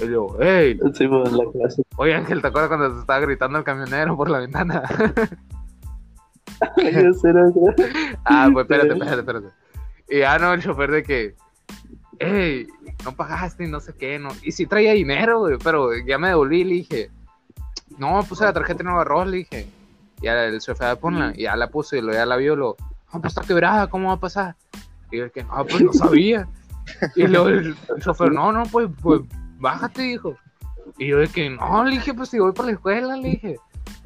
Y 0.00 0.08
yo, 0.08 0.36
¡Ey! 0.40 0.78
Sí, 0.94 1.06
pues 1.08 1.32
la 1.32 1.44
clase. 1.52 1.82
Oye 1.96 2.14
Ángel, 2.14 2.40
¿te 2.40 2.48
acuerdas 2.48 2.68
cuando 2.68 2.94
se 2.94 3.00
estaba 3.00 3.20
gritando 3.20 3.58
el 3.58 3.64
camionero 3.64 4.16
por 4.16 4.30
la 4.30 4.38
ventana? 4.38 4.82
Ah, 8.24 8.50
pues 8.52 8.64
espérate, 8.64 8.92
espérate, 8.92 9.20
espérate. 9.20 9.48
Y 10.10 10.18
ya 10.18 10.38
no, 10.38 10.52
el 10.52 10.62
chofer 10.62 10.90
de 10.90 11.02
que, 11.02 11.34
¡Ey! 12.18 12.66
No 13.02 13.12
pagaste 13.12 13.64
y 13.64 13.68
no 13.68 13.80
sé 13.80 13.94
qué, 13.94 14.18
no. 14.18 14.28
Y 14.42 14.52
sí 14.52 14.66
traía 14.66 14.92
dinero, 14.92 15.40
güey, 15.40 15.56
pero 15.62 15.90
ya 16.06 16.18
me 16.18 16.28
devolví 16.28 16.60
y 16.60 16.64
le 16.64 16.74
dije, 16.74 17.10
no, 17.96 18.22
puse 18.24 18.44
la 18.44 18.52
tarjeta 18.52 18.82
en 18.82 18.86
Nueva 18.88 19.02
Arroz, 19.02 19.26
le 19.28 19.38
dije. 19.38 19.66
Y 20.20 20.26
el 20.26 20.60
chofer, 20.60 20.98
ponla, 20.98 21.32
y 21.34 21.44
ya 21.44 21.56
la 21.56 21.70
puse 21.70 21.98
y 21.98 22.02
lo 22.02 22.12
ya 22.12 22.26
la 22.26 22.36
vio, 22.36 22.56
lo, 22.56 22.76
no, 23.12 23.20
pues 23.20 23.32
está 23.32 23.46
quebrada, 23.46 23.86
¿cómo 23.86 24.08
va 24.08 24.14
a 24.14 24.20
pasar? 24.20 24.56
Y 25.10 25.18
yo 25.18 25.30
que, 25.32 25.42
no, 25.44 25.64
pues 25.64 25.80
no 25.82 25.92
sabía. 25.92 26.48
Y 27.16 27.26
luego 27.26 27.48
el, 27.48 27.76
el 27.96 28.02
chofer, 28.02 28.32
no, 28.32 28.52
no, 28.52 28.62
pues, 28.64 28.88
pues, 29.02 29.20
bájate, 29.58 30.02
dijo. 30.02 30.34
Y 30.98 31.08
yo 31.08 31.18
de 31.18 31.28
que, 31.28 31.50
no, 31.50 31.84
le 31.84 31.92
dije, 31.92 32.14
pues 32.14 32.28
si 32.30 32.38
voy 32.38 32.52
para 32.52 32.66
la 32.66 32.72
escuela, 32.72 33.16
le 33.16 33.28
dije. 33.30 33.56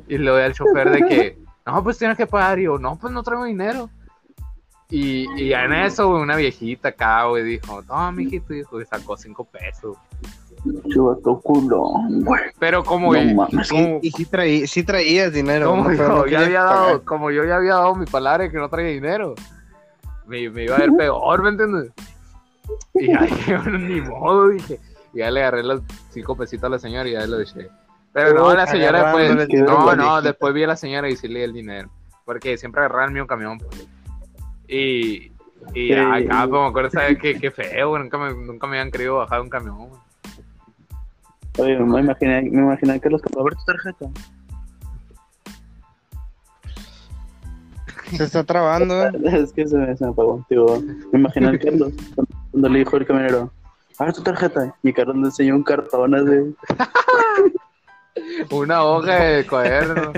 Y 0.08 0.16
doy 0.18 0.42
al 0.42 0.52
chofer 0.52 0.90
de 0.90 1.06
que, 1.06 1.38
no, 1.66 1.82
pues 1.82 1.98
tienes 1.98 2.16
que 2.16 2.26
pagar. 2.26 2.58
Y 2.58 2.64
yo, 2.64 2.78
no, 2.78 2.96
pues 2.96 3.12
no 3.12 3.22
traigo 3.22 3.44
dinero. 3.44 3.88
Y, 4.90 5.26
y 5.40 5.48
ya 5.48 5.64
en 5.64 5.72
eso, 5.72 6.08
una 6.10 6.36
viejita 6.36 6.90
acá, 6.90 7.24
güey, 7.24 7.42
dijo, 7.42 7.82
no, 7.88 8.12
mijito, 8.12 8.52
dijo, 8.52 8.80
y 8.80 8.84
sacó 8.86 9.16
cinco 9.16 9.44
pesos. 9.44 9.96
Chivato 10.88 11.40
culón, 11.40 12.22
güey. 12.22 12.42
Pero 12.58 12.84
como, 12.84 13.12
No 13.12 13.20
y- 13.22 13.34
mames. 13.34 13.68
como- 13.68 13.98
Y 14.02 14.10
sí, 14.12 14.24
traí, 14.26 14.66
sí 14.66 14.82
traías 14.84 15.32
dinero. 15.32 15.70
como 15.70 15.90
yo, 15.92 16.08
no 16.08 16.26
ya 16.26 16.40
había 16.40 16.62
dado, 16.62 17.04
como 17.04 17.30
yo 17.30 17.44
ya 17.44 17.56
había 17.56 17.74
dado 17.74 17.94
mi 17.96 18.06
palabra 18.06 18.44
de 18.44 18.50
que 18.50 18.58
no 18.58 18.68
traía 18.68 18.90
dinero, 18.90 19.34
me, 20.26 20.48
me 20.50 20.64
iba 20.64 20.76
a 20.76 20.80
ver 20.80 20.92
peor, 20.96 21.42
¿me 21.42 21.48
entiendes? 21.50 21.92
Y 22.94 23.08
ya 23.08 23.22
dije, 23.22 23.56
bueno, 23.62 23.78
ni 23.78 24.00
modo, 24.00 24.48
dije. 24.48 24.80
Y 25.12 25.18
ya 25.18 25.30
le 25.30 25.40
agarré 25.40 25.62
los 25.62 25.82
cinco 26.10 26.36
pesitos 26.36 26.64
a 26.64 26.70
la 26.70 26.78
señora 26.78 27.08
y 27.08 27.12
ya 27.12 27.26
le 27.26 27.38
dije. 27.38 27.68
Pero 28.12 28.32
no, 28.34 28.54
la 28.54 28.66
señora 28.66 29.12
después, 29.12 29.30
a 29.30 29.64
no, 29.64 29.96
no, 29.96 30.22
después 30.22 30.54
vi 30.54 30.62
a 30.64 30.68
la 30.68 30.76
señora 30.76 31.08
y 31.08 31.16
sí 31.16 31.26
le 31.28 31.40
di 31.40 31.44
el 31.44 31.52
dinero. 31.52 31.90
Porque 32.24 32.56
siempre 32.56 32.80
agarraba 32.80 33.06
el 33.06 33.10
mío 33.12 33.26
camión. 33.26 33.58
pues. 33.58 33.88
Y, 34.68 35.32
y 35.74 35.88
Sí. 35.88 35.92
acá, 35.94 36.46
pues 36.48 36.60
me 36.62 36.66
acuerdo, 36.68 36.90
¿sabes 36.90 37.18
qué, 37.18 37.38
qué 37.38 37.50
feo, 37.50 37.98
nunca 37.98 38.18
me, 38.18 38.32
nunca 38.34 38.66
me 38.66 38.78
habían 38.78 38.90
querido 38.90 39.16
bajar 39.16 39.40
un 39.40 39.48
camión. 39.48 39.88
Oye, 41.58 41.78
me 41.78 42.00
imaginé, 42.00 42.42
me 42.42 42.62
imaginé 42.62 43.00
que 43.00 43.08
los 43.10 43.22
que... 43.22 43.30
Tu 43.30 43.64
tarjeta. 43.66 44.06
Se 48.10 48.24
está 48.24 48.44
trabando, 48.44 49.06
¿eh? 49.06 49.10
Es 49.24 49.52
que 49.52 49.66
se 49.66 49.76
me, 49.76 49.96
se 49.96 50.04
me 50.04 50.10
apagó. 50.10 50.44
Digo, 50.48 50.82
me 51.12 51.18
imaginé 51.18 51.48
a 51.48 51.58
Carlos 51.58 51.92
cuando, 52.52 52.68
le 52.68 52.78
dijo 52.80 52.96
el 52.96 53.06
camionero, 53.06 53.52
a 53.98 54.04
ver 54.04 54.14
tu 54.14 54.22
tarjeta. 54.22 54.74
Y 54.82 54.92
Carlos 54.92 55.16
le 55.16 55.24
enseñó 55.26 55.56
un 55.56 55.62
cartón 55.62 56.14
así. 56.14 56.54
Una 58.54 58.84
hoja 58.84 59.14
de 59.14 59.46
cuaderno. 59.46 60.12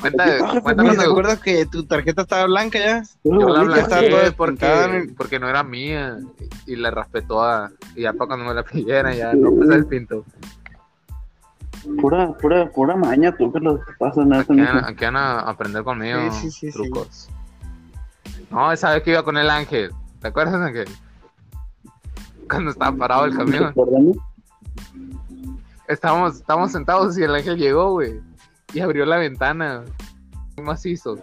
Cuenta, 0.00 0.60
cuéntanos 0.62 0.96
¿Te 0.96 1.02
de 1.02 1.10
acuerdas 1.10 1.40
que 1.40 1.66
tu 1.66 1.84
tarjeta 1.84 2.22
estaba 2.22 2.46
blanca 2.46 2.78
ya? 2.78 3.02
Yo 3.22 3.48
la 3.48 3.60
bonita, 3.60 3.80
estaba 3.80 4.00
blanqueé 4.02 4.10
toda 4.10 4.22
despintada, 4.24 4.86
porque, 4.86 5.06
¿no? 5.06 5.14
porque 5.16 5.38
no 5.38 5.48
era 5.48 5.62
mía 5.62 6.18
y 6.66 6.76
la 6.76 6.90
raspé 6.90 7.22
toda. 7.22 7.70
Y 7.94 8.02
ya 8.02 8.12
para 8.12 8.28
cuando 8.28 8.46
me 8.46 8.54
la 8.54 8.64
pidieran, 8.64 9.16
ya 9.16 9.32
no 9.32 9.52
pues 9.52 9.70
el 9.70 9.86
pinto. 9.86 10.24
Pura, 12.00 12.32
pura, 12.34 12.70
pura 12.70 12.96
maña, 12.96 13.34
tú 13.36 13.52
que 13.52 13.58
los 13.60 13.80
pasan 13.98 14.28
nada. 14.28 14.42
Aquí 14.42 14.60
van, 14.60 14.84
aquí 14.84 15.04
van 15.04 15.16
a 15.16 15.40
aprender 15.40 15.82
conmigo 15.82 16.18
Sí, 16.30 16.42
sí, 16.42 16.50
sí, 16.50 16.72
sí. 16.72 16.72
trucos. 16.72 17.28
No, 18.50 18.70
esa 18.70 18.92
vez 18.92 19.02
que 19.02 19.10
iba 19.10 19.22
con 19.24 19.36
el 19.36 19.50
ángel. 19.50 19.92
¿Te 20.20 20.28
acuerdas, 20.28 20.54
Ángel? 20.54 20.88
Cuando 22.48 22.70
estaba 22.70 22.96
parado 22.96 23.24
el 23.24 23.36
camión. 23.36 23.74
Estábamos, 25.88 26.36
estábamos 26.36 26.70
sentados 26.70 27.18
y 27.18 27.22
el 27.22 27.34
ángel 27.34 27.56
llegó, 27.56 27.92
güey. 27.92 28.20
Y 28.72 28.80
abrió 28.80 29.04
la 29.04 29.16
ventana. 29.16 29.82
Muy 30.56 30.66
macizo. 30.66 31.18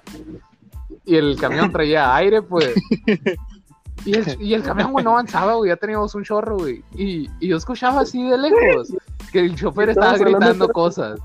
Y 1.05 1.15
el 1.15 1.37
camión 1.39 1.71
traía 1.71 2.15
aire, 2.15 2.41
pues. 2.41 2.73
Y 4.05 4.15
el, 4.15 4.41
y 4.41 4.53
el 4.53 4.63
camión, 4.63 4.91
güey, 4.91 5.03
no 5.03 5.11
avanzaba, 5.11 5.55
güey. 5.55 5.69
Ya 5.69 5.75
teníamos 5.75 6.15
un 6.15 6.23
chorro, 6.23 6.57
güey. 6.57 6.83
Y, 6.95 7.29
y 7.39 7.47
yo 7.49 7.57
escuchaba 7.57 8.01
así 8.01 8.23
de 8.27 8.37
lejos 8.37 8.93
que 9.31 9.39
el 9.41 9.55
chofer 9.55 9.89
estaba 9.89 10.17
gritando 10.17 10.67
de- 10.67 10.73
cosas. 10.73 11.19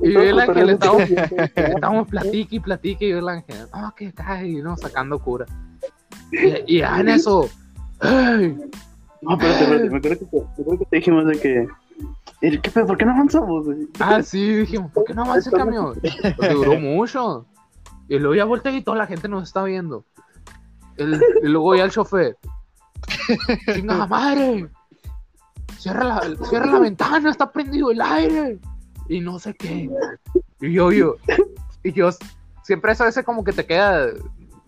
Y 0.00 0.12
yo 0.12 0.20
el 0.20 0.38
ángel 0.38 0.70
estábamos, 0.70 1.10
estábamos 1.10 2.08
platique 2.08 2.56
y 2.56 2.60
platique. 2.60 3.06
Y 3.06 3.10
yo 3.10 3.18
el 3.18 3.28
ángel, 3.28 3.56
no, 3.72 3.94
que 3.96 4.12
cae, 4.12 4.48
y 4.48 4.62
no, 4.62 4.76
sacando 4.76 5.18
cura. 5.18 5.46
Y, 6.30 6.76
y 6.76 6.78
ya 6.80 7.00
en 7.00 7.08
eso, 7.08 7.48
¡ay! 8.00 8.56
No, 9.22 9.32
espérate, 9.32 9.62
espérate. 9.64 9.90
Me 9.90 9.96
acuerdo 9.98 10.18
que 10.18 10.24
te, 10.26 10.38
acuerdo 10.62 10.78
que 10.78 10.84
te 10.86 10.96
dijimos 10.96 11.26
de 11.26 11.40
que. 11.40 11.68
"Eh, 12.42 12.60
¿Qué 12.60 12.70
pedo? 12.70 12.86
¿Por 12.86 12.96
qué 12.98 13.04
no 13.04 13.12
avanzamos? 13.12 13.64
güey?" 13.64 13.88
Ah, 13.98 14.22
sí, 14.22 14.54
dijimos, 14.58 14.92
¿por 14.92 15.04
qué 15.04 15.14
no 15.14 15.24
avanza 15.24 15.50
el 15.50 15.56
camión? 15.56 15.94
Porque 16.36 16.54
duró 16.54 16.78
mucho. 16.78 17.46
Y 18.08 18.18
luego 18.18 18.34
ya 18.36 18.44
volteé 18.44 18.72
y 18.76 18.82
toda 18.82 18.96
la 18.98 19.06
gente 19.06 19.26
nos 19.28 19.42
está 19.44 19.64
viendo. 19.64 20.04
El- 20.98 21.22
y 21.42 21.46
luego 21.48 21.74
ya 21.74 21.84
el 21.84 21.90
chofer. 21.90 22.36
¡Chinga 23.74 24.06
madre! 24.06 24.68
Cierra 25.78 26.04
la, 26.04 26.20
cierra 26.48 26.66
la 26.66 26.78
ventana, 26.80 27.30
está 27.30 27.50
prendido 27.50 27.90
el 27.90 28.00
aire. 28.00 28.58
Y 29.08 29.20
no 29.20 29.38
sé 29.38 29.54
qué. 29.54 29.88
Y 30.60 30.72
yo, 30.72 30.90
yo. 30.90 31.14
Y 31.84 31.92
yo, 31.92 32.10
siempre 32.64 32.92
eso 32.92 33.06
ese 33.06 33.22
como 33.24 33.44
que 33.44 33.52
te 33.52 33.64
queda. 33.64 34.08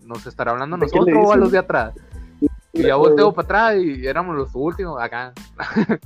¿Nos 0.05 0.25
estará 0.25 0.51
hablando 0.51 0.77
a 0.77 0.79
¿De 0.79 0.87
qué 0.87 0.99
le 0.99 1.11
nosotros 1.11 1.29
o 1.29 1.33
a 1.33 1.35
los 1.35 1.51
de 1.51 1.57
atrás? 1.57 1.93
Y 2.73 2.83
ya 2.83 2.95
volteo 2.95 3.33
para 3.33 3.45
atrás 3.45 3.75
y 3.83 4.07
éramos 4.07 4.35
los 4.35 4.49
últimos 4.53 5.01
acá. 5.01 5.33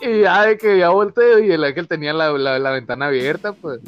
y 0.00 0.20
ya 0.22 0.42
de 0.42 0.58
que 0.58 0.78
ya 0.78 0.88
volteo 0.90 1.38
y 1.38 1.52
el 1.52 1.64
ángel 1.64 1.88
tenía 1.88 2.12
la, 2.12 2.30
la, 2.32 2.58
la 2.58 2.70
ventana 2.70 3.06
abierta, 3.06 3.52
pues. 3.52 3.80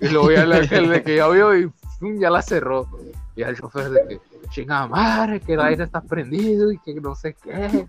Y 0.00 0.08
luego 0.08 0.30
ya 0.32 0.42
el 0.44 0.52
ángel 0.52 0.88
de 0.88 1.02
que 1.02 1.16
ya 1.16 1.28
vio 1.28 1.56
y 1.56 1.70
¡fum! 1.98 2.18
ya 2.18 2.30
la 2.30 2.42
cerró. 2.42 2.88
Y 3.36 3.42
el 3.42 3.56
chofer 3.56 3.90
de 3.90 4.00
que, 4.08 4.20
chingada 4.50 4.86
madre, 4.88 5.40
que 5.40 5.54
el 5.54 5.60
aire 5.60 5.84
está 5.84 6.00
prendido 6.00 6.72
y 6.72 6.78
que 6.78 6.94
no 7.00 7.14
sé 7.14 7.34
qué. 7.42 7.86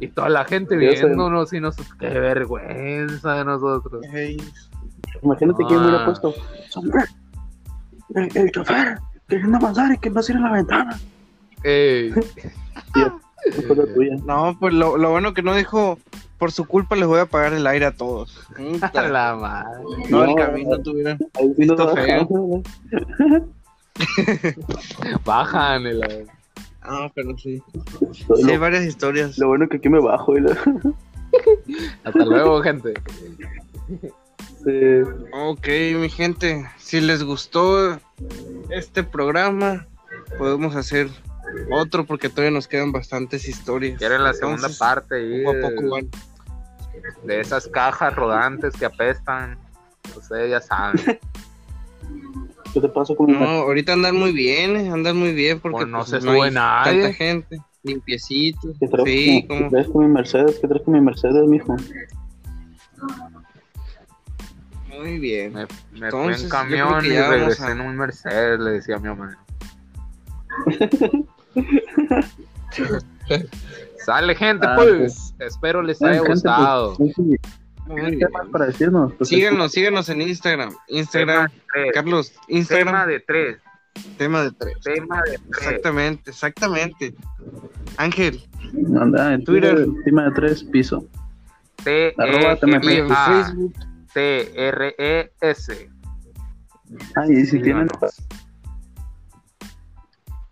Y 0.00 0.08
toda 0.08 0.28
la 0.28 0.44
gente 0.44 0.76
viéndonos 0.76 1.52
y 1.52 1.60
nosotros, 1.60 1.94
qué 1.98 2.08
vergüenza 2.08 3.34
de 3.34 3.44
nosotros. 3.44 4.04
Ey, 4.12 4.36
Imagínate 5.22 5.64
quién 5.66 5.80
me 5.80 5.86
hubiera 5.86 6.02
Ah. 6.02 6.06
puesto. 6.06 6.34
Hombre, 6.74 7.04
el, 8.14 8.36
el 8.36 8.50
chofer, 8.52 8.98
queriendo 9.28 9.56
avanzar 9.56 9.92
y 9.92 9.98
que 9.98 10.10
no 10.10 10.22
cierre 10.22 10.40
la 10.40 10.52
ventana. 10.52 10.98
Ey, 11.62 12.10
la 12.74 12.82
tuya. 12.92 13.14
No, 14.24 14.56
pues 14.58 14.74
lo, 14.74 14.96
lo 14.96 15.10
bueno 15.10 15.34
que 15.34 15.42
no 15.42 15.54
dijo, 15.54 15.98
por 16.38 16.52
su 16.52 16.64
culpa 16.66 16.96
les 16.96 17.06
voy 17.06 17.20
a 17.20 17.26
pagar 17.26 17.52
el 17.52 17.66
aire 17.66 17.86
a 17.86 17.96
todos. 17.96 18.40
a 18.94 19.02
la 19.08 19.34
madre. 19.36 19.82
No, 20.10 20.24
el 20.24 20.30
No, 20.30 20.34
camino 20.36 20.78
tuvieron. 20.82 21.18
Visto 21.56 21.94
feo. 21.94 22.62
Bajan 25.24 25.86
el, 25.86 26.26
Ah, 26.88 27.10
pero 27.14 27.36
sí. 27.36 27.60
Sí, 28.36 28.48
hay 28.50 28.56
varias 28.58 28.84
historias. 28.84 29.36
lo 29.38 29.48
bueno 29.48 29.68
que 29.68 29.78
aquí 29.78 29.88
me 29.88 29.98
bajo. 30.00 30.36
Y 30.36 30.40
la- 30.42 30.56
Hasta 32.04 32.24
luego, 32.24 32.62
gente. 32.62 32.94
Sí. 34.64 35.02
Ok, 35.32 35.66
mi 35.98 36.08
gente, 36.08 36.64
si 36.78 37.00
les 37.00 37.24
gustó 37.24 37.98
este 38.70 39.02
programa, 39.02 39.86
podemos 40.38 40.76
hacer 40.76 41.08
otro 41.70 42.04
porque 42.06 42.28
todavía 42.28 42.50
nos 42.50 42.68
quedan 42.68 42.92
bastantes 42.92 43.48
historias. 43.48 43.98
Quieren 43.98 44.22
la 44.24 44.32
segunda 44.32 44.56
Entonces, 44.68 44.78
parte 44.78 45.16
ahí 45.16 45.44
Poco 45.44 45.56
a 45.58 45.60
poco 45.70 45.82
de, 45.82 45.88
van. 45.90 46.10
de 47.24 47.40
esas 47.40 47.68
cajas 47.68 48.14
rodantes 48.14 48.74
que 48.76 48.84
apestan. 48.86 49.58
Ustedes 50.16 50.50
ya 50.50 50.60
saben. 50.60 51.00
¿Qué 52.72 52.80
te 52.80 52.88
pasa 52.88 53.14
con 53.14 53.26
mi 53.26 53.32
No, 53.32 53.46
ahorita 53.46 53.94
andan 53.94 54.16
muy 54.16 54.32
bien, 54.32 54.76
eh, 54.76 54.90
andan 54.90 55.16
muy 55.16 55.32
bien 55.32 55.60
porque 55.60 55.76
Pues 55.78 55.88
no 55.88 55.98
pues, 55.98 56.10
se 56.10 56.16
hay 56.16 56.22
sube 56.22 56.50
nadie. 56.50 57.00
Tanta 57.02 57.14
gente, 57.16 57.58
limpiecito. 57.82 58.68
¿Qué 58.78 58.86
traes, 58.88 59.08
Sí, 59.08 59.46
con, 59.48 59.56
como 59.58 59.70
¿Qué 59.70 59.70
traes 59.76 59.88
con 59.88 60.06
mi 60.06 60.12
Mercedes? 60.12 60.58
¿Qué 60.60 60.68
traes 60.68 60.82
con 60.84 60.94
mi 60.94 61.00
Mercedes, 61.00 61.46
mijo? 61.48 61.74
muy 64.88 65.18
bien. 65.18 65.52
Me, 65.52 65.60
me 65.62 65.66
fui 65.92 66.02
Entonces, 66.04 66.42
en 66.44 66.48
yo 66.48 66.54
camión 66.54 67.04
y 67.04 67.08
regresé 67.18 67.64
a- 67.64 67.70
en 67.72 67.80
un 67.80 67.96
Mercedes, 67.96 68.60
le 68.60 68.70
decía 68.72 68.96
a 68.96 68.98
mi 68.98 69.08
mamá. 69.08 69.38
Sale 74.04 74.34
gente, 74.34 74.66
Ah, 74.68 74.74
pues. 74.76 75.34
Espero 75.38 75.82
les 75.82 76.00
haya 76.02 76.14
Gente, 76.14 76.26
pues, 76.28 76.42
gustado. 76.42 76.96
Muy 76.98 77.12
¿Qué 78.10 78.16
bien. 78.16 78.28
más 78.32 78.48
para 78.48 78.66
decirnos? 78.66 79.12
Pues, 79.16 79.28
Síganos, 79.28 79.72
síganos 79.72 80.08
en 80.08 80.22
Instagram. 80.22 80.74
Instagram, 80.88 81.48
Tema 81.48 81.62
tres. 81.72 81.92
Carlos, 81.94 82.32
Tema 82.32 82.44
Instagram, 82.58 83.08
de 83.08 83.20
tres. 83.20 83.58
tema 84.18 84.42
de 84.42 84.50
tres. 84.52 84.76
Tema 84.82 85.22
de 85.22 85.30
tres. 85.38 85.40
Exactamente, 85.48 86.30
exactamente. 86.30 87.14
Ángel, 87.96 88.42
Anda, 89.00 89.34
en 89.34 89.44
Twitter. 89.44 89.74
Twitter, 89.84 90.02
tema 90.04 90.24
de 90.24 90.30
tres 90.32 90.64
piso. 90.64 91.04
T 91.84 92.14
Arroba 92.18 92.52
E 92.52 92.56
tema 92.56 92.76
M 92.78 92.92
y 92.92 92.96
en 92.96 93.12
A 93.12 93.26
Facebook. 93.26 93.74
T 94.12 94.68
R 94.68 94.94
E 94.98 95.32
S. 95.40 95.90
Ay, 97.14 97.30
y 97.32 97.46
si 97.46 97.60
tienen. 97.60 97.88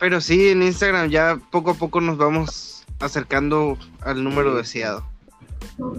Pero 0.05 0.21
sí, 0.21 0.51
en 0.51 0.63
Instagram 0.63 1.09
ya 1.09 1.41
poco 1.51 1.71
a 1.71 1.75
poco 1.75 1.99
nos 1.99 2.19
vamos 2.19 2.85
acercando 3.01 3.79
al 4.03 4.23
número 4.23 4.55
deseado. 4.55 5.03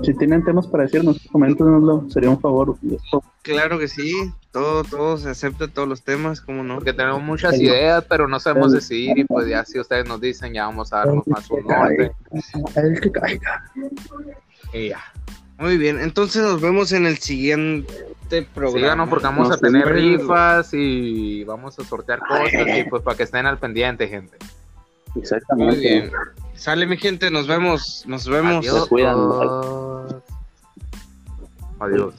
si 0.04 0.14
tienen 0.14 0.44
temas 0.44 0.68
para 0.68 0.84
decirnos, 0.84 1.28
coméntenoslo, 1.32 2.06
sería 2.12 2.30
un 2.30 2.40
favor. 2.40 2.78
Claro 3.42 3.80
que 3.80 3.88
sí, 3.88 4.14
todo, 4.52 4.84
todo 4.84 5.18
se 5.18 5.32
acepta, 5.32 5.68
todos 5.70 5.88
los 5.88 6.04
temas, 6.04 6.40
¿cómo 6.40 6.64
no? 6.64 6.76
Porque 6.76 6.94
tenemos 6.94 7.24
muchas 7.24 7.60
ideas, 7.60 8.06
pero 8.08 8.28
no 8.28 8.40
sabemos 8.40 8.74
el- 8.74 8.80
decidir. 8.80 9.18
Y 9.18 9.24
pues 9.24 9.48
ya 9.48 9.66
si 9.66 9.80
ustedes 9.80 10.08
nos 10.08 10.22
dicen, 10.22 10.54
ya 10.54 10.68
vamos 10.68 10.94
a 10.94 10.98
darnos 10.98 11.28
más 11.28 11.50
un 11.50 11.64
norte. 11.66 12.12
El 12.76 13.02
que 13.02 13.12
caiga. 13.12 13.72
Y 14.72 14.90
ya. 14.90 15.00
Muy 15.58 15.78
bien, 15.78 16.00
entonces 16.00 16.44
nos 16.44 16.62
vemos 16.62 16.92
en 16.92 17.08
el 17.08 17.18
siguiente 17.18 17.92
programa. 18.54 18.80
Síganos 18.80 19.10
porque 19.10 19.26
vamos 19.26 19.52
a 19.52 19.58
tener 19.58 19.88
rifas 19.88 20.70
y 20.74 21.44
vamos 21.44 21.78
a 21.80 21.84
sortear 21.84 22.20
cosas 22.20 22.78
y 22.78 22.84
pues 22.90 23.04
para 23.04 23.18
que 23.18 23.24
estén 23.24 23.46
al 23.46 23.58
pendiente, 23.58 24.08
gente. 24.08 24.38
Muy 25.14 25.22
Exactamente. 25.22 25.80
bien. 25.80 26.12
Sale 26.56 26.86
mi 26.86 26.98
gente, 26.98 27.32
nos 27.32 27.48
vemos, 27.48 28.04
nos 28.08 28.28
vemos. 28.28 28.68
Adiós. 28.68 28.88
cuidan. 28.88 29.18
Adiós. 31.80 32.14